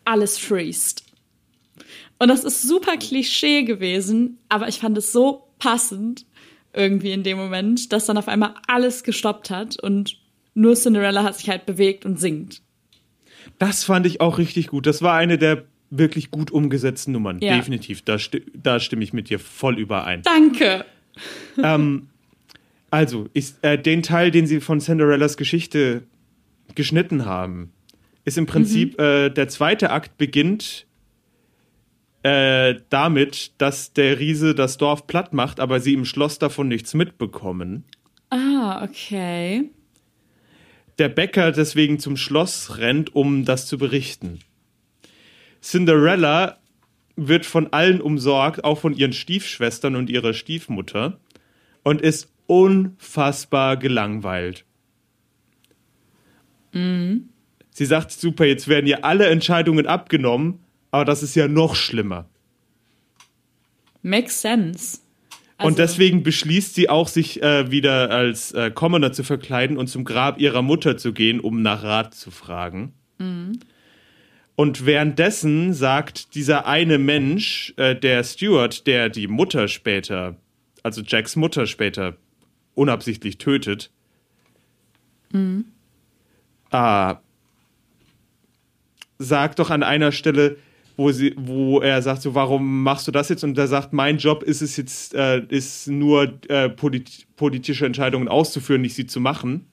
alles 0.05 0.37
freest. 0.37 1.03
Und 2.19 2.29
das 2.29 2.43
ist 2.43 2.61
super 2.61 2.97
Klischee 2.97 3.63
gewesen, 3.63 4.37
aber 4.49 4.67
ich 4.67 4.79
fand 4.79 4.97
es 4.97 5.11
so 5.11 5.47
passend 5.59 6.25
irgendwie 6.73 7.11
in 7.11 7.23
dem 7.23 7.37
Moment, 7.37 7.91
dass 7.91 8.05
dann 8.05 8.17
auf 8.17 8.27
einmal 8.27 8.55
alles 8.67 9.03
gestoppt 9.03 9.49
hat 9.49 9.79
und 9.79 10.17
nur 10.55 10.75
Cinderella 10.75 11.23
hat 11.23 11.37
sich 11.37 11.49
halt 11.49 11.65
bewegt 11.65 12.05
und 12.05 12.19
singt. 12.19 12.61
Das 13.59 13.83
fand 13.83 14.05
ich 14.05 14.21
auch 14.21 14.37
richtig 14.37 14.67
gut. 14.67 14.85
Das 14.85 15.01
war 15.01 15.15
eine 15.15 15.37
der 15.37 15.65
wirklich 15.89 16.31
gut 16.31 16.51
umgesetzten 16.51 17.11
Nummern. 17.11 17.39
Ja. 17.39 17.55
Definitiv. 17.55 18.01
Da, 18.01 18.17
sti 18.17 18.43
da 18.53 18.79
stimme 18.79 19.03
ich 19.03 19.13
mit 19.13 19.29
dir 19.29 19.39
voll 19.39 19.77
überein. 19.77 20.23
Danke. 20.23 20.85
ähm, 21.63 22.07
also, 22.89 23.29
ich, 23.33 23.53
äh, 23.61 23.77
den 23.77 24.01
Teil, 24.01 24.31
den 24.31 24.47
sie 24.47 24.59
von 24.59 24.79
Cinderellas 24.79 25.37
Geschichte 25.37 26.03
geschnitten 26.75 27.25
haben, 27.25 27.71
ist 28.25 28.37
im 28.37 28.45
Prinzip 28.45 28.99
äh, 28.99 29.29
der 29.29 29.47
zweite 29.47 29.89
Akt 29.89 30.17
beginnt 30.17 30.87
äh, 32.23 32.75
damit, 32.89 33.51
dass 33.57 33.93
der 33.93 34.19
Riese 34.19 34.55
das 34.55 34.77
Dorf 34.77 35.07
platt 35.07 35.33
macht, 35.33 35.59
aber 35.59 35.79
sie 35.79 35.93
im 35.93 36.05
Schloss 36.05 36.39
davon 36.39 36.69
nichts 36.69 36.93
mitbekommen. 36.93 37.83
Ah, 38.29 38.83
okay. 38.83 39.69
Der 40.99 41.09
Bäcker 41.09 41.51
deswegen 41.51 41.99
zum 41.99 42.17
Schloss 42.17 42.77
rennt, 42.77 43.15
um 43.15 43.45
das 43.45 43.67
zu 43.67 43.77
berichten. 43.77 44.39
Cinderella 45.61 46.57
wird 47.15 47.45
von 47.45 47.73
allen 47.73 48.01
umsorgt, 48.01 48.63
auch 48.63 48.79
von 48.79 48.93
ihren 48.93 49.13
Stiefschwestern 49.13 49.95
und 49.95 50.09
ihrer 50.09 50.33
Stiefmutter, 50.33 51.19
und 51.83 52.01
ist 52.01 52.31
unfassbar 52.47 53.77
gelangweilt. 53.77 54.65
Sie 57.73 57.85
sagt, 57.85 58.11
super, 58.11 58.45
jetzt 58.45 58.67
werden 58.67 58.85
ihr 58.85 59.03
alle 59.03 59.27
Entscheidungen 59.27 59.87
abgenommen, 59.87 60.59
aber 60.91 61.05
das 61.05 61.23
ist 61.23 61.35
ja 61.35 61.47
noch 61.47 61.75
schlimmer. 61.75 62.29
Makes 64.03 64.41
sense. 64.41 64.99
Also, 65.57 65.67
und 65.67 65.79
deswegen 65.79 66.23
beschließt 66.23 66.75
sie 66.75 66.89
auch, 66.89 67.07
sich 67.07 67.41
äh, 67.41 67.71
wieder 67.71 68.11
als 68.11 68.51
äh, 68.51 68.69
Commoner 68.69 69.11
zu 69.11 69.23
verkleiden 69.23 69.77
und 69.77 69.87
zum 69.87 70.03
Grab 70.03 70.39
ihrer 70.39 70.61
Mutter 70.61 70.97
zu 70.97 71.13
gehen, 71.13 71.39
um 71.39 71.61
nach 71.61 71.83
Rat 71.83 72.13
zu 72.13 72.31
fragen. 72.31 72.93
Und 74.55 74.85
währenddessen 74.85 75.73
sagt 75.73 76.35
dieser 76.35 76.67
eine 76.67 76.99
Mensch, 76.99 77.73
äh, 77.77 77.95
der 77.95 78.23
Stewart, 78.23 78.85
der 78.85 79.09
die 79.09 79.27
Mutter 79.27 79.67
später, 79.67 80.35
also 80.83 81.01
Jacks 81.01 81.35
Mutter 81.35 81.65
später 81.65 82.17
unabsichtlich 82.75 83.37
tötet, 83.39 83.91
ah, 86.71 87.19
sagt 89.23 89.59
doch 89.59 89.69
an 89.69 89.83
einer 89.83 90.11
Stelle, 90.11 90.57
wo 90.95 91.11
sie, 91.11 91.33
wo 91.37 91.79
er 91.79 92.01
sagt 92.01 92.21
so, 92.21 92.35
warum 92.35 92.83
machst 92.83 93.07
du 93.07 93.11
das 93.11 93.29
jetzt? 93.29 93.43
Und 93.43 93.57
er 93.57 93.67
sagt, 93.67 93.93
mein 93.93 94.17
Job 94.17 94.43
ist 94.43 94.61
es 94.61 94.77
jetzt, 94.77 95.15
äh, 95.15 95.41
ist 95.49 95.87
nur 95.87 96.33
äh, 96.49 96.69
polit 96.69 97.25
politische 97.35 97.85
Entscheidungen 97.85 98.27
auszuführen, 98.27 98.81
nicht 98.81 98.93
sie 98.95 99.07
zu 99.07 99.19
machen. 99.19 99.65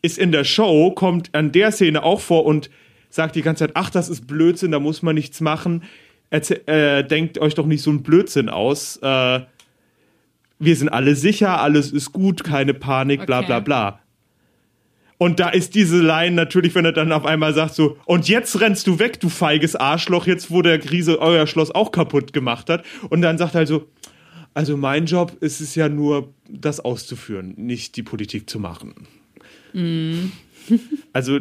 Ist 0.00 0.18
in 0.18 0.32
der 0.32 0.44
Show, 0.44 0.90
kommt 0.92 1.34
an 1.34 1.52
der 1.52 1.70
Szene 1.72 2.02
auch 2.02 2.20
vor 2.20 2.46
und 2.46 2.70
sagt 3.10 3.36
die 3.36 3.42
ganze 3.42 3.66
Zeit, 3.66 3.72
ach, 3.76 3.90
das 3.90 4.08
ist 4.08 4.26
Blödsinn, 4.26 4.72
da 4.72 4.80
muss 4.80 5.02
man 5.02 5.14
nichts 5.14 5.40
machen. 5.40 5.82
Erzäh 6.30 6.54
äh, 6.66 7.02
denkt 7.06 7.38
euch 7.38 7.54
doch 7.54 7.66
nicht 7.66 7.82
so 7.82 7.90
einen 7.90 8.02
Blödsinn 8.02 8.48
aus. 8.48 8.96
Äh, 9.02 9.40
wir 10.58 10.76
sind 10.76 10.88
alle 10.88 11.14
sicher, 11.14 11.60
alles 11.60 11.92
ist 11.92 12.12
gut, 12.12 12.42
keine 12.44 12.72
Panik, 12.72 13.26
bla 13.26 13.40
Okay. 13.40 13.46
bla 13.46 13.60
bla. 13.60 13.98
Und 15.22 15.38
da 15.38 15.50
ist 15.50 15.76
diese 15.76 16.02
Line 16.02 16.34
natürlich, 16.34 16.74
wenn 16.74 16.84
er 16.84 16.90
dann 16.90 17.12
auf 17.12 17.24
einmal 17.24 17.54
sagt 17.54 17.76
so, 17.76 17.96
und 18.06 18.26
jetzt 18.26 18.60
rennst 18.60 18.88
du 18.88 18.98
weg, 18.98 19.20
du 19.20 19.28
feiges 19.28 19.76
Arschloch, 19.76 20.26
jetzt 20.26 20.50
wo 20.50 20.62
der 20.62 20.90
Riese 20.90 21.20
euer 21.20 21.46
Schloss 21.46 21.70
auch 21.70 21.92
kaputt 21.92 22.32
gemacht 22.32 22.68
hat. 22.68 22.84
Und 23.08 23.22
dann 23.22 23.38
sagt 23.38 23.54
er 23.54 23.58
halt 23.58 23.68
so, 23.68 23.86
also 24.52 24.76
mein 24.76 25.06
Job 25.06 25.36
ist 25.38 25.60
es 25.60 25.76
ja 25.76 25.88
nur, 25.88 26.34
das 26.48 26.80
auszuführen, 26.80 27.54
nicht 27.56 27.94
die 27.94 28.02
Politik 28.02 28.50
zu 28.50 28.58
machen. 28.58 28.94
Also 31.12 31.38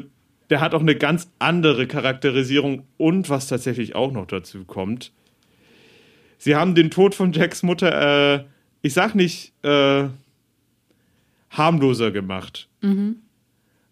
der 0.51 0.61
hat 0.61 0.75
auch 0.75 0.81
eine 0.81 0.95
ganz 0.95 1.31
andere 1.39 1.87
Charakterisierung 1.87 2.83
und 2.97 3.31
was 3.31 3.47
tatsächlich 3.47 3.95
auch 3.95 4.11
noch 4.11 4.27
dazu 4.27 4.63
kommt. 4.63 5.11
Sie 6.37 6.55
haben 6.55 6.75
den 6.75 6.91
Tod 6.91 7.15
von 7.15 7.33
Jacks 7.33 7.63
Mutter, 7.63 8.35
äh, 8.35 8.43
ich 8.83 8.93
sag 8.93 9.15
nicht, 9.15 9.53
äh, 9.63 10.03
harmloser 11.49 12.11
gemacht. 12.11 12.67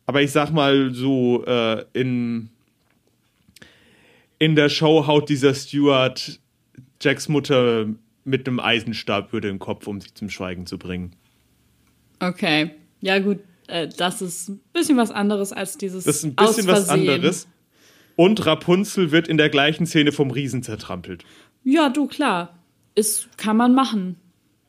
Aber 0.10 0.24
ich 0.24 0.32
sag 0.32 0.50
mal 0.52 0.92
so, 0.92 1.46
äh, 1.46 1.86
in, 1.94 2.50
in 4.40 4.56
der 4.56 4.68
Show 4.70 5.06
haut 5.06 5.30
dieser 5.30 5.54
Steward 5.54 6.40
Jacks 7.00 7.30
Mutter 7.30 7.86
mit 8.24 8.48
einem 8.48 8.60
Eisenstab 8.60 9.30
über 9.32 9.40
den 9.42 9.60
Kopf, 9.60 9.86
um 9.86 10.02
sie 10.02 10.12
zum 10.16 10.32
Schweigen 10.32 10.66
zu 10.66 10.80
bringen. 10.80 11.12
Okay. 12.20 12.72
Ja, 13.02 13.20
gut, 13.20 13.38
äh, 13.68 13.88
das 13.98 14.24
ist 14.24 14.50
ein 14.50 14.60
bisschen 14.74 14.98
was 14.98 15.12
anderes 15.12 15.54
als 15.54 15.78
dieses. 15.78 16.06
Das 16.06 16.16
ist 16.16 16.24
ein 16.24 16.36
bisschen 16.36 16.66
was 16.66 16.90
anderes. 16.90 17.48
Und 18.16 18.44
Rapunzel 18.48 19.12
wird 19.12 19.28
in 19.28 19.38
der 19.38 19.50
gleichen 19.50 19.86
Szene 19.86 20.12
vom 20.12 20.32
Riesen 20.32 20.64
zertrampelt. 20.64 21.24
Ja, 21.64 21.90
du, 21.90 22.08
klar. 22.08 22.58
Ist, 22.96 23.30
kann 23.38 23.58
man 23.58 23.76
machen. 23.76 24.16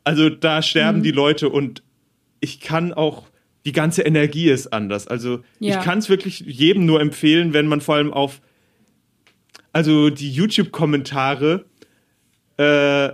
Also 0.05 0.29
da 0.29 0.61
sterben 0.61 0.99
Mhm. 0.99 1.03
die 1.03 1.13
Leute 1.13 1.49
und 1.49 1.83
ich 2.41 2.61
kann 2.61 2.93
auch, 2.93 3.30
die 3.65 3.73
ganze 3.73 4.03
Energie 4.03 4.49
ist 4.51 4.73
anders. 4.73 5.07
Also 5.07 5.43
Ja. 5.59 5.79
ich 5.79 5.85
kann 5.85 5.99
es 5.99 6.09
wirklich 6.09 6.41
jedem 6.41 6.87
nur 6.87 7.01
empfehlen, 7.01 7.53
wenn 7.53 7.67
man 7.67 7.81
vor 7.81 7.97
allem 7.97 8.13
auf, 8.13 8.41
also 9.73 10.11
die 10.11 10.31
YouTube-Kommentare 10.31 11.65
äh, 12.57 13.11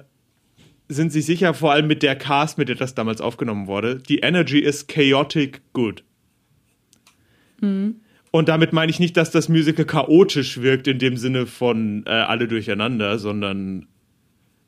sind 0.89 1.13
sich 1.13 1.27
sicher, 1.27 1.53
vor 1.53 1.73
allem 1.73 1.89
mit 1.89 2.03
der 2.03 2.17
Cast, 2.17 2.59
mit 2.59 2.69
der 2.69 2.77
das 2.77 2.95
damals 2.95 3.21
aufgenommen 3.21 3.67
wurde, 3.67 3.97
die 3.97 4.19
Energy 4.19 4.61
ist 4.61 4.89
chaotic 4.89 5.63
good. 5.73 6.05
Mhm. 7.61 7.97
Und 8.31 8.49
damit 8.49 8.73
meine 8.73 8.91
ich 8.91 9.01
nicht, 9.01 9.17
dass 9.17 9.31
das 9.31 9.49
Musical 9.49 9.85
chaotisch 9.85 10.61
wirkt 10.61 10.87
in 10.87 10.99
dem 10.99 11.17
Sinne 11.17 11.47
von 11.47 12.05
äh, 12.07 12.11
alle 12.11 12.47
durcheinander, 12.49 13.19
sondern 13.19 13.87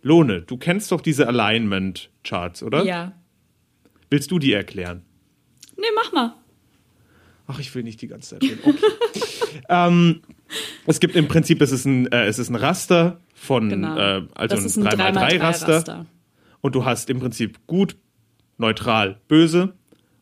Lohne, 0.01 0.43
du 0.43 0.57
kennst 0.57 0.91
doch 0.91 1.01
diese 1.01 1.27
Alignment-Charts, 1.29 2.63
oder? 2.63 2.85
Ja. 2.85 3.13
Willst 4.11 4.31
du 4.31 4.39
die 4.39 4.53
erklären? 4.53 5.03
Nee, 5.79 5.87
mach 5.95 6.13
mal. 6.13 6.35
Ach, 7.47 7.59
ich 7.59 7.75
will 7.75 7.83
nicht 7.83 8.03
die 8.03 8.09
ganze 8.09 8.31
Zeit 8.39 8.43
reden. 8.43 8.59
Okay. 8.63 8.79
ähm, 9.71 10.21
es 10.87 11.01
gibt 11.01 11.17
im 11.17 11.29
Prinzip, 11.29 11.63
es 11.63 11.73
ist 11.73 11.87
ein, 11.87 12.07
äh, 12.13 12.27
es 12.27 12.39
ist 12.39 12.51
ein 12.51 12.57
Raster 12.57 13.21
von, 13.35 13.69
Genau. 13.71 13.97
äh, 13.97 14.23
also 14.35 14.57
das 14.57 14.77
ein 14.77 14.87
ein 14.87 15.15
3x3-Raster. 15.17 15.67
3x3-Raster. 15.79 16.07
Und 16.61 16.75
du 16.75 16.85
hast 16.85 17.09
im 17.09 17.21
Prinzip 17.21 17.67
gut, 17.67 17.97
neutral, 18.59 19.21
böse 19.29 19.73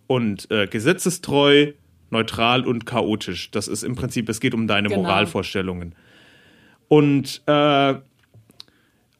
und 0.06 0.48
äh, 0.50 0.66
gesetzestreu, 0.66 1.72
neutral 2.10 2.66
und 2.66 2.86
chaotisch. 2.86 3.50
Das 3.50 3.66
ist 3.66 3.82
im 3.82 3.96
Prinzip, 3.96 4.28
es 4.28 4.38
geht 4.38 4.54
um 4.54 4.68
deine 4.68 4.88
Genau. 4.88 5.02
Moralvorstellungen. 5.02 5.94
Und, 6.88 7.42
äh, 7.46 7.94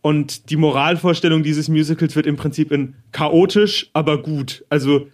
und 0.03 0.51
die 0.51 0.57
Moralvorstellung 0.57 1.43
dieses 1.43 1.69
Musicals 1.69 2.15
wird 2.15 2.27
im 2.27 2.37
Prinzip 2.37 2.71
in 2.71 2.95
chaotisch, 3.11 3.91
aber 3.95 4.23
gut. 4.23 4.65
Also 4.69 5.09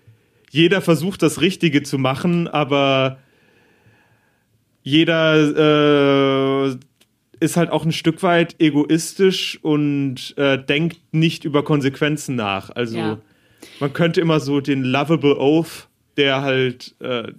jeder 0.53 0.83
versucht 0.83 1.23
das 1.23 1.41
Richtige 1.41 1.83
zu 1.83 1.97
machen, 1.97 2.47
aber 2.47 3.19
jeder 4.83 6.67
äh, 6.69 6.77
ist 7.41 7.57
halt 7.57 7.71
auch 7.71 7.87
ein 7.87 7.93
Stück 7.93 8.23
weit 8.23 8.61
egoistisch 8.61 9.59
und 9.63 10.35
äh, 10.37 10.63
denkt 10.63 10.99
nicht 11.11 11.47
über 11.47 11.65
Konsequenzen 11.65 12.37
nach. 12.37 12.69
Also 12.69 12.99
Ja. 12.99 13.19
man 13.81 13.95
könnte 13.95 14.21
immer 14.21 14.41
so 14.41 14.61
den 14.61 14.85
lovable 14.85 15.39
Oath, 15.39 15.89
der 16.19 16.43
halt 16.43 16.95
äh, 17.01 17.33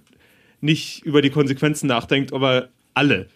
nicht 0.60 1.04
über 1.04 1.22
die 1.22 1.30
Konsequenzen 1.30 1.86
nachdenkt, 1.86 2.32
aber 2.32 2.68
alle. 2.94 3.28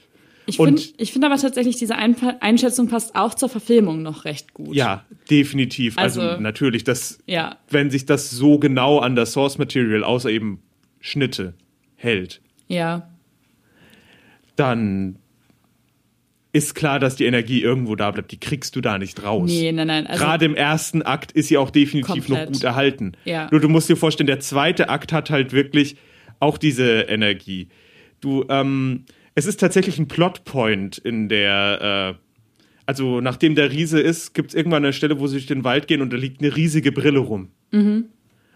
Ich 0.49 0.57
finde 0.57 0.83
ich 0.97 1.13
find 1.13 1.25
aber 1.25 1.37
tatsächlich, 1.37 1.77
diese 1.77 1.97
Einpa- 1.99 2.39
Einschätzung 2.41 2.89
passt 2.89 3.15
auch 3.15 3.35
zur 3.35 3.49
Verfilmung 3.49 4.03
noch 4.03 4.25
recht 4.25 4.55
gut. 4.55 4.75
Ja, 4.75 5.05
definitiv. 5.31 5.99
Also, 5.99 6.23
Also- 6.23 6.41
natürlich, 6.41 6.85
das, 6.85 7.19
Ja, 7.27 7.59
wenn 7.71 7.91
sich 7.91 8.07
das 8.07 8.31
so 8.31 8.59
genau 8.59 8.99
an 8.99 9.15
das 9.15 9.33
Source 9.33 9.59
Material, 9.59 10.03
außer 10.05 10.31
eben 10.31 10.61
Schnitte, 11.01 11.55
hält, 11.97 12.41
ja. 12.69 13.09
dann 14.57 15.17
ist 16.53 16.75
klar, 16.75 16.99
dass 16.99 17.15
die 17.17 17.27
Energie 17.27 17.61
irgendwo 17.63 17.95
da 17.95 18.11
bleibt. 18.11 18.33
Die 18.33 18.41
kriegst 18.41 18.75
du 18.75 18.81
da 18.81 18.99
nicht 18.99 19.23
raus. 19.23 19.51
Nee, 19.51 19.71
nein, 19.71 19.87
nein. 19.87 20.07
Also, 20.07 20.25
Gerade 20.25 20.45
im 20.47 20.55
ersten 20.55 21.03
Akt 21.03 21.31
ist 21.33 21.49
sie 21.49 21.59
auch 21.59 21.71
definitiv 21.71 22.27
Komplett. 22.27 22.47
noch 22.49 22.53
gut 22.55 22.65
erhalten. 22.65 23.13
Ja. 23.25 23.49
Nur 23.51 23.61
du 23.61 23.69
musst 23.69 23.89
dir 23.89 23.97
vorstellen, 23.97 24.27
der 24.27 24.41
zweite 24.41 24.89
Akt 24.89 25.13
hat 25.13 25.31
halt 25.31 25.53
wirklich 25.53 25.97
auch 26.41 26.57
diese 26.57 27.03
Energie. 27.03 27.69
Du, 28.21 28.45
ähm, 28.49 29.05
es 29.39 29.47
ist 29.47 29.61
tatsächlich 29.61 30.01
ein 30.01 30.09
Plotpoint 30.09 30.99
in 30.99 31.29
der, 31.29 32.17
äh, 32.17 32.43
also 32.87 33.21
nachdem 33.21 33.55
der 33.55 33.71
Riese 33.71 34.01
ist, 34.01 34.35
gibt 34.35 34.51
es 34.51 34.55
irgendwann 34.57 34.85
eine 34.85 34.93
Stelle, 34.93 35.21
wo 35.21 35.29
sie 35.29 35.37
durch 35.37 35.47
den 35.47 35.63
Wald 35.63 35.87
gehen 35.87 36.03
und 36.03 36.13
da 36.13 36.17
liegt 36.17 36.43
eine 36.43 36.57
riesige 36.57 36.91
Brille 36.91 37.21
rum. 37.21 37.53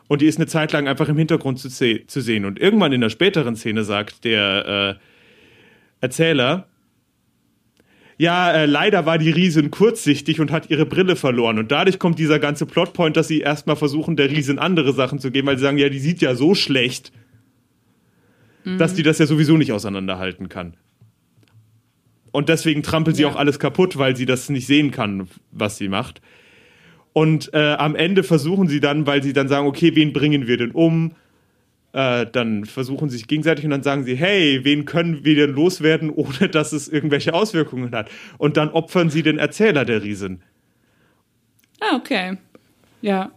Und 0.08 0.22
die 0.22 0.26
ist 0.26 0.38
eine 0.38 0.48
Zeit 0.48 0.72
lang 0.72 0.88
einfach 0.88 1.08
im 1.08 1.16
Hintergrund 1.16 1.60
zu, 1.60 1.68
se 1.68 2.00
zu 2.08 2.20
sehen. 2.20 2.44
Und 2.44 2.58
irgendwann 2.58 2.92
in 2.92 3.00
der 3.00 3.10
späteren 3.10 3.54
Szene 3.54 3.84
sagt 3.84 4.24
der 4.24 4.98
äh, 4.98 6.04
Erzähler, 6.04 6.66
ja, 8.18 8.50
äh, 8.50 8.66
leider 8.66 9.06
war 9.06 9.18
die 9.18 9.30
Riesin 9.30 9.70
kurzsichtig 9.70 10.40
und 10.40 10.50
hat 10.50 10.68
ihre 10.68 10.84
Brille 10.84 11.14
verloren. 11.14 11.60
Und 11.60 11.70
dadurch 11.70 12.00
kommt 12.00 12.18
dieser 12.18 12.40
ganze 12.40 12.66
Plotpoint, 12.66 13.16
dass 13.16 13.28
sie 13.28 13.40
erstmal 13.40 13.76
versuchen, 13.76 14.16
der 14.16 14.30
Riesin 14.30 14.58
andere 14.58 14.92
Sachen 14.92 15.20
zu 15.20 15.30
geben, 15.30 15.46
weil 15.46 15.58
sie 15.58 15.62
sagen, 15.62 15.78
ja, 15.78 15.88
die 15.88 16.00
sieht 16.00 16.20
ja 16.22 16.34
so 16.34 16.56
schlecht, 16.56 17.12
dass 18.64 18.94
die 18.94 19.02
das 19.02 19.18
ja 19.18 19.26
sowieso 19.26 19.56
nicht 19.56 19.72
auseinanderhalten 19.72 20.48
kann. 20.48 20.74
Und 22.30 22.48
deswegen 22.48 22.82
trampelt 22.82 23.16
sie 23.16 23.22
Ja. 23.22 23.28
auch 23.28 23.36
alles 23.36 23.58
kaputt, 23.58 23.98
weil 23.98 24.16
sie 24.16 24.26
das 24.26 24.48
nicht 24.48 24.66
sehen 24.66 24.90
kann, 24.90 25.28
was 25.50 25.76
sie 25.78 25.88
macht. 25.88 26.22
Und 27.12 27.52
äh, 27.52 27.74
am 27.74 27.94
Ende 27.94 28.22
versuchen 28.22 28.68
sie 28.68 28.80
dann, 28.80 29.06
weil 29.06 29.22
sie 29.22 29.34
dann 29.34 29.48
sagen, 29.48 29.66
okay, 29.66 29.94
wen 29.94 30.12
bringen 30.14 30.46
wir 30.46 30.56
denn 30.56 30.70
um? 30.70 31.12
Äh, 31.92 32.24
dann 32.32 32.64
versuchen 32.64 33.10
sie 33.10 33.18
sich 33.18 33.26
gegenseitig 33.26 33.66
und 33.66 33.70
dann 33.70 33.82
sagen 33.82 34.04
sie, 34.04 34.14
hey, 34.14 34.60
wen 34.62 34.86
können 34.86 35.22
wir 35.26 35.34
denn 35.34 35.54
loswerden, 35.54 36.08
ohne 36.14 36.48
dass 36.48 36.72
es 36.72 36.88
irgendwelche 36.88 37.34
Auswirkungen 37.34 37.94
hat? 37.94 38.10
Und 38.38 38.56
dann 38.56 38.70
opfern 38.70 39.10
sie 39.10 39.22
den 39.22 39.36
Erzähler 39.38 39.84
der 39.84 40.02
Riesen. 40.02 40.42
Ah, 41.80 41.96
okay. 41.96 42.38
Ja. 43.02 43.32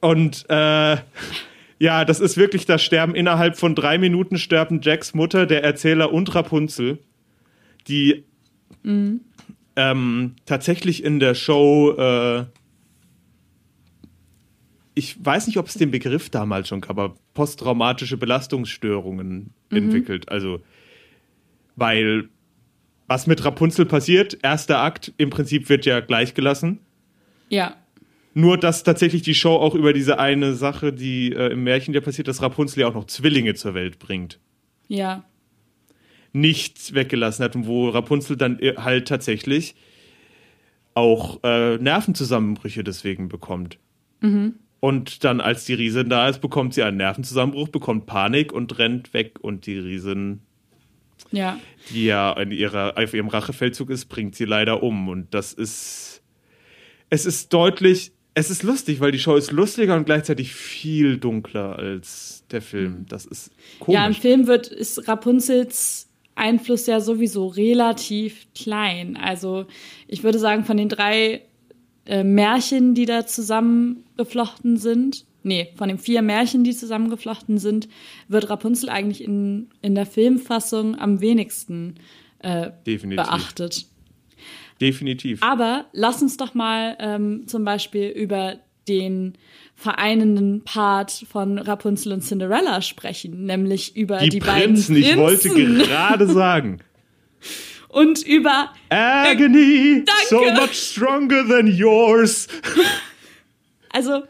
Und 0.00 0.46
äh, 0.48 0.96
ja, 1.78 2.04
das 2.04 2.20
ist 2.20 2.36
wirklich 2.36 2.64
das 2.66 2.82
Sterben. 2.82 3.14
Innerhalb 3.14 3.56
von 3.56 3.74
drei 3.74 3.98
Minuten 3.98 4.38
sterben 4.38 4.80
Jacks 4.82 5.14
Mutter, 5.14 5.46
der 5.46 5.62
Erzähler 5.62 6.12
und 6.12 6.34
Rapunzel, 6.34 6.98
die 7.86 8.24
ähm, 9.76 10.36
tatsächlich 10.46 11.04
in 11.04 11.20
der 11.20 11.34
Show, 11.34 11.94
äh, 11.98 12.44
ich 14.94 15.22
weiß 15.24 15.46
nicht, 15.46 15.58
ob 15.58 15.66
es 15.66 15.74
den 15.74 15.90
Begriff 15.90 16.30
damals 16.30 16.68
schon 16.68 16.80
gab, 16.80 16.90
aber 16.90 17.14
posttraumatische 17.34 18.16
Belastungsstörungen 18.16 19.50
entwickelt. 19.70 20.30
Also, 20.30 20.60
weil 21.74 22.30
was 23.06 23.26
mit 23.26 23.44
Rapunzel 23.44 23.86
passiert, 23.86 24.38
erster 24.42 24.78
Akt 24.80 25.12
im 25.18 25.30
Prinzip 25.30 25.68
wird 25.68 25.84
ja 25.84 26.00
gleichgelassen. 26.00 26.80
Ja. 27.50 27.76
Nur, 28.38 28.58
dass 28.58 28.82
tatsächlich 28.82 29.22
die 29.22 29.34
Show 29.34 29.54
auch 29.56 29.74
über 29.74 29.94
diese 29.94 30.18
eine 30.18 30.52
Sache, 30.54 30.92
die 30.92 31.32
äh, 31.32 31.52
im 31.52 31.64
Märchen 31.64 31.94
ja 31.94 32.02
passiert, 32.02 32.28
dass 32.28 32.42
Rapunzel 32.42 32.80
ja 32.80 32.88
auch 32.88 32.92
noch 32.94 33.06
Zwillinge 33.06 33.54
zur 33.54 33.72
Welt 33.72 33.98
bringt, 33.98 34.40
Ja. 34.88 35.24
nichts 36.32 36.92
weggelassen 36.92 37.42
hat 37.44 37.56
und 37.56 37.66
wo 37.66 37.88
Rapunzel 37.88 38.36
dann 38.36 38.58
äh, 38.58 38.74
halt 38.76 39.08
tatsächlich 39.08 39.74
auch 40.92 41.40
äh, 41.44 41.78
Nervenzusammenbrüche 41.78 42.84
deswegen 42.84 43.28
bekommt. 43.28 43.78
Und 44.80 45.24
dann, 45.24 45.40
als 45.40 45.66
die 45.66 45.74
Riesin 45.74 46.08
da 46.08 46.28
ist, 46.28 46.40
bekommt 46.40 46.74
sie 46.74 46.82
einen 46.82 46.96
Nervenzusammenbruch, 46.96 47.68
bekommt 47.68 48.06
Panik 48.06 48.52
und 48.52 48.78
rennt 48.78 49.14
weg. 49.14 49.38
Und 49.40 49.66
die 49.66 49.78
Riesin, 49.78 50.40
Ja. 51.30 51.58
die 51.90 52.06
ja 52.06 52.32
in 52.32 52.50
ihrer, 52.50 52.98
auf 52.98 53.14
ihrem 53.14 53.28
Rachefeldzug 53.28 53.90
ist, 53.90 54.06
bringt 54.06 54.34
sie 54.34 54.46
leider 54.46 54.82
um. 54.82 55.08
Und 55.08 55.32
das 55.32 55.52
ist. 55.52 56.22
Es 57.08 57.24
ist 57.24 57.52
deutlich. 57.52 58.12
Es 58.38 58.50
ist 58.50 58.62
lustig, 58.62 59.00
weil 59.00 59.12
die 59.12 59.18
Show 59.18 59.34
ist 59.34 59.50
lustiger 59.50 59.96
und 59.96 60.04
gleichzeitig 60.04 60.54
viel 60.54 61.16
dunkler 61.16 61.78
als 61.78 62.44
der 62.50 62.60
Film. 62.60 63.06
Das 63.08 63.24
ist 63.24 63.50
komisch. 63.80 63.94
Ja, 63.94 64.06
im 64.06 64.12
Film 64.12 64.46
wird, 64.46 64.66
ist 64.66 65.08
Rapunzels 65.08 66.10
Einfluss 66.34 66.86
ja 66.86 67.00
sowieso 67.00 67.46
relativ 67.46 68.46
klein. 68.54 69.16
Also 69.16 69.64
ich 70.06 70.22
würde 70.22 70.38
sagen, 70.38 70.64
von 70.66 70.76
den 70.76 70.90
drei 70.90 71.46
äh, 72.04 72.24
Märchen, 72.24 72.94
die 72.94 73.06
da 73.06 73.26
zusammengeflochten 73.26 74.76
sind, 74.76 75.24
nee, 75.42 75.68
von 75.74 75.88
den 75.88 75.98
vier 75.98 76.20
Märchen, 76.20 76.62
die 76.62 76.76
zusammengeflochten 76.76 77.56
sind, 77.56 77.88
wird 78.28 78.50
Rapunzel 78.50 78.90
eigentlich 78.90 79.24
in, 79.24 79.70
in 79.80 79.94
der 79.94 80.04
Filmfassung 80.04 80.94
am 80.98 81.22
wenigsten 81.22 81.94
äh, 82.40 82.70
beachtet. 82.84 83.86
Definitiv. 84.80 85.42
Aber 85.42 85.86
lass 85.92 86.22
uns 86.22 86.36
doch 86.36 86.54
mal 86.54 86.96
ähm, 87.00 87.46
zum 87.46 87.64
Beispiel 87.64 88.08
über 88.08 88.58
den 88.88 89.36
vereinenden 89.74 90.64
Part 90.64 91.24
von 91.30 91.58
Rapunzel 91.58 92.12
und 92.12 92.22
Cinderella 92.22 92.82
sprechen, 92.82 93.44
nämlich 93.44 93.96
über 93.96 94.18
die, 94.18 94.28
die, 94.28 94.40
beiden 94.40 94.74
Prinzen, 94.74 94.94
Prinzen 94.94 95.10
ich 95.10 95.16
wollte 95.16 95.48
gerade 95.50 96.26
sagen. 96.26 96.80
und 97.88 98.22
über 98.26 98.72
Agony, 98.88 100.04
Danke. 100.04 100.26
so 100.28 100.60
much 100.60 100.74
stronger 100.74 101.46
than 101.48 101.66
yours. 101.66 102.48
also 103.90 104.22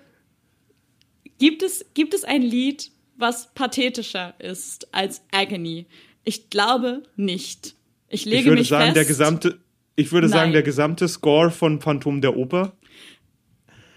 gibt 1.38 1.62
es 1.62 1.84
gibt 1.94 2.14
es 2.14 2.24
ein 2.24 2.42
Lied, 2.42 2.90
was 3.16 3.52
pathetischer 3.54 4.34
ist 4.38 4.92
als 4.92 5.22
Agony? 5.32 5.86
Ich 6.24 6.50
glaube 6.50 7.04
nicht. 7.16 7.74
Ich 8.08 8.24
lege 8.24 8.38
Ich 8.38 8.44
würde 8.46 8.60
mich 8.60 8.68
sagen, 8.68 8.84
fest. 8.86 8.96
der 8.96 9.04
gesamte, 9.04 9.58
ich 9.96 10.12
würde 10.12 10.28
sagen, 10.28 10.44
Nein. 10.46 10.52
der 10.52 10.62
gesamte 10.62 11.08
Score 11.08 11.50
von 11.50 11.80
Phantom 11.80 12.20
der 12.20 12.36
Oper. 12.36 12.72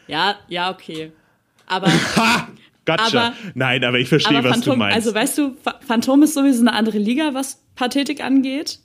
ja, 0.07 0.35
ja, 0.47 0.71
okay. 0.71 1.11
Aber 1.67 1.87
Ha! 2.15 2.47
Gotcha. 2.85 3.27
Aber- 3.27 3.35
Nein, 3.53 3.83
aber 3.83 3.99
ich 3.99 4.09
verstehe, 4.09 4.37
aber 4.39 4.49
was 4.49 4.55
Phantom, 4.57 4.73
du 4.73 4.79
meinst. 4.79 4.95
also 4.95 5.13
weißt 5.13 5.37
du, 5.37 5.41
Ph- 5.63 5.75
Phantom 5.85 6.23
ist 6.23 6.33
sowieso 6.33 6.61
eine 6.61 6.73
andere 6.73 6.97
Liga, 6.97 7.33
was 7.35 7.63
Pathetik 7.75 8.23
angeht. 8.23 8.79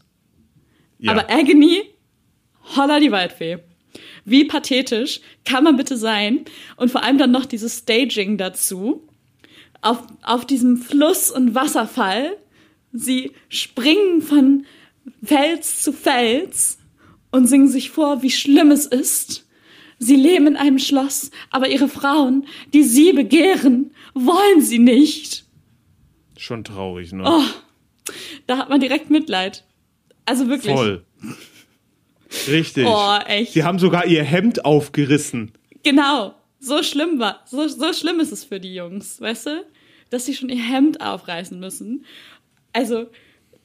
ja. 0.98 1.12
Aber 1.12 1.30
Agony, 1.30 1.82
holla 2.76 3.00
die 3.00 3.10
Waldfee. 3.10 3.58
Wie 4.26 4.44
pathetisch 4.44 5.20
kann 5.44 5.64
man 5.64 5.76
bitte 5.76 5.96
sein? 5.96 6.44
Und 6.76 6.90
vor 6.90 7.02
allem 7.02 7.16
dann 7.18 7.30
noch 7.30 7.46
dieses 7.46 7.78
Staging 7.78 8.36
dazu. 8.36 9.06
Auf, 9.80 10.02
auf 10.22 10.46
diesem 10.46 10.76
Fluss 10.78 11.30
und 11.30 11.54
Wasserfall. 11.54 12.36
Sie 12.92 13.32
springen 13.48 14.20
von 14.22 14.66
Fels 15.22 15.82
zu 15.82 15.92
Fels 15.92 16.78
und 17.34 17.48
singen 17.48 17.66
sich 17.66 17.90
vor, 17.90 18.22
wie 18.22 18.30
schlimm 18.30 18.70
es 18.70 18.86
ist. 18.86 19.44
Sie 19.98 20.14
leben 20.14 20.46
in 20.46 20.56
einem 20.56 20.78
Schloss, 20.78 21.32
aber 21.50 21.68
ihre 21.68 21.88
Frauen, 21.88 22.46
die 22.72 22.84
sie 22.84 23.12
begehren, 23.12 23.92
wollen 24.14 24.60
sie 24.60 24.78
nicht. 24.78 25.44
Schon 26.36 26.62
traurig, 26.62 27.12
ne? 27.12 27.24
Oh, 27.26 28.12
Da 28.46 28.58
hat 28.58 28.68
man 28.68 28.78
direkt 28.78 29.10
Mitleid. 29.10 29.64
Also 30.24 30.48
wirklich. 30.48 30.76
Voll. 30.76 31.04
Richtig. 32.46 32.86
Oh, 32.86 33.18
echt. 33.26 33.52
Sie 33.52 33.64
haben 33.64 33.80
sogar 33.80 34.06
ihr 34.06 34.22
Hemd 34.22 34.64
aufgerissen. 34.64 35.50
Genau. 35.82 36.36
So 36.60 36.84
schlimm 36.84 37.18
war, 37.18 37.42
so, 37.46 37.66
so 37.66 37.92
schlimm 37.92 38.20
ist 38.20 38.30
es 38.30 38.44
für 38.44 38.60
die 38.60 38.74
Jungs, 38.76 39.20
weißt 39.20 39.46
du? 39.46 39.66
Dass 40.10 40.24
sie 40.26 40.34
schon 40.34 40.50
ihr 40.50 40.62
Hemd 40.62 41.00
aufreißen 41.00 41.58
müssen. 41.58 42.04
Also, 42.72 43.08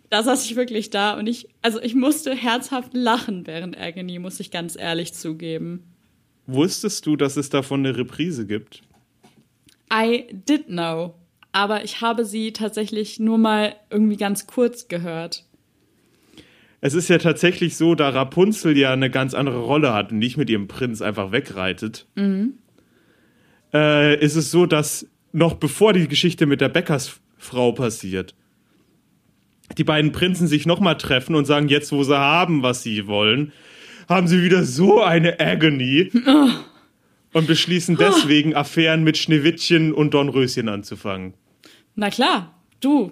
da 0.09 0.23
saß 0.23 0.45
ich 0.45 0.55
wirklich 0.55 0.89
da 0.89 1.17
und 1.17 1.27
ich, 1.27 1.49
also 1.61 1.81
ich 1.81 1.95
musste 1.95 2.35
herzhaft 2.35 2.93
lachen 2.93 3.45
während 3.47 3.79
Agony, 3.79 4.19
muss 4.19 4.39
ich 4.39 4.51
ganz 4.51 4.75
ehrlich 4.77 5.13
zugeben. 5.13 5.83
Wusstest 6.47 7.05
du, 7.05 7.15
dass 7.15 7.37
es 7.37 7.49
davon 7.49 7.85
eine 7.85 7.97
Reprise 7.97 8.47
gibt? 8.47 8.81
I 9.93 10.25
did 10.31 10.67
know. 10.67 11.13
Aber 11.51 11.83
ich 11.83 12.01
habe 12.01 12.25
sie 12.25 12.53
tatsächlich 12.53 13.19
nur 13.19 13.37
mal 13.37 13.75
irgendwie 13.89 14.17
ganz 14.17 14.45
kurz 14.45 14.87
gehört. 14.87 15.45
Es 16.81 16.93
ist 16.93 17.09
ja 17.09 17.17
tatsächlich 17.17 17.75
so, 17.75 17.95
da 17.95 18.09
Rapunzel 18.09 18.77
ja 18.77 18.93
eine 18.93 19.09
ganz 19.09 19.33
andere 19.33 19.59
Rolle 19.59 19.93
hat 19.93 20.11
und 20.11 20.19
nicht 20.19 20.37
mit 20.37 20.49
ihrem 20.49 20.67
Prinz 20.67 21.01
einfach 21.01 21.31
wegreitet, 21.31 22.07
äh, 23.73 24.19
ist 24.23 24.35
es 24.35 24.51
so, 24.51 24.65
dass 24.65 25.07
noch 25.31 25.55
bevor 25.55 25.93
die 25.93 26.07
Geschichte 26.07 26.45
mit 26.45 26.61
der 26.61 26.69
Bäckersfrau 26.69 27.73
passiert, 27.73 28.33
die 29.77 29.83
beiden 29.83 30.11
Prinzen 30.11 30.47
sich 30.47 30.65
nochmal 30.65 30.97
treffen 30.97 31.35
und 31.35 31.45
sagen, 31.45 31.67
jetzt 31.69 31.91
wo 31.91 32.03
sie 32.03 32.17
haben, 32.17 32.63
was 32.63 32.83
sie 32.83 33.07
wollen, 33.07 33.51
haben 34.07 34.27
sie 34.27 34.41
wieder 34.43 34.63
so 34.63 35.01
eine 35.01 35.39
Agony 35.39 36.11
und 37.33 37.47
beschließen 37.47 37.95
deswegen 37.97 38.55
Affären 38.55 39.03
mit 39.03 39.17
Schneewittchen 39.17 39.93
und 39.93 40.13
Dornröschen 40.13 40.67
anzufangen. 40.67 41.33
Na 41.95 42.09
klar, 42.09 42.59
du, 42.81 43.11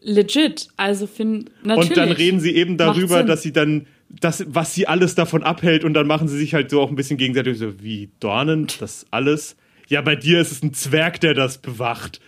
legit. 0.00 0.68
Also 0.76 1.06
find, 1.06 1.50
natürlich. 1.64 1.90
Und 1.90 1.96
dann 1.96 2.12
reden 2.12 2.40
sie 2.40 2.54
eben 2.54 2.76
darüber, 2.76 3.22
dass 3.22 3.42
sie 3.42 3.52
dann, 3.52 3.86
das, 4.08 4.44
was 4.48 4.74
sie 4.74 4.86
alles 4.86 5.14
davon 5.14 5.42
abhält 5.42 5.84
und 5.84 5.94
dann 5.94 6.06
machen 6.06 6.28
sie 6.28 6.38
sich 6.38 6.54
halt 6.54 6.70
so 6.70 6.80
auch 6.80 6.90
ein 6.90 6.96
bisschen 6.96 7.16
gegenseitig 7.16 7.58
so, 7.58 7.82
wie 7.82 8.10
Dornen, 8.20 8.68
das 8.78 9.06
alles. 9.10 9.56
Ja, 9.88 10.02
bei 10.02 10.16
dir 10.16 10.40
ist 10.40 10.52
es 10.52 10.62
ein 10.62 10.72
Zwerg, 10.72 11.20
der 11.20 11.34
das 11.34 11.58
bewacht. 11.58 12.20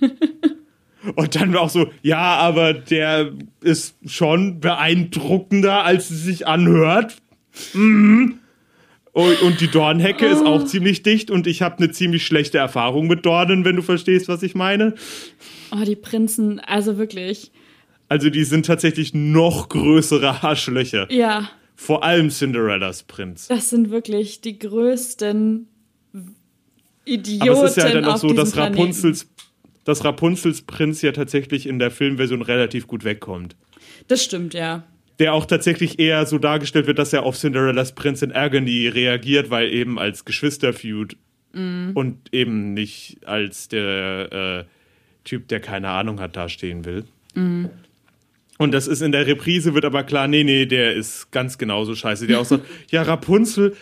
und 1.14 1.34
dann 1.34 1.56
auch 1.56 1.70
so, 1.70 1.90
ja, 2.02 2.36
aber 2.36 2.74
der 2.74 3.32
ist 3.60 3.96
schon 4.06 4.60
beeindruckender, 4.60 5.84
als 5.84 6.10
es 6.10 6.24
sich 6.24 6.46
anhört. 6.46 7.16
Mhm. 7.74 8.38
Und, 9.12 9.60
die 9.60 9.66
Dornhecke 9.66 10.24
ist 10.24 10.46
auch 10.46 10.64
ziemlich 10.64 11.02
dicht 11.02 11.32
und 11.32 11.48
ich 11.48 11.62
habe 11.62 11.78
eine 11.78 11.90
ziemlich 11.90 12.24
schlechte 12.24 12.58
Erfahrung 12.58 13.08
mit 13.08 13.26
Dornen, 13.26 13.64
wenn 13.64 13.74
du 13.74 13.82
verstehst, 13.82 14.28
was 14.28 14.42
ich 14.44 14.54
meine. 14.54 14.94
Oh, 15.72 15.84
die 15.84 15.96
Prinzen, 15.96 16.60
also 16.60 16.96
wirklich. 16.96 17.50
Also 18.08 18.30
die 18.30 18.44
sind 18.44 18.66
tatsächlich 18.66 19.12
noch 19.12 19.68
größere 19.68 20.42
Arschlöcher. 20.44 21.10
Ja, 21.12 21.50
Vor 21.74 22.04
allem 22.04 22.30
Cinderellas 22.30 23.02
Prinz. 23.02 23.48
das 23.48 23.70
sind 23.70 23.90
wirklich 23.90 24.40
die 24.42 24.58
größten 24.58 25.66
Idioten 27.04 27.50
Aber 27.50 27.64
es 27.64 27.76
ist 27.76 27.82
ja 27.82 27.90
dann 27.90 28.04
auch 28.04 28.16
so, 28.16 28.32
dass. 28.32 28.56
Rapunzels, 28.56 29.24
dass 29.90 30.04
Rapunzels 30.04 30.62
Prinz 30.62 31.02
ja 31.02 31.12
tatsächlich 31.12 31.66
in 31.66 31.78
der 31.78 31.90
Filmversion 31.90 32.42
relativ 32.42 32.86
gut 32.86 33.04
wegkommt. 33.04 33.56
Das 34.08 34.24
stimmt, 34.24 34.54
ja. 34.54 34.84
Der 35.18 35.34
auch 35.34 35.44
tatsächlich 35.44 35.98
eher 35.98 36.24
so 36.24 36.38
dargestellt 36.38 36.86
wird, 36.86 36.98
dass 36.98 37.12
er 37.12 37.24
auf 37.24 37.36
Cinderellas 37.36 37.94
Prinz 37.94 38.22
in 38.22 38.32
Agony 38.32 38.88
reagiert, 38.88 39.50
weil 39.50 39.70
eben 39.72 39.98
als 39.98 40.24
Geschwisterfeud 40.24 41.16
Mhm. 41.52 41.92
und 41.94 42.32
eben 42.32 42.74
nicht 42.74 43.18
als 43.26 43.68
der 43.68 44.32
äh, 44.32 44.64
Typ, 45.24 45.48
der 45.48 45.60
keine 45.60 45.88
Ahnung 45.88 46.20
hat, 46.20 46.36
dastehen 46.36 46.84
will. 46.84 47.04
Mhm. 47.34 47.70
Und 48.58 48.72
das 48.72 48.86
ist 48.86 49.00
in 49.00 49.10
der 49.10 49.26
Reprise, 49.26 49.74
wird 49.74 49.84
aber 49.84 50.04
klar, 50.04 50.28
nee, 50.28 50.44
nee, 50.44 50.66
der 50.66 50.94
ist 50.94 51.30
ganz 51.32 51.56
genauso 51.58 51.94
scheiße. 51.94 52.26
Der 52.26 52.40
auch 52.40 52.44
sagt, 52.44 52.66
ja, 52.90 53.02
Rapunzel, 53.02 53.74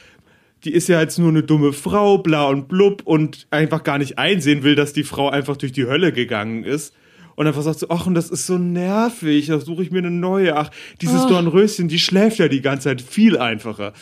die 0.65 0.73
ist 0.73 0.89
ja 0.89 1.01
jetzt 1.01 1.19
nur 1.19 1.29
eine 1.29 1.43
dumme 1.43 1.73
Frau, 1.73 2.19
bla 2.19 2.47
und 2.47 2.69
blub 2.69 3.03
und 3.05 3.47
einfach 3.51 3.85
gar 3.85 3.99
nicht 3.99 4.19
einsehen 4.19 4.63
will, 4.63 4.75
dass 4.75 4.93
die 4.93 5.05
Frau 5.05 5.31
einfach 5.31 5.57
durch 5.57 5.73
die 5.73 5.87
Hölle 5.87 6.13
gegangen 6.13 6.65
ist. 6.65 6.95
Und 7.37 7.47
einfach 7.47 7.63
sagt 7.63 7.79
so, 7.79 7.87
ach, 7.91 8.07
und 8.07 8.15
das 8.15 8.31
ist 8.31 8.47
so 8.47 8.59
nervig, 8.59 9.47
da 9.47 9.61
suche 9.61 9.85
ich 9.85 9.93
mir 9.93 9.99
eine 9.99 10.11
neue. 10.11 10.57
Ach, 10.57 10.71
dieses 11.01 11.27
Dornröschen, 11.29 11.87
die 11.87 12.01
schläft 12.01 12.39
ja 12.39 12.49
die 12.49 12.63
ganze 12.63 12.89
Zeit 12.89 13.01
viel 13.01 13.39
einfacher. 13.39 13.93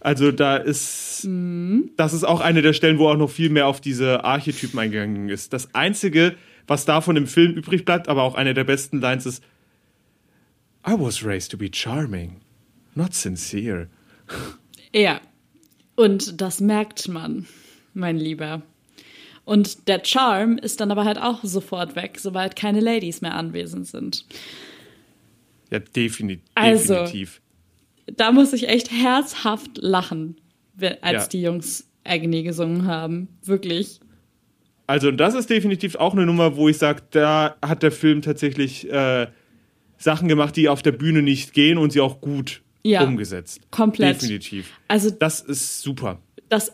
Also 0.00 0.32
da 0.32 0.56
ist, 0.56 1.28
das 1.96 2.12
ist 2.14 2.24
auch 2.24 2.40
eine 2.40 2.62
der 2.62 2.72
Stellen, 2.72 2.98
wo 2.98 3.08
auch 3.08 3.16
noch 3.16 3.28
viel 3.28 3.50
mehr 3.50 3.66
auf 3.66 3.82
diese 3.82 4.24
Archetypen 4.24 4.78
eingegangen 4.78 5.28
ist. 5.28 5.52
Das 5.52 5.74
Einzige, 5.74 6.34
was 6.66 6.86
davon 6.86 7.16
im 7.16 7.26
Film 7.26 7.52
übrig 7.52 7.84
bleibt, 7.84 8.08
aber 8.08 8.22
auch 8.22 8.34
eine 8.34 8.54
der 8.54 8.64
besten 8.64 9.00
Lines 9.00 9.26
ist, 9.26 9.42
I 10.86 10.92
was 10.92 11.22
raised 11.24 11.50
to 11.50 11.58
be 11.58 11.68
charming, 11.70 12.36
not 12.94 13.12
sincere. 13.12 13.88
Ja. 14.94 15.20
Und 15.98 16.40
das 16.40 16.60
merkt 16.60 17.08
man, 17.08 17.46
mein 17.92 18.16
Lieber. 18.16 18.62
Und 19.44 19.88
der 19.88 20.04
Charm 20.04 20.56
ist 20.58 20.80
dann 20.80 20.92
aber 20.92 21.04
halt 21.04 21.18
auch 21.18 21.42
sofort 21.42 21.96
weg, 21.96 22.18
sobald 22.20 22.54
keine 22.54 22.78
Ladies 22.80 23.20
mehr 23.20 23.34
anwesend 23.34 23.86
sind. 23.88 24.24
Ja, 25.70 25.80
defini 25.80 26.38
Also, 26.54 26.94
definitiv. 26.94 27.40
Da 28.14 28.30
muss 28.30 28.52
ich 28.52 28.68
echt 28.68 28.92
herzhaft 28.92 29.78
lachen, 29.78 30.36
als 31.00 31.24
Ja. 31.24 31.26
die 31.28 31.42
Jungs 31.42 31.88
Agony 32.04 32.44
gesungen 32.44 32.86
haben. 32.86 33.26
Wirklich. 33.42 33.98
Also 34.86 35.10
das 35.10 35.34
ist 35.34 35.50
definitiv 35.50 35.96
auch 35.96 36.12
eine 36.14 36.24
Nummer, 36.24 36.56
wo 36.56 36.68
ich 36.68 36.78
sage, 36.78 37.02
da 37.10 37.56
hat 37.60 37.82
der 37.82 37.90
Film 37.92 38.22
tatsächlich 38.22 38.88
äh, 38.90 39.26
Sachen 39.98 40.28
gemacht, 40.28 40.54
die 40.56 40.68
auf 40.68 40.80
der 40.80 40.92
Bühne 40.92 41.22
nicht 41.22 41.52
gehen 41.54 41.76
und 41.76 41.90
sie 41.92 42.00
auch 42.00 42.20
gut 42.20 42.62
Ja. 42.84 43.02
umgesetzt. 43.04 43.60
Komplett. 43.70 44.22
Definitiv. 44.22 44.70
Also 44.88 45.10
Das 45.10 45.40
ist 45.40 45.80
super. 45.82 46.20
das, 46.48 46.72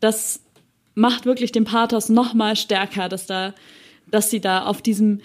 das 0.00 0.40
macht 0.94 1.24
wirklich 1.26 1.52
den 1.52 1.64
Pathos 1.64 2.08
noch 2.08 2.34
mal 2.34 2.56
stärker, 2.56 3.08
dass 3.08 3.26
da, 3.26 3.54
dass 4.10 4.30
sie 4.30 4.40
da 4.40 4.64
auf 4.64 4.82
diesem 4.82 5.20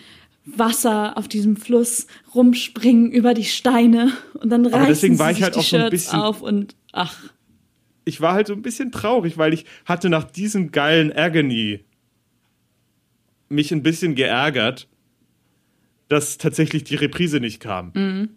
Wasser, 0.45 1.17
auf 1.17 1.27
diesem 1.27 1.55
Fluss 1.55 2.07
rumspringen 2.33 3.11
über 3.11 3.33
die 3.35 3.43
Steine 3.45 4.11
und 4.33 4.49
dann 4.49 4.65
reißen 4.65 4.87
deswegen 4.87 5.19
war 5.19 5.31
ich 5.31 5.43
halt 5.43 5.55
die 5.55 5.59
auch 5.59 5.63
so 5.63 5.77
ein 5.77 5.89
bisschen- 5.91 6.19
auf 6.19 6.41
und 6.41 6.75
ach, 6.91 7.15
Ich 8.05 8.19
war 8.21 8.33
halt 8.33 8.47
so 8.47 8.53
ein 8.53 8.63
bisschen 8.63 8.91
traurig, 8.91 9.37
weil 9.37 9.53
ich 9.53 9.65
hatte 9.85 10.09
nach 10.09 10.23
diesem 10.23 10.71
geilen 10.71 11.13
Agony 11.15 11.85
mich 13.49 13.71
ein 13.71 13.83
bisschen 13.83 14.15
geärgert, 14.15 14.87
dass 16.07 16.37
tatsächlich 16.39 16.83
die 16.85 16.95
Reprise 16.95 17.39
nicht 17.39 17.59
kam. 17.59 18.29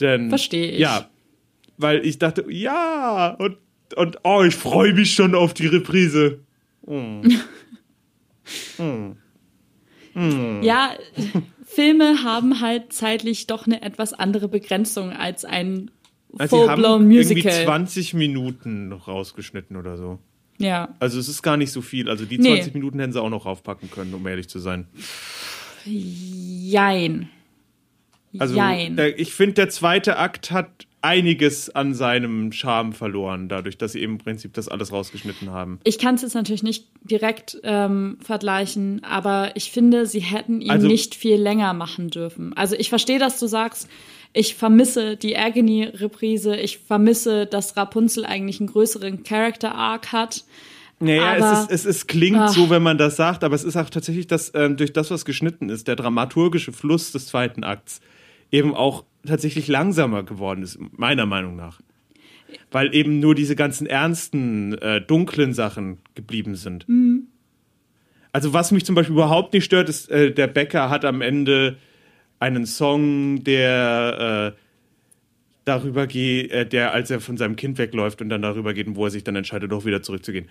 Denn 0.00 0.26
Mhm. 0.26 0.28
Versteh 0.30 0.70
ich. 0.70 0.78
Ja, 0.80 1.08
weil 1.76 2.04
ich 2.04 2.18
dachte, 2.18 2.44
ja, 2.48 3.30
und, 3.38 3.56
und 3.96 4.18
oh, 4.24 4.42
ich 4.42 4.54
freue 4.54 4.92
mich 4.94 5.12
schon 5.14 5.34
auf 5.34 5.54
die 5.54 5.66
Reprise. 5.66 6.40
ja, 10.62 10.90
Filme 11.66 12.22
haben 12.22 12.60
halt 12.60 12.92
zeitlich 12.92 13.46
doch 13.46 13.66
eine 13.66 13.82
etwas 13.82 14.12
andere 14.12 14.48
Begrenzung 14.48 15.10
als 15.12 15.44
ein 15.44 15.90
Also 16.38 16.64
full-blown 16.66 17.10
irgendwie 17.10 17.34
Musical. 17.34 17.64
20 17.64 18.14
Minuten 18.14 18.88
noch 18.88 19.08
rausgeschnitten 19.08 19.76
oder 19.76 19.96
so. 19.96 20.18
Ja, 20.58 20.94
Also 21.00 21.18
es 21.18 21.28
ist 21.28 21.42
gar 21.42 21.56
nicht 21.56 21.72
so 21.72 21.82
viel. 21.82 22.08
Also 22.08 22.26
die 22.26 22.38
Nee. 22.38 22.54
20 22.56 22.74
Minuten 22.74 23.00
hätten 23.00 23.12
sie 23.12 23.20
auch 23.20 23.30
noch 23.30 23.44
raufpacken 23.46 23.90
können, 23.90 24.14
um 24.14 24.24
ehrlich 24.26 24.48
zu 24.48 24.60
sein. 24.60 24.86
jein. 25.84 27.28
Also 28.40 28.54
jein. 28.56 28.96
der, 28.96 29.18
ich 29.18 29.32
finde, 29.34 29.54
der 29.54 29.68
zweite 29.68 30.18
Akt 30.18 30.50
hat 30.50 30.68
einiges 31.02 31.68
an 31.68 31.92
seinem 31.92 32.50
Charme 32.50 32.94
verloren, 32.94 33.48
dadurch, 33.50 33.76
dass 33.76 33.92
sie 33.92 34.00
eben 34.00 34.12
im 34.14 34.18
Prinzip 34.18 34.54
das 34.54 34.68
alles 34.68 34.90
rausgeschnitten 34.90 35.50
haben. 35.50 35.78
Ich 35.84 35.98
kann 35.98 36.14
es 36.14 36.22
jetzt 36.22 36.34
natürlich 36.34 36.62
nicht 36.62 36.86
direkt 37.02 37.58
ähm, 37.62 38.16
vergleichen, 38.22 39.02
aber 39.04 39.50
ich 39.54 39.70
finde, 39.70 40.06
sie 40.06 40.20
hätten 40.20 40.62
ihn 40.62 40.70
Also- 40.70 40.86
nicht 40.86 41.14
viel 41.14 41.36
länger 41.36 41.74
machen 41.74 42.08
dürfen. 42.08 42.54
Also 42.56 42.74
ich 42.76 42.88
verstehe, 42.88 43.18
dass 43.18 43.38
du 43.38 43.46
sagst, 43.46 43.86
ich 44.32 44.54
vermisse 44.54 45.16
die 45.18 45.36
Agony-Reprise, 45.36 46.56
ich 46.56 46.78
vermisse, 46.78 47.46
dass 47.46 47.76
Rapunzel 47.76 48.24
eigentlich 48.24 48.60
einen 48.60 48.68
größeren 48.68 49.22
Character-Arc 49.24 50.10
hat. 50.12 50.44
Naja, 51.00 51.34
Aber- 51.36 51.52
es, 51.52 51.58
ist, 51.64 51.70
es 51.70 51.84
ist, 51.84 52.08
klingt 52.08 52.38
Ach. 52.38 52.48
so, 52.48 52.70
wenn 52.70 52.82
man 52.82 52.96
das 52.98 53.16
sagt, 53.16 53.44
aber 53.44 53.54
es 53.54 53.64
ist 53.64 53.76
auch 53.76 53.90
tatsächlich 53.90 54.26
das, 54.26 54.52
ähm, 54.54 54.76
durch 54.76 54.92
das, 54.92 55.10
was 55.10 55.24
geschnitten 55.24 55.68
ist, 55.68 55.86
der 55.86 55.96
dramaturgische 55.96 56.72
Fluss 56.72 57.12
des 57.12 57.26
zweiten 57.26 57.62
Akts 57.62 58.00
eben 58.50 58.74
auch 58.74 59.04
tatsächlich 59.26 59.68
langsamer 59.68 60.22
geworden 60.22 60.62
ist, 60.62 60.78
meiner 60.92 61.26
Meinung 61.26 61.56
nach. 61.56 61.80
Weil 62.70 62.94
eben 62.94 63.20
nur 63.20 63.34
diese 63.34 63.56
ganzen 63.56 63.86
ernsten, 63.86 64.74
äh, 64.78 65.00
dunklen 65.00 65.52
Sachen 65.52 65.98
geblieben 66.14 66.54
sind. 66.54 66.86
Also 68.32 68.52
was 68.52 68.72
mich 68.72 68.84
zum 68.84 68.94
Beispiel 68.94 69.14
überhaupt 69.14 69.52
nicht 69.52 69.64
stört, 69.64 69.88
ist, 69.88 70.10
äh, 70.10 70.32
der 70.32 70.46
Bäcker 70.46 70.90
hat 70.90 71.04
am 71.04 71.20
Ende 71.20 71.76
einen 72.40 72.66
Song, 72.66 73.44
der 73.44 74.54
äh, 74.54 74.60
darüber 75.64 76.06
geht, 76.06 76.50
äh, 76.50 76.66
der 76.66 76.92
als 76.92 77.10
er 77.10 77.20
von 77.20 77.36
seinem 77.36 77.56
Kind 77.56 77.78
wegläuft 77.78 78.20
und 78.20 78.28
dann 78.28 78.42
darüber 78.42 78.74
geht 78.74 78.86
und 78.86 78.96
wo 78.96 79.04
er 79.04 79.10
sich 79.10 79.24
dann 79.24 79.36
entscheidet, 79.36 79.72
doch 79.72 79.84
wieder 79.84 80.02
zurückzugehen. 80.02 80.48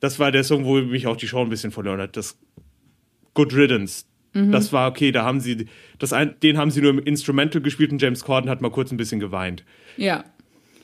Das 0.00 0.18
war 0.18 0.32
der 0.32 0.44
Song, 0.44 0.64
wo 0.64 0.74
mich 0.80 1.06
auch 1.06 1.16
die 1.16 1.28
Show 1.28 1.40
ein 1.40 1.48
bisschen 1.48 1.70
verloren 1.70 2.00
hat. 2.00 2.16
Das 2.16 2.38
Good 3.34 3.54
Riddance. 3.54 4.04
Das 4.34 4.72
war 4.72 4.90
okay, 4.90 5.12
da 5.12 5.24
haben 5.24 5.40
sie, 5.40 5.66
das 5.98 6.12
ein, 6.12 6.34
den 6.42 6.58
haben 6.58 6.70
sie 6.70 6.80
nur 6.80 6.90
im 6.90 6.98
Instrumental 6.98 7.62
gespielt 7.62 7.92
und 7.92 8.02
James 8.02 8.24
Corden 8.24 8.50
hat 8.50 8.60
mal 8.60 8.70
kurz 8.70 8.90
ein 8.90 8.96
bisschen 8.96 9.20
geweint. 9.20 9.64
Ja. 9.96 10.24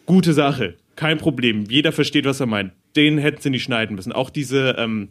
Gute 0.07 0.33
Sache, 0.33 0.77
kein 0.97 1.19
Problem. 1.19 1.65
Jeder 1.69 1.93
versteht, 1.93 2.25
was 2.25 2.41
er 2.41 2.47
meint. 2.47 2.73
Den 2.97 3.19
hätten 3.19 3.41
sie 3.41 3.51
nicht 3.51 3.65
schneiden 3.65 3.97
müssen. 3.97 4.13
Auch 4.13 4.31
diese, 4.31 4.77
ähm, 4.79 5.09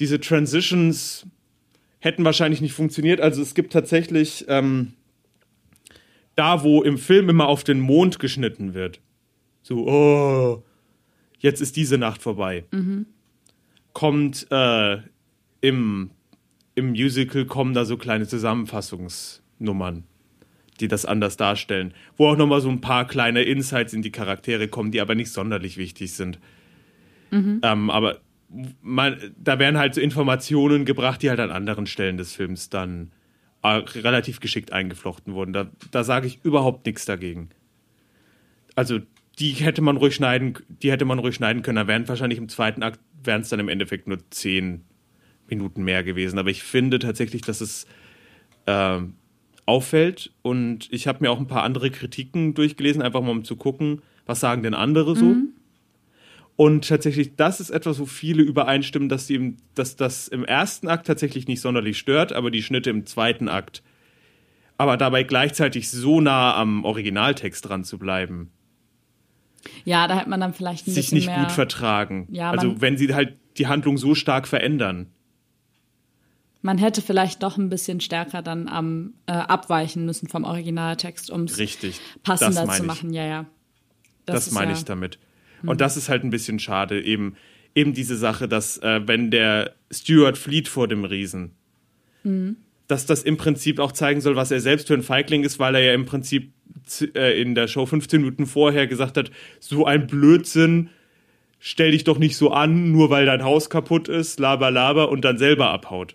diese 0.00 0.20
Transitions 0.20 1.26
hätten 2.00 2.24
wahrscheinlich 2.24 2.60
nicht 2.60 2.72
funktioniert. 2.72 3.20
Also 3.20 3.40
es 3.40 3.54
gibt 3.54 3.72
tatsächlich 3.72 4.44
ähm, 4.48 4.94
da, 6.34 6.64
wo 6.64 6.82
im 6.82 6.98
Film 6.98 7.28
immer 7.28 7.46
auf 7.46 7.62
den 7.62 7.80
Mond 7.80 8.18
geschnitten 8.18 8.74
wird. 8.74 9.00
So, 9.62 9.86
oh, 9.86 10.64
jetzt 11.38 11.60
ist 11.60 11.76
diese 11.76 11.98
Nacht 11.98 12.22
vorbei. 12.22 12.64
Kommt 13.92 14.46
äh, 14.50 14.98
im, 15.60 16.10
im 16.74 16.90
Musical 16.90 17.44
kommen 17.44 17.74
da 17.74 17.84
so 17.84 17.96
kleine 17.96 18.26
Zusammenfassungsnummern 18.26 20.04
die 20.80 20.88
das 20.88 21.04
anders 21.06 21.36
darstellen. 21.36 21.94
Wo 22.16 22.28
auch 22.28 22.36
nochmal 22.36 22.60
so 22.60 22.68
ein 22.68 22.80
paar 22.80 23.06
kleine 23.06 23.42
Insights 23.42 23.92
in 23.92 24.02
die 24.02 24.10
Charaktere 24.12 24.68
kommen, 24.68 24.90
die 24.90 25.00
aber 25.00 25.14
nicht 25.14 25.30
sonderlich 25.30 25.76
wichtig 25.76 26.12
sind. 26.12 26.38
Ähm, 27.62 27.90
aber 27.90 28.20
man, 28.82 29.16
da 29.38 29.58
werden 29.58 29.78
halt 29.78 29.94
so 29.94 30.00
Informationen 30.00 30.84
gebracht, 30.84 31.22
die 31.22 31.30
halt 31.30 31.40
an 31.40 31.50
anderen 31.50 31.86
Stellen 31.86 32.16
des 32.16 32.34
Films 32.34 32.68
dann 32.68 33.12
äh, 33.62 33.68
relativ 33.68 34.40
geschickt 34.40 34.72
eingeflochten 34.72 35.34
wurden. 35.34 35.52
Da, 35.52 35.70
da 35.90 36.04
sage 36.04 36.26
ich 36.26 36.40
überhaupt 36.42 36.84
nichts 36.84 37.04
dagegen. 37.04 37.50
Also 38.74 38.98
die 39.38 39.52
hätte 39.52 39.82
man 39.82 39.96
ruhig 39.96 40.14
schneiden, 40.14 40.58
die 40.68 40.90
hätte 40.90 41.04
man 41.04 41.18
ruhig 41.18 41.36
schneiden 41.36 41.62
können. 41.62 41.76
Da 41.76 41.86
wären 41.86 42.08
wahrscheinlich 42.08 42.38
im 42.38 42.48
zweiten 42.48 42.82
Akt 42.82 43.00
wären 43.24 43.42
es 43.42 43.48
dann 43.48 43.60
im 43.60 43.68
Endeffekt 43.68 44.08
nur 44.08 44.18
zehn 44.30 44.84
Minuten 45.58 45.82
mehr 45.82 46.02
gewesen. 46.02 46.38
Aber 46.38 46.50
ich 46.50 46.62
finde 46.62 46.98
tatsächlich, 46.98 47.42
dass 47.42 47.60
es 47.60 47.86
ähm, 48.66 49.14
auffällt 49.66 50.32
und 50.42 50.88
ich 50.90 51.06
habe 51.06 51.18
mir 51.20 51.30
auch 51.30 51.38
ein 51.38 51.46
paar 51.46 51.62
andere 51.62 51.90
Kritiken 51.90 52.54
durchgelesen, 52.54 53.02
einfach 53.02 53.20
mal 53.20 53.30
um 53.30 53.44
zu 53.44 53.56
gucken, 53.56 54.02
was 54.26 54.40
sagen 54.40 54.62
denn 54.62 54.74
andere 54.74 55.14
so. 55.16 55.36
Und 56.56 56.86
tatsächlich, 56.88 57.34
das 57.36 57.60
ist 57.60 57.70
etwas, 57.70 57.98
wo 57.98 58.06
viele 58.06 58.42
übereinstimmen, 58.42 59.08
dass, 59.08 59.26
die 59.26 59.34
im, 59.34 59.56
dass 59.74 59.96
das 59.96 60.28
im 60.28 60.44
ersten 60.44 60.88
Akt 60.88 61.06
tatsächlich 61.06 61.48
nicht 61.48 61.60
sonderlich 61.60 61.98
stört, 61.98 62.32
aber 62.32 62.50
die 62.50 62.62
Schnitte 62.62 62.90
im 62.90 63.06
zweiten 63.06 63.48
Akt. 63.48 63.82
Aber 64.76 64.96
dabei 64.96 65.22
gleichzeitig 65.22 65.90
so 65.90 66.20
nah 66.20 66.54
am 66.56 66.84
Originaltext 66.84 67.68
dran 67.68 67.84
zu 67.84 67.98
bleiben, 67.98 68.50
Ja, 69.84 70.08
da 70.08 70.18
hätte 70.18 70.28
man 70.28 70.40
dann 70.40 70.54
vielleicht 70.54 70.86
ein 70.88 70.92
sich 70.92 71.12
nicht 71.12 71.26
mehr. 71.26 71.38
gut 71.40 71.52
vertragen. 71.52 72.28
Ja, 72.30 72.50
also 72.50 72.80
wenn 72.80 72.96
sie 72.96 73.14
halt 73.14 73.36
die 73.58 73.66
Handlung 73.66 73.96
so 73.96 74.14
stark 74.14 74.46
verändern. 74.48 75.06
Man 76.62 76.78
hätte 76.78 77.02
vielleicht 77.02 77.42
doch 77.42 77.58
ein 77.58 77.68
bisschen 77.68 78.00
stärker 78.00 78.40
dann 78.40 78.68
am 78.68 79.14
äh, 79.26 79.32
abweichen 79.32 80.06
müssen 80.06 80.28
vom 80.28 80.44
Originaltext, 80.44 81.30
um 81.30 81.42
es 81.44 81.56
passender 82.22 82.66
das 82.66 82.76
zu 82.76 82.82
ich. 82.82 82.86
machen. 82.86 83.12
Ja, 83.12 83.26
ja. 83.26 83.46
Das, 84.26 84.46
ist 84.46 84.52
meine 84.52 84.70
ja, 84.70 84.76
Hm. 84.76 84.78
ich 84.78 84.84
damit. 84.84 85.18
Und 85.64 85.80
das 85.80 85.96
ist 85.96 86.08
halt 86.08 86.22
ein 86.24 86.30
bisschen 86.30 86.58
schade. 86.60 87.02
Eben, 87.02 87.34
eben 87.74 87.92
diese 87.94 88.16
Sache, 88.16 88.48
dass 88.48 88.78
äh, 88.78 89.00
wenn 89.06 89.30
der 89.30 89.72
Steward 89.92 90.38
flieht 90.38 90.68
vor 90.68 90.86
dem 90.88 91.04
Riesen, 91.04 91.52
Hm. 92.22 92.56
dass 92.86 93.06
das 93.06 93.24
im 93.24 93.36
Prinzip 93.36 93.80
auch 93.80 93.90
zeigen 93.92 94.20
soll, 94.20 94.36
was 94.36 94.52
er 94.52 94.60
selbst 94.60 94.86
für 94.86 94.94
ein 94.94 95.02
Feigling 95.02 95.42
ist, 95.42 95.58
weil 95.58 95.74
er 95.74 95.80
ja 95.82 95.94
im 95.94 96.04
Prinzip 96.06 96.52
äh, 97.16 97.40
in 97.40 97.56
der 97.56 97.66
Show 97.66 97.86
15 97.86 98.20
Minuten 98.20 98.46
vorher 98.46 98.86
gesagt 98.86 99.16
hat, 99.16 99.32
so 99.58 99.84
ein 99.84 100.06
Blödsinn, 100.06 100.90
stell 101.58 101.90
dich 101.90 102.04
doch 102.04 102.18
nicht 102.18 102.36
so 102.36 102.50
an, 102.52 102.92
nur 102.92 103.10
weil 103.10 103.26
dein 103.26 103.42
Haus 103.42 103.68
kaputt 103.70 104.08
ist, 104.08 104.38
laber, 104.38 104.70
laber 104.70 105.08
und 105.10 105.24
dann 105.24 105.38
selber 105.38 105.70
abhaut. 105.70 106.14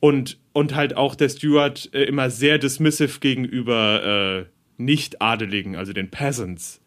Und, 0.00 0.38
und 0.52 0.74
halt 0.74 0.96
auch 0.96 1.14
der 1.14 1.28
Steward 1.28 1.90
äh, 1.94 2.04
immer 2.04 2.30
sehr 2.30 2.58
dismissive 2.58 3.20
gegenüber 3.20 4.46
äh, 4.46 4.82
Nicht-Adeligen, 4.82 5.76
also 5.76 5.92
den 5.92 6.10
Peasants. 6.10 6.80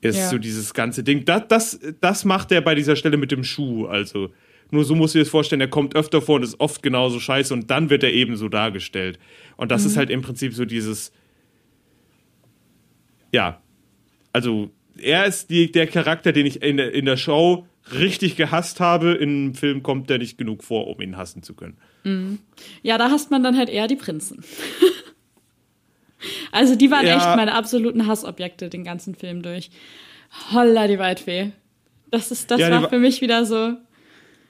Ist 0.00 0.16
Ja. 0.16 0.28
so 0.30 0.38
dieses 0.38 0.72
ganze 0.72 1.04
Ding. 1.04 1.26
Das, 1.26 1.42
das, 1.48 1.80
das 2.00 2.24
macht 2.24 2.52
er 2.52 2.62
bei 2.62 2.74
dieser 2.74 2.96
Stelle 2.96 3.18
mit 3.18 3.30
dem 3.32 3.44
Schuh. 3.44 3.86
Also, 3.86 4.30
nur 4.70 4.84
so 4.84 4.94
musst 4.94 5.14
du 5.14 5.18
dir 5.18 5.24
das 5.24 5.30
vorstellen, 5.30 5.60
er 5.60 5.68
kommt 5.68 5.94
öfter 5.94 6.22
vor 6.22 6.36
und 6.36 6.42
ist 6.42 6.58
oft 6.58 6.82
genauso 6.82 7.20
scheiße 7.20 7.52
und 7.52 7.70
dann 7.70 7.90
wird 7.90 8.02
er 8.02 8.12
eben 8.12 8.36
so 8.36 8.48
dargestellt. 8.48 9.18
Und 9.58 9.70
das 9.70 9.84
ist 9.84 9.98
halt 9.98 10.08
im 10.08 10.22
Prinzip 10.22 10.54
so 10.54 10.64
dieses. 10.64 11.12
Ja. 13.32 13.60
Also, 14.32 14.70
er 14.96 15.26
ist 15.26 15.50
die, 15.50 15.70
der 15.70 15.86
Charakter, 15.86 16.32
den 16.32 16.46
ich 16.46 16.62
in 16.62 16.78
in 16.78 17.04
der 17.04 17.16
Show 17.18 17.66
richtig 17.92 18.36
gehasst 18.36 18.80
habe. 18.80 19.12
Im 19.12 19.54
Film 19.54 19.82
kommt 19.82 20.10
der 20.10 20.18
nicht 20.18 20.38
genug 20.38 20.62
vor, 20.64 20.86
um 20.86 21.00
ihn 21.00 21.16
hassen 21.16 21.42
zu 21.42 21.54
können. 21.54 21.76
Ja, 22.82 22.98
da 22.98 23.10
hasst 23.10 23.30
man 23.30 23.42
dann 23.42 23.56
halt 23.56 23.68
eher 23.68 23.88
die 23.88 23.96
Prinzen. 23.96 24.42
also 26.52 26.74
die 26.76 26.90
waren 26.90 27.06
Ja. 27.06 27.16
echt 27.16 27.36
meine 27.36 27.54
absoluten 27.54 28.06
Hassobjekte 28.06 28.68
den 28.68 28.84
ganzen 28.84 29.14
Film 29.14 29.42
durch. 29.42 29.70
Holla 30.52 30.86
die 30.86 30.98
Waldfee. 30.98 31.52
Das 32.10 32.30
ist, 32.30 32.50
das 32.50 32.60
Ja, 32.60 32.70
war 32.70 32.82
wa- 32.84 32.88
für 32.88 32.98
mich 32.98 33.20
wieder 33.20 33.44
so. 33.44 33.74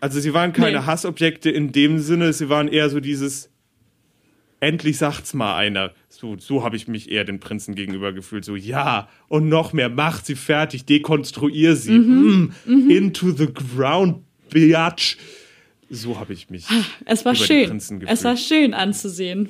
Also 0.00 0.20
sie 0.20 0.32
waren 0.32 0.52
keine 0.52 0.80
Nee. 0.80 0.86
Hassobjekte 0.86 1.50
in 1.50 1.72
dem 1.72 1.98
Sinne, 1.98 2.32
sie 2.32 2.48
waren 2.48 2.68
eher 2.68 2.88
so 2.88 3.00
dieses 3.00 3.49
endlich 4.60 4.98
sagt's 4.98 5.34
mal 5.34 5.56
einer. 5.56 5.92
So, 6.08 6.36
so 6.38 6.62
habe 6.62 6.76
ich 6.76 6.86
mich 6.88 7.10
eher 7.10 7.24
den 7.24 7.40
Prinzen 7.40 7.74
gegenüber 7.74 8.12
gefühlt. 8.12 8.44
So, 8.44 8.56
ja, 8.56 9.08
und 9.28 9.48
noch 9.48 9.72
mehr, 9.72 9.88
macht 9.88 10.26
sie 10.26 10.34
fertig, 10.36 10.84
dekonstruier 10.84 11.76
sie. 11.76 11.92
Mhm. 11.92 12.52
Mm, 12.66 12.90
Into 12.90 13.30
the 13.32 13.48
ground, 13.52 14.22
biatch. 14.50 15.16
So 15.88 16.20
habe 16.20 16.32
ich 16.34 16.50
mich. 16.50 16.66
Es 17.04 17.24
war 17.24 17.32
über 17.34 17.44
schön. 17.44 17.68
Prinzen 17.68 18.00
Es 18.06 18.22
war 18.22 18.34
gefühlt. 18.34 18.48
schön 18.48 18.74
anzusehen. 18.74 19.48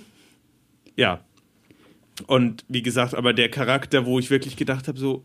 Ja. 0.97 1.21
Und 2.27 2.65
wie 2.69 2.83
gesagt, 2.83 3.15
aber 3.15 3.33
der 3.33 3.51
Charakter, 3.51 4.07
wo 4.07 4.19
ich 4.19 4.31
wirklich 4.31 4.57
gedacht 4.57 4.89
habe, 4.89 4.99
so, 4.99 5.25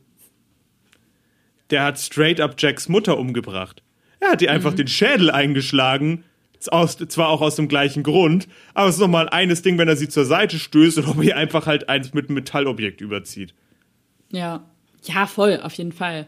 der 1.69 1.83
hat 1.83 1.99
straight 1.99 2.39
up 2.39 2.55
Jacks 2.57 2.89
Mutter 2.89 3.17
umgebracht. 3.17 3.81
Er 4.19 4.31
hat 4.31 4.41
ihr 4.41 4.51
einfach 4.51 4.71
Mhm. 4.71 4.77
den 4.77 4.87
Schädel 4.87 5.31
eingeschlagen. 5.31 6.23
Aus, 6.69 6.97
zwar 6.97 7.29
auch 7.29 7.41
aus 7.41 7.55
dem 7.55 7.67
gleichen 7.67 8.03
Grund, 8.03 8.47
aber 8.73 8.87
es 8.89 8.95
ist 8.95 9.01
nochmal 9.01 9.29
eines 9.29 9.61
Ding, 9.61 9.77
wenn 9.77 9.87
er 9.87 9.95
sie 9.95 10.09
zur 10.09 10.25
Seite 10.25 10.57
stößt 10.59 10.97
oder 10.97 11.09
ob 11.09 11.17
er 11.17 11.23
ihr 11.23 11.37
einfach 11.37 11.67
halt 11.67 11.89
eins 11.89 12.13
mit 12.13 12.27
einem 12.27 12.35
Metallobjekt 12.35 13.01
überzieht. 13.01 13.53
Ja. 14.31 14.63
Ja, 15.03 15.27
voll, 15.27 15.59
auf 15.61 15.73
jeden 15.73 15.91
Fall. 15.91 16.27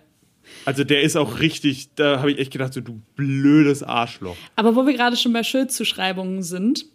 Also 0.65 0.84
der 0.84 1.01
ist 1.01 1.15
auch 1.17 1.39
richtig, 1.39 1.89
da 1.95 2.19
habe 2.19 2.32
ich 2.32 2.38
echt 2.39 2.51
gedacht, 2.51 2.73
so 2.73 2.82
du 2.82 3.01
blödes 3.15 3.84
Arschloch. 3.84 4.38
Aber 4.55 4.75
wo 4.75 4.86
wir 4.86 4.93
gerade 4.93 5.17
schon 5.17 5.34
bei 5.34 5.43
Schuldzuschreibungen 5.43 6.43
sind, 6.43 6.86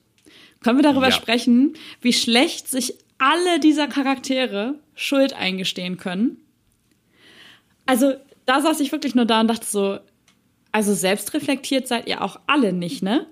können 0.62 0.78
wir 0.78 0.84
darüber 0.84 1.08
Ja. 1.08 1.12
sprechen, 1.12 1.74
wie 2.00 2.12
schlecht 2.12 2.68
sich 2.68 2.94
alle 3.18 3.60
dieser 3.60 3.88
Charaktere 3.88 4.76
Schuld 4.94 5.32
eingestehen 5.34 5.96
können. 5.96 6.36
Also, 7.86 8.14
da 8.46 8.60
saß 8.60 8.80
ich 8.80 8.92
wirklich 8.92 9.14
nur 9.14 9.24
da 9.24 9.40
und 9.40 9.48
dachte 9.48 9.66
so, 9.66 9.98
also 10.72 10.94
selbstreflektiert 10.94 11.86
seid 11.86 12.08
ihr 12.08 12.22
auch 12.22 12.40
alle 12.46 12.72
nicht, 12.72 13.02
ne? 13.02 13.26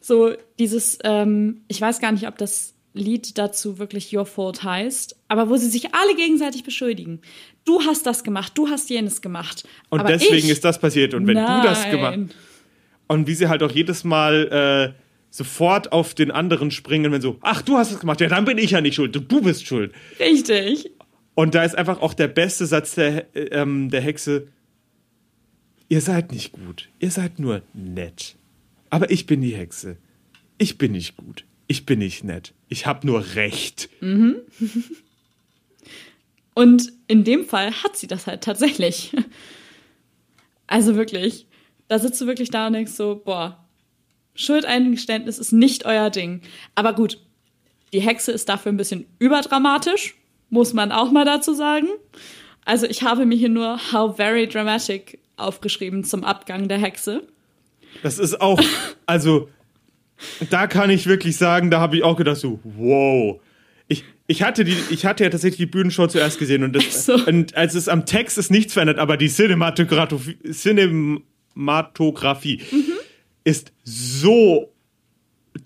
So 0.00 0.34
dieses, 0.58 0.98
ähm, 1.04 1.62
ich 1.68 1.80
weiß 1.80 2.00
gar 2.00 2.12
nicht, 2.12 2.28
ob 2.28 2.38
das 2.38 2.74
Lied 2.94 3.36
dazu 3.38 3.78
wirklich 3.78 4.16
Your 4.16 4.24
Fault 4.24 4.62
heißt, 4.62 5.16
aber 5.28 5.50
wo 5.50 5.56
sie 5.56 5.68
sich 5.68 5.94
alle 5.94 6.14
gegenseitig 6.16 6.64
beschuldigen. 6.64 7.20
Du 7.64 7.82
hast 7.82 8.06
das 8.06 8.24
gemacht, 8.24 8.52
du 8.54 8.68
hast 8.68 8.88
jenes 8.88 9.20
gemacht. 9.20 9.64
Und 9.90 10.00
aber 10.00 10.08
deswegen 10.08 10.46
ich, 10.46 10.50
ist 10.50 10.64
das 10.64 10.78
passiert. 10.78 11.12
Und 11.12 11.26
wenn 11.26 11.34
nein. 11.34 11.62
du 11.62 11.68
das 11.68 11.90
gemacht 11.90 12.18
Und 13.08 13.26
wie 13.26 13.34
sie 13.34 13.48
halt 13.48 13.62
auch 13.62 13.70
jedes 13.70 14.04
Mal 14.04 14.94
äh, 14.96 15.00
sofort 15.30 15.92
auf 15.92 16.14
den 16.14 16.30
anderen 16.30 16.70
springen, 16.70 17.12
wenn 17.12 17.20
so, 17.20 17.36
ach, 17.42 17.62
du 17.62 17.76
hast 17.76 17.92
es 17.92 18.00
gemacht, 18.00 18.20
ja, 18.20 18.28
dann 18.28 18.44
bin 18.44 18.58
ich 18.58 18.70
ja 18.70 18.80
nicht 18.80 18.94
schuld, 18.94 19.14
du, 19.14 19.42
bist 19.42 19.66
schuld. 19.66 19.92
Richtig. 20.18 20.90
Und 21.34 21.54
da 21.54 21.64
ist 21.64 21.76
einfach 21.76 22.00
auch 22.00 22.14
der 22.14 22.28
beste 22.28 22.64
Satz 22.64 22.94
der, 22.94 23.34
äh, 23.36 23.48
ähm, 23.50 23.90
der 23.90 24.00
Hexe, 24.00 24.48
ihr 25.88 26.00
seid 26.00 26.32
nicht 26.32 26.52
gut, 26.52 26.88
ihr 26.98 27.10
seid 27.10 27.38
nur 27.38 27.62
nett. 27.74 28.36
Aber 28.90 29.10
ich 29.10 29.26
bin 29.26 29.40
die 29.40 29.54
Hexe. 29.54 29.96
Ich 30.58 30.78
bin 30.78 30.92
nicht 30.92 31.16
gut, 31.16 31.44
ich 31.66 31.86
bin 31.86 31.98
nicht 31.98 32.24
nett. 32.24 32.54
Ich 32.68 32.86
hab 32.86 33.04
nur 33.04 33.34
Recht. 33.34 33.88
Und 36.54 36.92
in 37.06 37.22
dem 37.24 37.44
Fall 37.44 37.70
hat 37.70 37.96
sie 37.96 38.06
das 38.06 38.26
halt 38.26 38.42
tatsächlich. 38.42 39.14
Also 40.68 40.96
wirklich, 40.96 41.46
da 41.86 42.00
sitzt 42.00 42.20
du 42.20 42.26
wirklich 42.26 42.50
da 42.50 42.66
und 42.66 42.72
denkst 42.72 42.90
so, 42.90 43.22
boah, 43.24 43.64
Schuldeingeständnis 44.34 45.38
ist 45.38 45.52
nicht 45.52 45.86
euer 45.86 46.10
Ding. 46.10 46.42
Aber 46.74 46.92
gut, 46.92 47.20
die 47.92 48.00
Hexe 48.00 48.32
ist 48.32 48.48
dafür 48.48 48.72
ein 48.72 48.76
bisschen 48.76 49.06
überdramatisch, 49.20 50.16
muss 50.50 50.72
man 50.72 50.90
auch 50.90 51.12
mal 51.12 51.24
dazu 51.24 51.54
sagen. 51.54 51.86
Also 52.66 52.86
ich 52.86 53.02
habe 53.02 53.24
mir 53.26 53.36
hier 53.36 53.48
nur 53.48 53.78
How 53.92 54.16
Very 54.16 54.46
Dramatic 54.48 55.18
aufgeschrieben 55.36 56.04
zum 56.04 56.24
Abgang 56.24 56.68
der 56.68 56.78
Hexe. 56.78 57.22
Das 58.02 58.18
ist 58.18 58.40
auch, 58.40 58.60
also, 59.06 59.48
da 60.50 60.66
kann 60.66 60.90
ich 60.90 61.06
wirklich 61.06 61.36
sagen, 61.36 61.70
da 61.70 61.80
habe 61.80 61.96
ich 61.96 62.02
auch 62.02 62.16
gedacht 62.16 62.36
so, 62.36 62.58
wow. 62.64 63.40
Ich, 63.88 64.04
ich, 64.26 64.42
hatte 64.42 64.64
die, 64.64 64.76
ich 64.90 65.06
hatte 65.06 65.22
ja 65.24 65.30
tatsächlich 65.30 65.58
die 65.58 65.66
Bühnenshow 65.66 66.08
zuerst 66.08 66.38
gesehen 66.40 66.64
und, 66.64 66.74
das, 66.74 67.06
So. 67.06 67.14
und 67.14 67.56
als 67.56 67.74
es 67.74 67.88
am 67.88 68.04
Text 68.04 68.36
ist 68.36 68.50
nichts 68.50 68.72
verändert, 68.72 68.98
aber 68.98 69.16
die 69.16 69.28
Cinematografie, 69.28 70.36
Cinematografie 70.52 72.62
ist 73.44 73.72
so 73.84 74.72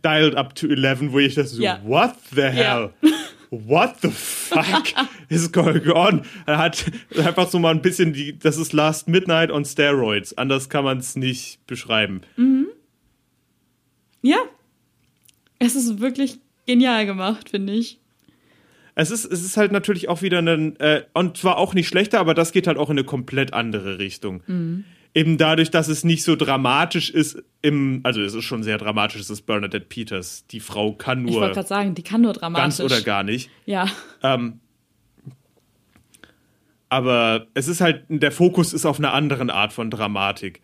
dialed 0.05 0.34
up 0.36 0.55
to 0.55 0.68
11, 0.68 1.12
wo 1.12 1.18
ich 1.18 1.34
das 1.34 1.53
so, 1.53 1.62
Ja. 1.62 1.80
what 1.84 2.12
the 2.34 2.42
hell? 2.42 2.90
What 3.51 3.96
the 4.01 4.11
fuck 4.11 4.86
is 5.28 5.51
going 5.51 5.88
on? 5.90 6.22
Er 6.46 6.59
hat 6.59 6.84
einfach 7.16 7.48
so 7.51 7.59
mal 7.59 7.70
ein 7.74 7.82
bisschen 7.82 8.12
die, 8.12 8.38
das 8.38 8.57
ist 8.57 8.72
Last 8.72 9.09
Midnight 9.09 9.51
on 9.51 9.64
Steroids. 9.64 10.36
Anders 10.38 10.68
kann 10.68 10.84
man 10.84 10.98
es 10.98 11.16
nicht 11.16 11.66
beschreiben. 11.66 12.20
Ja, 14.22 14.38
es 15.59 15.74
ist 15.74 16.01
wirklich 16.01 16.38
genial 16.66 17.07
gemacht, 17.07 17.51
finde 17.51 17.72
ich. 17.72 17.98
Es 18.94 19.11
ist, 19.11 19.24
es 19.24 19.44
ist 19.44 19.57
halt 19.57 19.72
natürlich 19.72 20.09
auch 20.09 20.22
wieder 20.22 20.38
ein, 20.40 20.78
äh, 20.78 21.05
und 21.14 21.36
zwar 21.36 21.57
auch 21.57 21.74
nicht 21.74 21.88
schlechter, 21.88 22.20
aber 22.20 22.34
das 22.34 22.53
geht 22.53 22.66
halt 22.66 22.76
auch 22.76 22.90
in 22.90 22.98
eine 22.98 23.05
komplett 23.05 23.53
andere 23.53 23.98
Richtung. 23.98 24.42
Mhm. 24.46 24.84
Eben 25.12 25.38
dadurch, 25.38 25.70
dass 25.70 25.88
es 25.88 26.04
nicht 26.04 26.22
so 26.22 26.36
dramatisch 26.36 27.11
ist 27.11 27.42
im, 27.62 28.00
also 28.04 28.20
es 28.20 28.34
ist 28.34 28.44
schon 28.44 28.62
sehr 28.62 28.78
dramatisch, 28.78 29.20
es 29.20 29.30
ist 29.30 29.42
Bernadette 29.42 29.86
Peters. 29.86 30.46
Die 30.46 30.61
Frau 30.61 30.92
kann 30.92 31.26
Ich 31.26 31.34
wollte 31.34 31.46
nur 31.46 31.54
gerade 31.54 31.68
sagen, 31.68 31.94
die 31.94 32.02
kann 32.02 32.20
nur 32.20 32.32
dramatisch. 32.32 32.78
ganz 32.78 32.80
oder 32.80 33.00
gar 33.02 33.22
nicht. 33.24 33.50
Ja, 33.66 33.88
Ähm, 34.22 34.61
aber 36.88 37.46
es 37.54 37.68
ist 37.68 37.80
halt, 37.80 38.04
der 38.08 38.32
Fokus 38.32 38.72
ist 38.72 38.84
auf 38.84 38.98
einer 38.98 39.12
anderen 39.12 39.50
Art 39.50 39.72
von 39.72 39.90
Dramatik. 39.90 40.61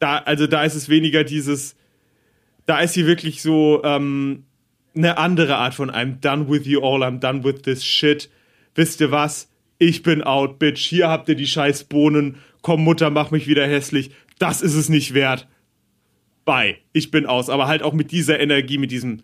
Da, 0.00 0.18
also 0.18 0.46
da 0.46 0.64
ist 0.64 0.74
es 0.74 0.88
weniger 0.88 1.24
dieses, 1.24 1.76
Da 2.66 2.80
ist 2.80 2.92
sie 2.92 3.06
wirklich 3.06 3.40
so 3.40 3.80
ähm, 3.82 4.44
eine 4.94 5.16
andere 5.16 5.56
Art 5.56 5.74
von 5.74 5.90
I'm 5.90 6.20
done 6.20 6.50
with 6.50 6.66
you 6.66 6.82
all, 6.82 7.02
I'm 7.02 7.18
done 7.18 7.42
with 7.42 7.62
this 7.62 7.82
shit. 7.84 8.28
Wisst 8.74 9.00
ihr 9.00 9.10
was? 9.10 9.48
Ich 9.78 10.02
bin 10.02 10.22
out, 10.22 10.58
bitch. 10.58 10.84
Hier 10.84 11.08
habt 11.08 11.28
ihr 11.30 11.34
die 11.34 11.46
scheiß 11.46 11.84
Bohnen. 11.84 12.36
Komm, 12.62 12.82
Mutter, 12.84 13.10
mach 13.10 13.30
mich 13.30 13.46
wieder 13.46 13.66
hässlich. 13.66 14.10
Das 14.38 14.62
ist 14.62 14.74
es 14.74 14.88
nicht 14.88 15.14
wert. 15.14 15.46
Bye. 16.44 16.76
Ich 16.92 17.10
bin 17.10 17.26
aus. 17.26 17.50
Aber 17.50 17.66
halt 17.66 17.82
auch 17.82 17.92
mit 17.92 18.10
dieser 18.10 18.40
Energie, 18.40 18.78
mit 18.78 18.90
diesem 18.90 19.22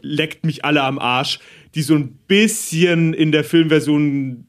leckt 0.00 0.44
mich 0.44 0.64
alle 0.64 0.82
am 0.82 0.98
Arsch, 0.98 1.40
die 1.74 1.82
so 1.82 1.94
ein 1.94 2.18
bisschen 2.28 3.12
in 3.14 3.32
der 3.32 3.44
Filmversion, 3.44 4.46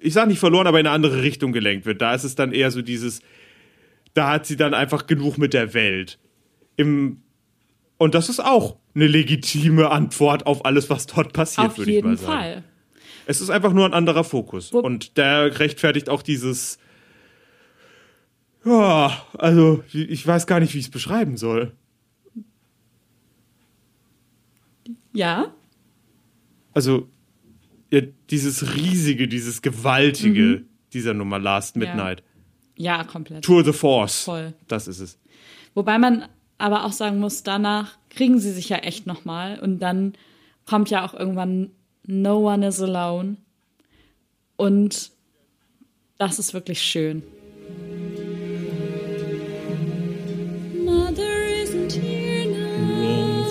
ich 0.00 0.14
sag 0.14 0.28
nicht 0.28 0.38
verloren, 0.38 0.66
aber 0.66 0.78
in 0.80 0.86
eine 0.86 0.94
andere 0.94 1.22
Richtung 1.22 1.52
gelenkt 1.52 1.86
wird. 1.86 2.00
Da 2.00 2.14
ist 2.14 2.24
es 2.24 2.34
dann 2.34 2.52
eher 2.52 2.70
so 2.70 2.82
dieses, 2.82 3.20
da 4.14 4.30
hat 4.30 4.46
sie 4.46 4.56
dann 4.56 4.74
einfach 4.74 5.06
genug 5.06 5.38
mit 5.38 5.52
der 5.54 5.74
Welt. 5.74 6.18
Im, 6.76 7.22
und 7.98 8.14
das 8.14 8.28
ist 8.28 8.40
auch 8.40 8.76
eine 8.94 9.06
legitime 9.06 9.90
Antwort 9.90 10.46
auf 10.46 10.64
alles, 10.64 10.90
was 10.90 11.06
dort 11.06 11.32
passiert, 11.32 11.68
Auf 11.68 11.78
würde 11.78 11.90
ich 11.90 12.02
mal 12.02 12.10
jeden 12.10 12.16
sagen. 12.24 12.32
Fall. 12.32 12.64
Es 13.26 13.40
ist 13.40 13.50
einfach 13.50 13.72
nur 13.72 13.84
ein 13.84 13.94
anderer 13.94 14.24
Fokus. 14.24 14.72
Wo- 14.72 14.80
und 14.80 15.16
der 15.16 15.58
rechtfertigt 15.58 16.08
auch 16.08 16.22
dieses. 16.22 16.78
Ja, 18.64 19.24
also, 19.38 19.82
ich 19.92 20.26
weiß 20.26 20.46
gar 20.46 20.60
nicht, 20.60 20.74
wie 20.74 20.78
ich 20.78 20.86
es 20.86 20.90
beschreiben 20.90 21.36
soll. 21.36 21.72
Ja, 25.12 25.52
Also, 26.72 27.08
ja, 27.90 28.00
dieses 28.30 28.76
riesige, 28.76 29.26
dieses 29.26 29.60
gewaltige 29.62 30.64
dieser 30.92 31.14
Nummer 31.14 31.38
Last 31.38 31.74
Ja. 31.76 31.80
Midnight. 31.80 32.22
ja, 32.76 33.02
komplett. 33.04 33.44
Tour 33.44 33.62
de 33.64 33.72
Force. 33.72 34.24
Voll. 34.24 34.54
Das 34.68 34.86
ist 34.88 35.00
es. 35.00 35.18
Wobei 35.74 35.98
man 35.98 36.24
aber 36.58 36.84
auch 36.84 36.92
sagen 36.92 37.18
muss, 37.18 37.42
danach 37.42 37.96
kriegen 38.08 38.38
sie 38.38 38.52
sich 38.52 38.68
ja 38.68 38.76
echt 38.78 39.06
nochmal 39.06 39.58
und 39.60 39.80
dann 39.80 40.14
kommt 40.66 40.90
ja 40.90 41.04
auch 41.04 41.14
irgendwann 41.14 41.70
No 42.06 42.48
One 42.52 42.68
is 42.68 42.80
Alone 42.80 43.36
und 44.56 45.10
das 46.18 46.38
ist 46.38 46.54
wirklich 46.54 46.80
schön. 46.82 47.22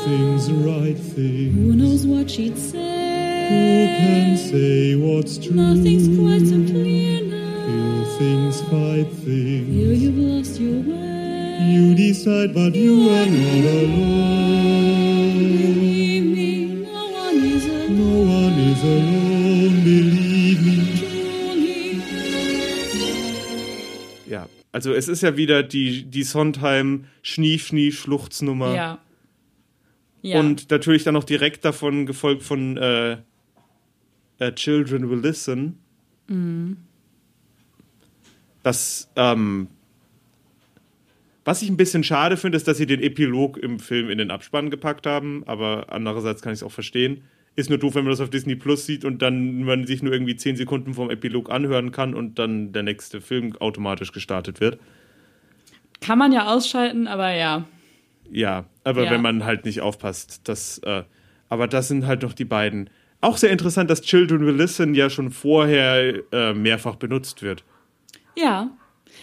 Thing's 0.09 0.51
right 0.51 0.97
thing. 0.97 1.51
Who 1.53 1.73
knows 1.75 2.05
what 2.07 2.29
she'd 2.31 2.53
Who 2.53 2.59
say? 2.59 3.95
can 3.99 4.37
say 4.37 4.95
what's 4.95 5.37
true? 5.37 5.55
Nothing's 5.55 6.07
quite 6.17 6.45
so 6.47 6.57
clear 6.71 7.21
now. 7.23 7.65
Feel 7.67 8.05
things, 8.17 8.61
fight 8.71 9.09
Feel 9.23 9.25
things. 9.25 10.01
you've 10.03 10.17
lost 10.17 10.59
your 10.59 10.81
way. 10.81 11.69
You 11.73 11.93
decide, 11.95 12.53
but 12.53 12.73
you 12.73 13.09
are 13.09 13.25
not 13.25 13.65
alone. 13.75 15.37
Believe 15.37 16.25
me, 16.25 16.49
no 16.85 17.03
one 17.23 17.37
is 17.55 17.65
alone. 17.65 17.97
No 17.97 18.11
one 18.41 18.57
is 18.71 18.83
alone, 18.83 19.75
believe 19.83 20.61
me. 20.65 20.79
Also, 24.71 24.93
es 24.93 25.07
ist 25.07 25.23
ja 25.23 25.35
wieder 25.35 25.63
die, 25.63 26.03
die 26.03 26.21
Sondheim 26.21 27.05
Schnief, 27.23 27.65
Schnief, 27.65 27.99
Schluchznummer. 27.99 28.75
Ja. 28.75 28.99
Ja. 30.21 30.39
Und 30.39 30.69
natürlich 30.69 31.03
dann 31.03 31.13
noch 31.13 31.23
direkt 31.23 31.63
davon 31.65 32.05
gefolgt 32.05 32.43
von 32.43 32.77
äh, 32.77 33.17
äh, 34.39 34.51
Children 34.53 35.09
Will 35.09 35.19
Listen. 35.19 35.79
Das, 38.63 39.09
ähm, 39.15 39.67
was 41.45 41.61
ich 41.61 41.69
ein 41.69 41.77
bisschen 41.77 42.03
schade 42.03 42.37
finde, 42.37 42.57
ist, 42.57 42.67
dass 42.67 42.77
sie 42.77 42.85
den 42.85 43.01
Epilog 43.01 43.57
im 43.57 43.79
Film 43.79 44.09
in 44.09 44.17
den 44.17 44.31
Abspann 44.31 44.69
gepackt 44.69 45.07
haben, 45.07 45.43
aber 45.47 45.87
andererseits 45.89 46.41
kann 46.41 46.53
ich 46.53 46.59
es 46.59 46.63
auch 46.63 46.71
verstehen. 46.71 47.23
Ist 47.55 47.69
nur 47.69 47.79
doof, 47.79 47.95
wenn 47.95 48.03
man 48.03 48.11
das 48.11 48.21
auf 48.21 48.29
Disney 48.29 48.55
Plus 48.55 48.85
sieht 48.85 49.03
und 49.03 49.21
dann 49.21 49.63
man 49.63 49.87
sich 49.87 50.03
nur 50.03 50.13
irgendwie 50.13 50.35
10 50.35 50.55
Sekunden 50.55 50.93
vom 50.93 51.09
Epilog 51.09 51.49
anhören 51.49 51.91
kann 51.91 52.13
und 52.13 52.37
dann 52.39 52.71
der 52.71 52.83
nächste 52.83 53.21
Film 53.21 53.55
automatisch 53.57 54.11
gestartet 54.11 54.59
wird. 54.61 54.79
Kann 56.01 56.19
man 56.19 56.31
ja 56.31 56.53
ausschalten, 56.53 57.07
aber 57.07 57.31
ja. 57.33 57.65
Ja, 58.31 58.65
aber 58.83 59.03
Ja. 59.05 59.11
wenn 59.11 59.21
man 59.21 59.43
halt 59.45 59.65
nicht 59.65 59.81
aufpasst, 59.81 60.41
das, 60.45 60.79
äh, 60.79 61.03
aber 61.49 61.67
das 61.67 61.87
sind 61.87 62.05
halt 62.05 62.21
noch 62.21 62.33
die 62.33 62.45
beiden. 62.45 62.89
Auch 63.21 63.37
sehr 63.37 63.49
interessant, 63.51 63.89
dass 63.89 64.01
Children 64.01 64.45
Will 64.45 64.55
Listen 64.55 64.93
ja 64.95 65.09
schon 65.09 65.29
vorher 65.31 66.21
äh, 66.31 66.53
mehrfach 66.53 66.95
benutzt 66.95 67.41
wird. 67.41 67.63
Ja, 68.37 68.71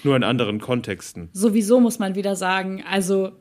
Nur 0.04 0.16
in 0.16 0.24
anderen 0.24 0.60
Kontexten. 0.60 1.28
sowieso 1.32 1.80
muss 1.80 1.98
man 1.98 2.14
wieder 2.14 2.36
sagen, 2.36 2.82
also 2.90 3.32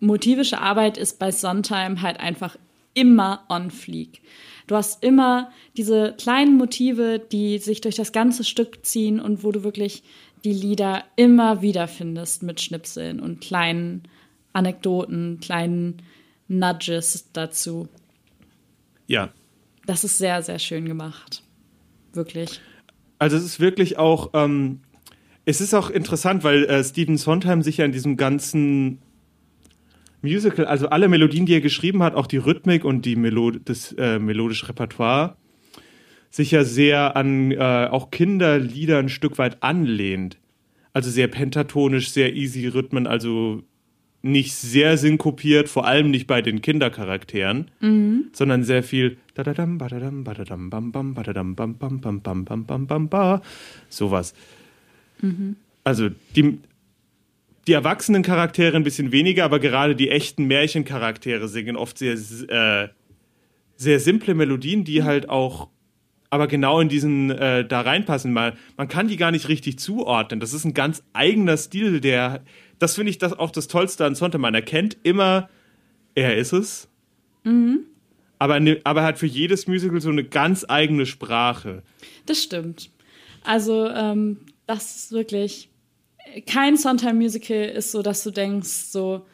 motivische 0.00 0.58
Arbeit 0.60 0.96
ist 0.98 1.18
bei 1.18 1.30
Sondheim 1.30 2.02
halt 2.02 2.18
einfach 2.18 2.56
immer 2.94 3.44
on 3.48 3.70
fleek. 3.70 4.20
Du 4.66 4.74
hast 4.76 5.04
immer 5.04 5.50
diese 5.76 6.14
kleinen 6.18 6.56
Motive, 6.56 7.18
die 7.20 7.58
sich 7.58 7.80
durch 7.80 7.96
das 7.96 8.12
ganze 8.12 8.44
Stück 8.44 8.84
ziehen 8.84 9.20
und 9.20 9.44
wo 9.44 9.52
du 9.52 9.62
wirklich 9.62 10.02
die 10.44 10.52
Lieder 10.52 11.04
immer 11.16 11.60
wieder 11.60 11.86
findest 11.86 12.42
mit 12.42 12.60
Schnipseln 12.60 13.20
und 13.20 13.40
kleinen 13.40 14.04
Anekdoten, 14.52 15.38
kleinen 15.40 16.02
Nudges 16.48 17.30
dazu. 17.32 17.88
Ja. 19.06 19.30
Das 19.86 20.04
ist 20.04 20.18
sehr, 20.18 20.42
sehr 20.42 20.58
schön 20.58 20.84
gemacht. 20.84 21.42
Wirklich. 22.12 22.60
Also 23.18 23.36
es 23.36 23.44
ist 23.44 23.60
wirklich 23.60 23.98
auch, 23.98 24.30
ähm, 24.34 24.80
es 25.44 25.60
ist 25.60 25.74
auch 25.74 25.90
interessant, 25.90 26.44
weil 26.44 26.64
äh, 26.64 26.82
Stephen 26.82 27.16
Sondheim 27.16 27.62
sich 27.62 27.78
ja 27.78 27.84
in 27.84 27.92
diesem 27.92 28.16
ganzen 28.16 28.98
Musical, 30.22 30.66
also 30.66 30.88
alle 30.88 31.08
Melodien, 31.08 31.46
die 31.46 31.54
er 31.54 31.60
geschrieben 31.60 32.02
hat, 32.02 32.14
auch 32.14 32.26
die 32.26 32.36
Rhythmik 32.36 32.84
und 32.84 33.06
die 33.06 33.16
Melo 33.16 33.50
das 33.50 33.92
äh, 33.92 34.18
melodische 34.18 34.68
Repertoire, 34.68 35.36
sich 36.30 36.50
ja 36.50 36.64
sehr 36.64 37.16
an 37.16 37.52
äh, 37.52 37.88
auch 37.90 38.10
Kinderlieder 38.10 38.98
ein 38.98 39.08
Stück 39.08 39.38
weit 39.38 39.62
anlehnt. 39.62 40.38
Also 40.92 41.10
sehr 41.10 41.28
pentatonisch, 41.28 42.10
sehr 42.10 42.34
easy 42.34 42.66
Rhythmen, 42.66 43.06
also 43.06 43.62
nicht 44.22 44.54
sehr 44.54 44.98
synkopiert, 44.98 45.68
vor 45.68 45.86
allem 45.86 46.10
nicht 46.10 46.26
bei 46.26 46.42
den 46.42 46.60
Kindercharakteren, 46.60 47.70
mhm. 47.80 48.26
sondern 48.32 48.64
sehr 48.64 48.82
viel 48.82 49.16
sowas. 53.88 54.34
Mhm. 55.22 55.56
Also 55.84 56.10
die, 56.36 56.58
die 57.66 57.72
erwachsenen 57.72 58.22
Charaktere 58.22 58.76
ein 58.76 58.84
bisschen 58.84 59.12
weniger, 59.12 59.44
aber 59.44 59.58
gerade 59.58 59.96
die 59.96 60.10
echten 60.10 60.44
Märchencharaktere 60.44 61.48
singen 61.48 61.76
oft 61.76 61.96
sehr, 61.96 62.14
äh, 62.14 62.88
sehr 63.76 64.00
simple 64.00 64.34
Melodien, 64.34 64.84
die 64.84 65.00
mhm. 65.00 65.04
halt 65.04 65.28
auch 65.30 65.68
aber 66.32 66.46
genau 66.46 66.78
in 66.78 66.88
diesen 66.88 67.30
äh, 67.30 67.66
da 67.66 67.80
reinpassen. 67.80 68.32
Man, 68.32 68.52
man 68.76 68.86
kann 68.86 69.08
die 69.08 69.16
gar 69.16 69.32
nicht 69.32 69.48
richtig 69.48 69.80
zuordnen. 69.80 70.38
Das 70.38 70.54
ist 70.54 70.64
ein 70.64 70.74
ganz 70.74 71.02
eigener 71.12 71.56
Stil, 71.56 72.00
der 72.00 72.42
das 72.80 72.96
finde 72.96 73.10
ich 73.10 73.18
das 73.18 73.32
auch 73.32 73.52
das 73.52 73.68
Tollste 73.68 74.04
an 74.04 74.16
Sonntag. 74.16 74.40
Man 74.40 74.54
erkennt 74.54 74.96
immer, 75.04 75.48
er 76.16 76.36
ist 76.36 76.52
es. 76.52 76.88
Aber, 78.38 78.60
ne, 78.60 78.80
aber 78.84 79.00
er 79.00 79.06
hat 79.06 79.18
für 79.18 79.26
jedes 79.26 79.66
Musical 79.66 80.00
so 80.00 80.08
eine 80.10 80.24
ganz 80.24 80.64
eigene 80.68 81.06
Sprache. 81.06 81.82
Das 82.26 82.42
stimmt. 82.42 82.90
Also, 83.44 83.88
ähm, 83.88 84.38
das 84.66 84.96
ist 84.96 85.12
wirklich. 85.12 85.68
Kein 86.46 86.76
Sondheim-Musical 86.76 87.64
ist 87.70 87.90
so, 87.92 88.02
dass 88.02 88.22
du 88.22 88.30
denkst, 88.30 88.68
so, 88.68 89.26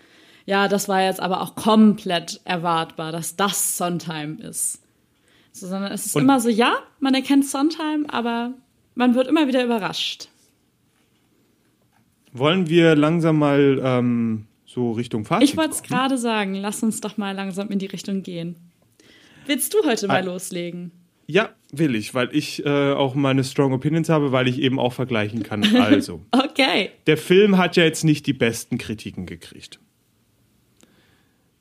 ja, 0.46 0.66
das 0.68 0.88
war 0.88 1.02
jetzt 1.02 1.20
aber 1.20 1.42
auch 1.42 1.54
komplett 1.56 2.40
erwartbar, 2.44 3.12
dass 3.12 3.36
das 3.36 3.76
Sondheim 3.76 4.38
ist. 4.38 4.80
So, 5.52 5.66
sondern 5.66 5.92
es 5.92 6.06
ist 6.06 6.16
Und- 6.16 6.22
immer 6.22 6.40
so, 6.40 6.48
ja, 6.48 6.74
man 7.00 7.14
erkennt 7.14 7.44
Sondheim, 7.46 8.06
aber 8.08 8.54
man 8.94 9.14
wird 9.14 9.26
immer 9.26 9.46
wieder 9.48 9.62
überrascht. 9.64 10.28
Wollen 12.38 12.68
wir 12.68 12.94
langsam 12.96 13.38
mal 13.38 13.80
ähm, 13.82 14.46
so 14.66 14.92
Richtung 14.92 15.24
Fazit 15.24 15.48
Ich 15.48 15.56
wollte 15.56 15.70
es 15.72 15.82
gerade 15.82 16.18
sagen, 16.18 16.54
lass 16.54 16.82
uns 16.82 17.00
doch 17.00 17.16
mal 17.16 17.32
langsam 17.34 17.68
in 17.70 17.78
die 17.78 17.86
Richtung 17.86 18.22
gehen. 18.22 18.56
Willst 19.46 19.72
du 19.74 19.78
heute 19.86 20.06
mal 20.08 20.22
Ah. 20.22 20.24
loslegen? 20.24 20.90
Ja, 21.28 21.50
will 21.72 21.94
ich, 21.96 22.14
weil 22.14 22.28
ich 22.32 22.64
äh, 22.64 22.92
auch 22.92 23.14
meine 23.16 23.42
Strong 23.42 23.72
Opinions 23.72 24.08
habe, 24.08 24.30
weil 24.32 24.46
ich 24.48 24.60
eben 24.60 24.78
auch 24.78 24.92
vergleichen 24.92 25.42
kann. 25.42 25.64
Also, 25.76 26.20
Okay. 26.32 26.90
der 27.06 27.16
Film 27.16 27.58
hat 27.58 27.76
ja 27.76 27.82
jetzt 27.84 28.04
nicht 28.04 28.26
die 28.26 28.32
besten 28.32 28.78
Kritiken 28.78 29.26
gekriegt. 29.26 29.80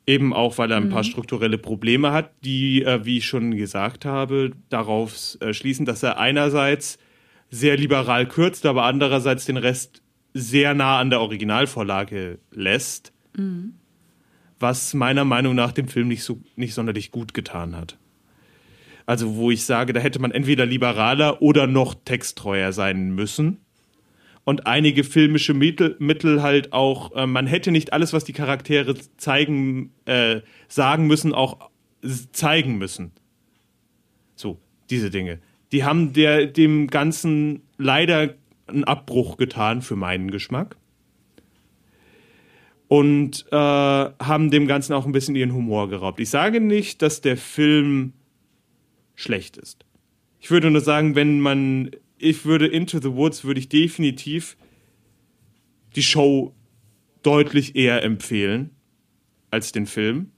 Eben 0.06 0.32
auch, 0.32 0.56
weil 0.58 0.70
er 0.70 0.76
ein 0.76 0.88
paar 0.88 1.02
strukturelle 1.02 1.58
Probleme 1.58 2.12
hat, 2.12 2.30
die, 2.44 2.84
äh, 2.84 3.04
wie 3.04 3.18
ich 3.18 3.26
schon 3.26 3.56
gesagt 3.56 4.04
habe, 4.04 4.52
darauf 4.68 5.36
äh, 5.40 5.52
schließen, 5.52 5.84
dass 5.84 6.04
er 6.04 6.18
einerseits 6.20 6.98
sehr 7.50 7.76
liberal 7.76 8.28
kürzt, 8.28 8.66
aber 8.66 8.84
andererseits 8.84 9.46
den 9.46 9.56
Rest 9.56 10.02
sehr 10.38 10.74
nah 10.74 10.98
an 10.98 11.08
der 11.10 11.20
Originalvorlage 11.20 12.38
lässt, 12.50 13.12
was 14.58 14.92
meiner 14.94 15.24
Meinung 15.24 15.54
nach 15.54 15.72
dem 15.72 15.88
Film 15.88 16.08
nicht, 16.08 16.24
so, 16.24 16.40
nicht 16.56 16.74
sonderlich 16.74 17.10
gut 17.10 17.32
getan 17.34 17.74
hat. 17.74 17.98
Also 19.06 19.36
wo 19.36 19.50
ich 19.50 19.64
sage, 19.64 19.92
da 19.92 20.00
hätte 20.00 20.18
man 20.18 20.32
entweder 20.32 20.66
liberaler 20.66 21.40
oder 21.40 21.66
noch 21.66 21.94
texttreuer 22.04 22.72
sein 22.72 23.14
müssen. 23.14 23.58
und 24.46 24.66
einige 24.68 25.02
filmische 25.02 25.54
Mittel, 25.54 25.96
Mittel 25.98 26.40
halt 26.40 26.72
auch, 26.72 27.14
äh, 27.16 27.26
man 27.26 27.48
hätte 27.48 27.72
nicht 27.72 27.92
alles, 27.92 28.12
was 28.12 28.22
die 28.22 28.32
Charaktere 28.32 28.94
zeigen, 29.16 29.92
äh, 30.04 30.40
sagen 30.68 31.08
müssen, 31.08 31.34
auch 31.34 31.68
zeigen 32.32 32.78
müssen. 32.78 33.10
So, 34.36 34.60
diese 34.88 35.10
Dinge. 35.10 35.40
Die 35.72 35.82
haben 35.82 36.12
der, 36.12 36.46
dem 36.46 36.86
Ganzen 36.86 37.62
leider 37.76 38.34
einen 38.66 38.84
Abbruch 38.84 39.36
getan 39.36 39.82
für 39.82 39.96
meinen 39.96 40.30
Geschmack. 40.30 40.76
Und 42.88 43.46
äh, 43.50 43.56
haben 43.56 44.50
dem 44.50 44.68
Ganzen 44.68 44.92
auch 44.92 45.06
ein 45.06 45.12
bisschen 45.12 45.34
ihren 45.34 45.52
Humor 45.52 45.88
geraubt. 45.88 46.20
Ich 46.20 46.30
sage 46.30 46.60
nicht, 46.60 47.02
dass 47.02 47.20
der 47.20 47.36
Film 47.36 48.12
schlecht 49.16 49.56
ist. 49.56 49.84
Ich 50.38 50.50
würde 50.50 50.70
nur 50.70 50.80
sagen, 50.80 51.16
wenn 51.16 51.40
man 51.40 51.90
ich 52.18 52.44
würde 52.44 52.66
Into 52.66 53.00
the 53.00 53.12
Woods 53.12 53.44
würde 53.44 53.60
ich 53.60 53.68
definitiv 53.68 54.56
die 55.94 56.02
Show 56.02 56.54
deutlich 57.22 57.76
eher 57.76 58.02
empfehlen 58.02 58.70
als 59.50 59.72
den 59.72 59.86
Film. 59.86 60.30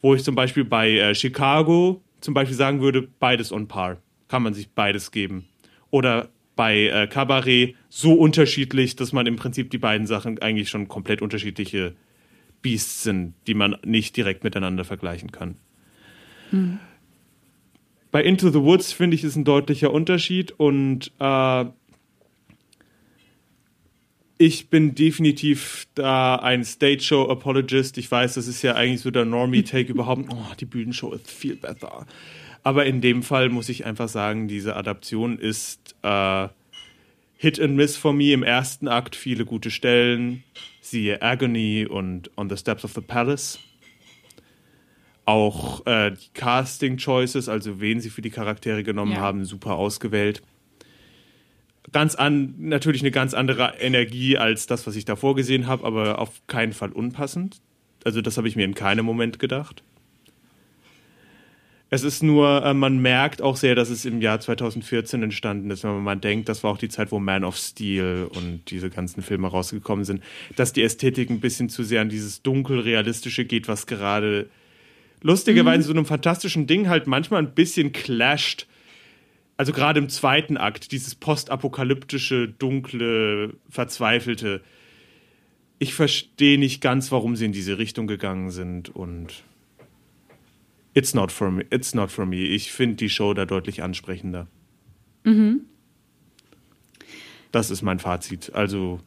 Wo 0.00 0.14
ich 0.14 0.22
zum 0.22 0.34
Beispiel 0.34 0.64
bei 0.64 0.90
äh, 0.90 1.14
Chicago 1.14 2.02
zum 2.20 2.34
Beispiel 2.34 2.56
sagen 2.56 2.80
würde, 2.80 3.02
beides 3.02 3.52
on 3.52 3.68
par. 3.68 3.98
Kann 4.28 4.42
man 4.42 4.54
sich 4.54 4.70
beides 4.70 5.10
geben. 5.10 5.46
Oder 5.90 6.28
bei 6.58 6.88
äh, 6.88 7.06
Cabaret 7.06 7.76
so 7.88 8.12
unterschiedlich, 8.12 8.96
dass 8.96 9.12
man 9.12 9.26
im 9.26 9.36
Prinzip 9.36 9.70
die 9.70 9.78
beiden 9.78 10.06
Sachen 10.06 10.38
eigentlich 10.42 10.68
schon 10.68 10.88
komplett 10.88 11.22
unterschiedliche 11.22 11.94
Beasts 12.60 13.04
sind, 13.04 13.34
die 13.46 13.54
man 13.54 13.76
nicht 13.84 14.16
direkt 14.16 14.44
miteinander 14.44 14.84
vergleichen 14.84 15.32
kann. 15.32 15.56
Hm 16.50 16.80
bei 18.10 18.22
Into 18.22 18.50
the 18.50 18.60
Woods 18.60 18.92
finde 18.92 19.16
ich, 19.16 19.24
ist 19.24 19.36
ein 19.36 19.44
deutlicher 19.44 19.92
Unterschied 19.92 20.52
und 20.52 21.12
äh, 21.20 21.64
ich 24.38 24.70
bin 24.70 24.94
definitiv 24.94 25.88
da 25.94 26.36
ein 26.36 26.64
Stage 26.64 27.00
Show 27.00 27.28
Apologist. 27.28 27.98
Ich 27.98 28.10
weiß, 28.10 28.34
das 28.34 28.46
ist 28.46 28.62
ja 28.62 28.74
eigentlich 28.74 29.00
so 29.00 29.10
der 29.10 29.24
Normie 29.24 29.62
Take 29.62 29.92
überhaupt. 29.92 30.26
Oh, 30.30 30.54
die 30.58 30.64
Bühnenshow 30.64 31.12
ist 31.12 31.30
viel 31.30 31.56
besser. 31.56 32.06
Aber 32.68 32.84
in 32.84 33.00
dem 33.00 33.22
Fall 33.22 33.48
muss 33.48 33.70
ich 33.70 33.86
einfach 33.86 34.10
sagen, 34.10 34.46
diese 34.46 34.76
Adaption 34.76 35.38
ist 35.38 35.96
äh, 36.02 36.48
Hit 37.38 37.58
and 37.58 37.76
Miss 37.76 37.96
for 37.96 38.12
me 38.12 38.34
im 38.34 38.42
ersten 38.42 38.88
Akt. 38.88 39.16
Viele 39.16 39.46
gute 39.46 39.70
Stellen. 39.70 40.44
Siehe 40.82 41.22
Agony 41.22 41.86
und 41.86 42.30
On 42.36 42.50
the 42.50 42.58
Steps 42.58 42.84
of 42.84 42.92
the 42.92 43.00
Palace. 43.00 43.58
Auch 45.24 45.86
äh, 45.86 46.10
die 46.10 46.28
Casting-Choices, 46.34 47.48
also 47.48 47.80
wen 47.80 48.02
sie 48.02 48.10
für 48.10 48.20
die 48.20 48.28
Charaktere 48.28 48.82
genommen 48.82 49.12
ja. 49.12 49.20
haben, 49.20 49.46
super 49.46 49.76
ausgewählt. 49.76 50.42
Ganz 51.90 52.16
an, 52.16 52.54
natürlich 52.58 53.00
eine 53.00 53.12
ganz 53.12 53.32
andere 53.32 53.76
Energie 53.80 54.36
als 54.36 54.66
das, 54.66 54.86
was 54.86 54.94
ich 54.94 55.06
davor 55.06 55.34
gesehen 55.34 55.66
habe, 55.68 55.86
aber 55.86 56.18
auf 56.18 56.42
keinen 56.48 56.74
Fall 56.74 56.92
unpassend. 56.92 57.62
Also 58.04 58.20
das 58.20 58.36
habe 58.36 58.46
ich 58.46 58.56
mir 58.56 58.66
in 58.66 58.74
keinem 58.74 59.06
Moment 59.06 59.38
gedacht. 59.38 59.82
Es 61.90 62.02
ist 62.02 62.22
nur, 62.22 62.64
äh, 62.64 62.74
man 62.74 62.98
merkt 62.98 63.40
auch 63.40 63.56
sehr, 63.56 63.74
dass 63.74 63.88
es 63.88 64.04
im 64.04 64.20
Jahr 64.20 64.40
2014 64.40 65.22
entstanden 65.22 65.70
ist, 65.70 65.84
wenn 65.84 65.92
man 65.92 66.02
mal 66.02 66.16
denkt, 66.16 66.48
das 66.48 66.62
war 66.62 66.70
auch 66.70 66.78
die 66.78 66.90
Zeit, 66.90 67.10
wo 67.12 67.18
Man 67.18 67.44
of 67.44 67.56
Steel 67.56 68.28
und 68.34 68.62
diese 68.70 68.90
ganzen 68.90 69.22
Filme 69.22 69.48
rausgekommen 69.48 70.04
sind, 70.04 70.22
dass 70.56 70.74
die 70.74 70.82
Ästhetik 70.82 71.30
ein 71.30 71.40
bisschen 71.40 71.70
zu 71.70 71.82
sehr 71.84 72.02
an 72.02 72.10
dieses 72.10 72.42
dunkel-realistische 72.42 73.46
geht, 73.46 73.68
was 73.68 73.86
gerade 73.86 74.50
lustigerweise 75.22 75.78
mhm. 75.78 75.84
so 75.84 75.92
einem 75.92 76.06
fantastischen 76.06 76.66
Ding 76.66 76.88
halt 76.88 77.06
manchmal 77.06 77.42
ein 77.42 77.54
bisschen 77.54 77.92
clasht. 77.92 78.66
Also 79.56 79.72
gerade 79.72 79.98
im 79.98 80.10
zweiten 80.10 80.56
Akt, 80.58 80.92
dieses 80.92 81.14
postapokalyptische, 81.14 82.48
dunkle, 82.48 83.54
verzweifelte. 83.68 84.60
Ich 85.78 85.94
verstehe 85.94 86.58
nicht 86.58 86.80
ganz, 86.80 87.10
warum 87.10 87.34
sie 87.34 87.46
in 87.46 87.52
diese 87.52 87.78
Richtung 87.78 88.06
gegangen 88.06 88.50
sind 88.50 88.94
und 88.94 89.42
it's 90.98 91.14
not 91.14 91.30
for 91.30 91.50
me. 91.50 91.64
It's 91.70 91.94
not 91.94 92.10
for 92.10 92.26
me. 92.26 92.38
Ich 92.38 92.72
finde 92.72 92.96
die 92.96 93.08
Show 93.08 93.32
da 93.32 93.44
deutlich 93.44 93.82
ansprechender. 93.82 94.48
Mhm. 95.22 95.60
Das 97.52 97.70
ist 97.70 97.82
mein 97.82 98.00
Fazit. 98.00 98.52
Also, 98.52 98.98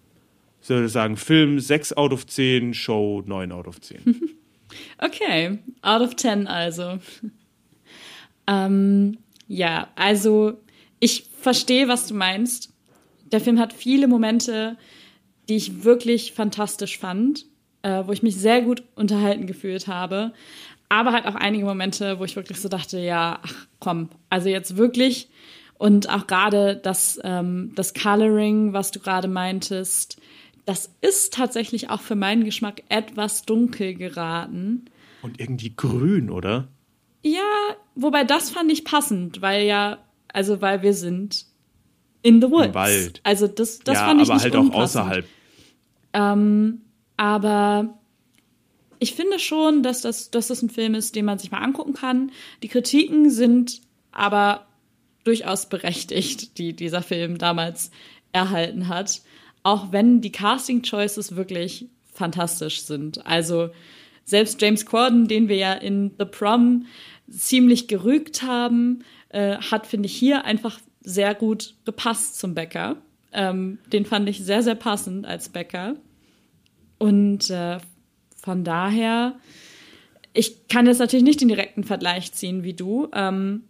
ich 0.64 0.70
würde 0.70 0.88
sagen, 0.88 1.18
Film 1.18 1.60
6 1.60 1.94
out 1.98 2.14
of 2.14 2.26
10, 2.26 2.74
Show 2.74 3.24
9 3.26 3.52
out 3.52 3.68
of 3.68 3.82
10. 3.82 4.00
Okay, 5.00 5.60
out 5.82 6.02
of 6.02 6.16
10 6.16 6.48
also. 6.48 7.00
ähm, 8.48 9.18
ja, 9.50 9.90
also 9.96 10.62
ich 11.02 11.26
verstehe, 11.38 11.90
was 11.90 12.08
du 12.08 12.14
meinst. 12.14 12.72
Der 13.34 13.42
Film 13.42 13.60
hat 13.60 13.74
viele 13.74 14.08
Momente, 14.08 14.78
die 15.50 15.58
ich 15.58 15.84
wirklich 15.84 16.32
fantastisch 16.32 16.98
fand, 16.98 17.48
äh, 17.82 18.04
wo 18.06 18.14
ich 18.14 18.24
mich 18.24 18.38
sehr 18.38 18.62
gut 18.62 18.82
unterhalten 18.96 19.46
gefühlt 19.46 19.88
habe. 19.88 20.32
Aber 20.92 21.14
halt 21.14 21.26
auch 21.26 21.36
einige 21.36 21.64
Momente, 21.64 22.20
wo 22.20 22.26
ich 22.26 22.36
wirklich 22.36 22.60
so 22.60 22.68
dachte, 22.68 23.00
ja, 23.00 23.40
ach 23.42 23.68
komm, 23.80 24.10
also 24.30 24.50
jetzt 24.50 24.76
wirklich. 24.76 25.30
Und 25.78 26.10
auch 26.10 26.28
gerade 26.28 26.76
das, 26.76 27.18
ähm, 27.24 27.72
das 27.76 27.94
Coloring, 27.94 28.74
was 28.74 28.92
du 28.92 29.00
gerade 29.00 29.30
meintest, 29.30 30.20
das 30.66 30.94
ist 31.00 31.34
tatsächlich 31.34 31.90
auch 31.90 32.02
für 32.02 32.16
meinen 32.16 32.44
Geschmack 32.44 32.84
etwas 32.90 33.46
dunkel 33.46 33.94
geraten. 33.94 34.84
Und 35.22 35.40
irgendwie 35.40 35.74
grün, 35.74 36.30
oder? 36.30 36.68
Ja, 37.24 37.40
wobei 37.96 38.26
das 38.26 38.50
fand 38.50 38.70
ich 38.70 38.84
passend, 38.84 39.42
weil 39.42 39.66
ja, 39.66 40.00
also 40.34 40.60
weil 40.60 40.82
wir 40.82 40.94
sind 40.94 41.46
in 42.22 42.42
the 42.42 42.52
woods. 42.52 42.66
Im 42.66 42.74
Wald. 42.74 43.22
Also 43.24 43.48
das, 43.48 43.80
das 43.80 43.96
ja, 43.96 44.08
fand 44.08 44.22
ich 44.22 44.28
aber 44.28 44.34
nicht 44.34 44.44
halt 44.44 44.56
unpassend. 44.56 44.76
auch 44.76 45.06
außerhalb. 45.06 45.26
Ähm, 46.12 46.82
aber 47.16 47.98
ich 49.02 49.16
finde 49.16 49.40
schon, 49.40 49.84
dass 49.84 50.02
das, 50.02 50.32
dass 50.32 50.48
das 50.48 50.62
ein 50.62 50.70
Film 50.70 50.96
ist, 50.96 51.16
den 51.16 51.26
man 51.26 51.40
sich 51.40 51.52
mal 51.52 51.60
angucken 51.60 51.94
kann. 51.94 52.32
Die 52.64 52.70
Kritiken 52.70 53.30
sind 53.30 53.82
aber 54.12 54.68
durchaus 55.24 55.68
berechtigt, 55.68 56.58
die 56.58 56.74
dieser 56.74 57.02
Film 57.02 57.38
damals 57.38 57.92
erhalten 58.32 58.88
hat 58.88 59.22
auch 59.64 59.92
wenn 59.92 60.22
die 60.22 60.32
Casting 60.32 60.82
Choices 60.82 61.36
wirklich 61.36 61.88
fantastisch 62.14 62.82
sind. 62.82 63.26
Also 63.26 63.70
selbst 64.26 64.62
James 64.62 64.86
Corden, 64.86 65.28
den 65.28 65.48
wir 65.48 65.58
ja 65.58 65.74
in 65.74 66.12
The 66.18 66.26
Prom 66.26 66.86
ziemlich 67.30 67.88
gerügt 67.88 68.44
haben, 68.44 69.04
äh, 69.30 69.58
hat, 69.58 69.88
finde 69.88 70.08
ich, 70.08 70.16
hier 70.16 70.46
einfach 70.46 70.80
sehr 71.02 71.34
gut 71.36 71.76
gepasst 71.86 72.40
zum 72.40 72.54
Bäcker. 72.54 72.98
Ähm, 73.34 73.80
den 73.92 74.06
fand 74.06 74.28
ich 74.30 74.40
sehr, 74.40 74.62
sehr 74.62 74.76
passend 74.76 75.26
als 75.26 75.50
Bäcker. 75.50 75.96
Und 76.98 77.50
äh, 77.50 77.80
von 78.42 78.64
daher, 78.64 79.36
ich 80.34 80.68
kann 80.68 80.88
jetzt 80.88 81.00
natürlich 81.00 81.26
nicht 81.26 81.42
den 81.42 81.48
direkten 81.48 81.84
Vergleich 81.84 82.32
ziehen 82.34 82.64
wie 82.64 82.74
du. 82.74 83.10
Ähm, 83.14 83.64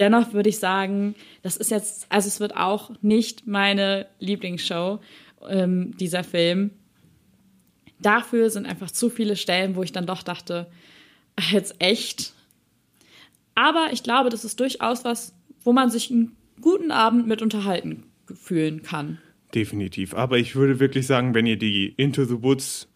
Dennoch 0.00 0.32
würde 0.32 0.48
ich 0.48 0.58
sagen, 0.58 1.14
das 1.42 1.56
ist 1.56 1.70
jetzt, 1.70 2.06
also 2.08 2.28
es 2.28 2.40
wird 2.40 2.56
auch 2.56 2.90
nicht 3.02 3.46
meine 3.46 4.06
Lieblingsshow, 4.20 5.00
ähm, 5.48 5.96
dieser 5.98 6.22
Film. 6.22 6.70
Dafür 8.00 8.50
sind 8.50 8.66
einfach 8.66 8.92
zu 8.92 9.10
viele 9.10 9.34
Stellen, 9.34 9.74
wo 9.74 9.82
ich 9.82 9.90
dann 9.90 10.06
doch 10.06 10.22
dachte, 10.22 10.68
jetzt 11.50 11.74
echt. 11.80 12.32
Aber 13.56 13.88
ich 13.92 14.04
glaube, 14.04 14.30
das 14.30 14.44
ist 14.44 14.60
durchaus 14.60 15.04
was, 15.04 15.34
wo 15.62 15.72
man 15.72 15.90
sich 15.90 16.10
einen 16.10 16.36
guten 16.60 16.92
Abend 16.92 17.26
mit 17.26 17.42
unterhalten 17.42 18.04
fühlen 18.32 18.82
kann. 18.82 19.18
Definitiv. 19.52 20.14
Aber 20.14 20.38
ich 20.38 20.54
würde 20.54 20.78
wirklich 20.78 21.06
sagen, 21.06 21.34
wenn 21.34 21.46
ihr 21.46 21.56
die 21.56 21.86
Into 21.96 22.24
the 22.24 22.40
Woods, 22.42 22.88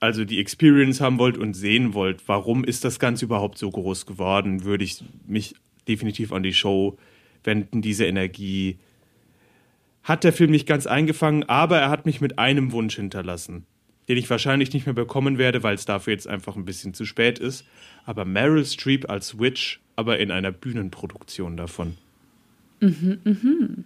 also 0.00 0.24
die 0.24 0.38
Experience 0.38 1.00
haben 1.00 1.18
wollt 1.18 1.36
und 1.36 1.54
sehen 1.54 1.94
wollt, 1.94 2.22
warum 2.26 2.64
ist 2.64 2.84
das 2.84 2.98
Ganze 2.98 3.24
überhaupt 3.24 3.58
so 3.58 3.70
groß 3.70 4.06
geworden, 4.06 4.64
würde 4.64 4.84
ich 4.84 5.02
mich 5.26 5.54
definitiv 5.88 6.32
an 6.32 6.42
die 6.42 6.52
Show 6.52 6.96
wenden. 7.42 7.82
Diese 7.82 8.06
Energie 8.06 8.78
hat 10.04 10.24
der 10.24 10.32
Film 10.32 10.50
nicht 10.50 10.66
ganz 10.66 10.86
eingefangen, 10.86 11.44
aber 11.44 11.78
er 11.78 11.90
hat 11.90 12.06
mich 12.06 12.20
mit 12.20 12.38
einem 12.38 12.72
Wunsch 12.72 12.96
hinterlassen, 12.96 13.66
den 14.08 14.16
ich 14.16 14.30
wahrscheinlich 14.30 14.72
nicht 14.72 14.86
mehr 14.86 14.94
bekommen 14.94 15.38
werde, 15.38 15.62
weil 15.62 15.74
es 15.74 15.84
dafür 15.84 16.12
jetzt 16.12 16.28
einfach 16.28 16.56
ein 16.56 16.64
bisschen 16.64 16.94
zu 16.94 17.04
spät 17.04 17.38
ist. 17.38 17.64
Aber 18.06 18.24
Meryl 18.24 18.64
Streep 18.64 19.10
als 19.10 19.38
Witch, 19.38 19.80
aber 19.96 20.18
in 20.18 20.30
einer 20.30 20.52
Bühnenproduktion 20.52 21.56
davon. 21.56 21.96
Mhm, 22.80 23.18
mhm. 23.24 23.84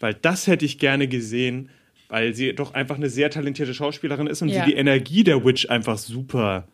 Weil 0.00 0.14
das 0.14 0.46
hätte 0.46 0.64
ich 0.64 0.78
gerne 0.78 1.08
gesehen, 1.08 1.70
weil 2.08 2.34
sie 2.34 2.54
doch 2.54 2.74
einfach 2.74 2.96
eine 2.96 3.08
sehr 3.08 3.30
talentierte 3.30 3.74
Schauspielerin 3.74 4.26
ist 4.26 4.42
und 4.42 4.48
ja. 4.48 4.64
sie 4.64 4.72
die 4.72 4.76
Energie 4.76 5.24
der 5.24 5.44
Witch 5.44 5.68
einfach 5.68 5.98
super 5.98 6.68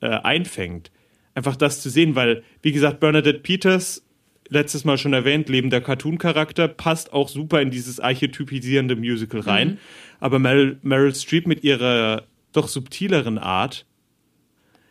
äh, 0.00 0.08
einfängt 0.08 0.90
einfach 1.34 1.56
das 1.56 1.80
zu 1.80 1.90
sehen, 1.90 2.14
weil, 2.14 2.42
wie 2.62 2.72
gesagt, 2.72 3.00
Bernadette 3.00 3.40
Peters, 3.40 4.04
letztes 4.48 4.84
Mal 4.84 4.98
schon 4.98 5.12
erwähnt, 5.12 5.48
lebender 5.48 5.80
Cartoon-Charakter, 5.80 6.68
passt 6.68 7.12
auch 7.12 7.28
super 7.28 7.62
in 7.62 7.70
dieses 7.70 8.00
archetypisierende 8.00 8.96
Musical 8.96 9.40
rein. 9.40 9.68
Mhm. 9.68 9.78
Aber 10.18 10.38
Meryl, 10.38 10.78
Meryl 10.82 11.14
Streep 11.14 11.46
mit 11.46 11.62
ihrer 11.64 12.24
doch 12.52 12.68
subtileren 12.68 13.38
Art 13.38 13.86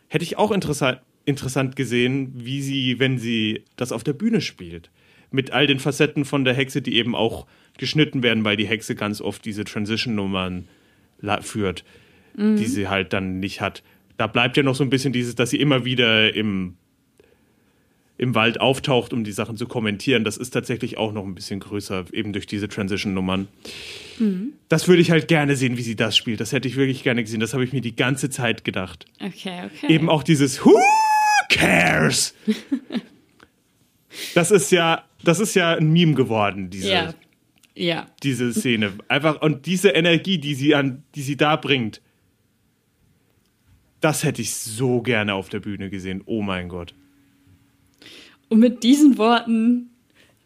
hätte 0.08 0.24
ich 0.24 0.38
auch 0.38 0.50
interessant, 0.50 1.00
interessant 1.24 1.76
gesehen, 1.76 2.32
wie 2.34 2.62
sie, 2.62 2.98
wenn 2.98 3.18
sie 3.18 3.64
das 3.76 3.92
auf 3.92 4.02
der 4.02 4.14
Bühne 4.14 4.40
spielt. 4.40 4.90
mit 5.32 5.52
all 5.52 5.68
den 5.68 5.78
Facetten 5.78 6.24
von 6.24 6.44
der 6.44 6.54
Hexe, 6.54 6.82
die 6.82 6.96
eben 6.96 7.14
auch 7.14 7.46
geschnitten 7.80 8.22
werden, 8.22 8.44
weil 8.44 8.56
die 8.56 8.68
Hexe 8.68 8.94
ganz 8.94 9.20
oft 9.20 9.44
diese 9.44 9.64
Transition-Nummern 9.64 10.68
führt, 11.40 11.84
die 12.34 12.66
sie 12.66 12.86
halt 12.88 13.12
dann 13.12 13.40
nicht 13.40 13.60
hat. 13.60 13.82
Da 14.16 14.28
bleibt 14.28 14.56
ja 14.56 14.62
noch 14.62 14.76
so 14.76 14.84
ein 14.84 14.90
bisschen 14.90 15.12
dieses, 15.12 15.34
dass 15.34 15.50
sie 15.50 15.60
immer 15.60 15.84
wieder 15.84 16.32
im, 16.34 16.76
im 18.18 18.34
Wald 18.34 18.60
auftaucht, 18.60 19.12
um 19.12 19.24
die 19.24 19.32
Sachen 19.32 19.56
zu 19.56 19.66
kommentieren. 19.66 20.24
Das 20.24 20.36
ist 20.36 20.50
tatsächlich 20.50 20.96
auch 20.98 21.12
noch 21.12 21.24
ein 21.24 21.34
bisschen 21.34 21.58
größer, 21.58 22.04
eben 22.12 22.32
durch 22.32 22.46
diese 22.46 22.68
Transition-Nummern. 22.68 23.48
Das 24.68 24.86
würde 24.88 25.00
ich 25.00 25.10
halt 25.10 25.26
gerne 25.26 25.56
sehen, 25.56 25.78
wie 25.78 25.82
sie 25.82 25.96
das 25.96 26.16
spielt. 26.16 26.40
Das 26.40 26.52
hätte 26.52 26.68
ich 26.68 26.76
wirklich 26.76 27.02
gerne 27.02 27.22
gesehen. 27.22 27.40
Das 27.40 27.54
habe 27.54 27.64
ich 27.64 27.72
mir 27.72 27.80
die 27.80 27.96
ganze 27.96 28.28
Zeit 28.30 28.64
gedacht. 28.64 29.06
Okay, 29.18 29.62
okay. 29.64 29.92
Eben 29.92 30.08
auch 30.10 30.22
dieses 30.22 30.64
Who 30.64 30.78
cares? 31.48 32.34
das 34.34 34.50
ist 34.50 34.70
ja, 34.70 35.04
das 35.24 35.40
ist 35.40 35.54
ja 35.54 35.74
ein 35.74 35.90
Meme 35.90 36.14
geworden, 36.14 36.70
diese, 36.70 36.92
Ja. 36.92 37.14
Ja. 37.74 38.06
diese 38.22 38.52
Szene. 38.52 38.92
Einfach, 39.08 39.40
und 39.42 39.66
diese 39.66 39.90
Energie, 39.90 40.38
die 40.38 40.54
sie 40.54 40.74
an, 40.74 41.04
die 41.14 41.22
sie 41.22 41.36
da 41.36 41.56
bringt, 41.56 42.00
das 44.00 44.24
hätte 44.24 44.42
ich 44.42 44.54
so 44.54 45.02
gerne 45.02 45.34
auf 45.34 45.48
der 45.48 45.60
Bühne 45.60 45.90
gesehen. 45.90 46.22
Oh 46.26 46.42
mein 46.42 46.68
Gott. 46.68 46.94
Und 48.48 48.58
mit 48.58 48.82
diesen 48.82 49.18
Worten 49.18 49.90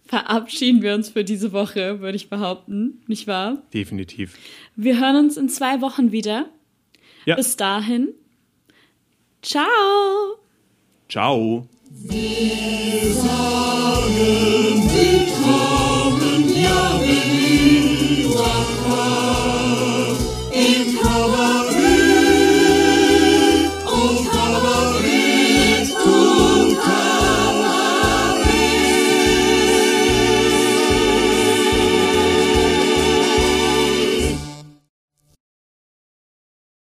verabschieden 0.04 0.82
wir 0.82 0.94
uns 0.94 1.08
für 1.08 1.24
diese 1.24 1.52
Woche, 1.52 2.00
würde 2.00 2.16
ich 2.16 2.28
behaupten. 2.28 3.02
Nicht 3.06 3.26
wahr? 3.26 3.62
Definitiv. 3.72 4.36
Wir 4.76 5.00
hören 5.00 5.16
uns 5.16 5.36
in 5.36 5.48
zwei 5.48 5.80
Wochen 5.80 6.12
wieder. 6.12 6.50
Ja. 7.24 7.36
Bis 7.36 7.56
dahin. 7.56 8.08
Ciao. 9.40 9.64
Ciao. 11.08 11.68
Wir 11.90 13.12
sagen 13.14 14.54
glory. 16.74 17.33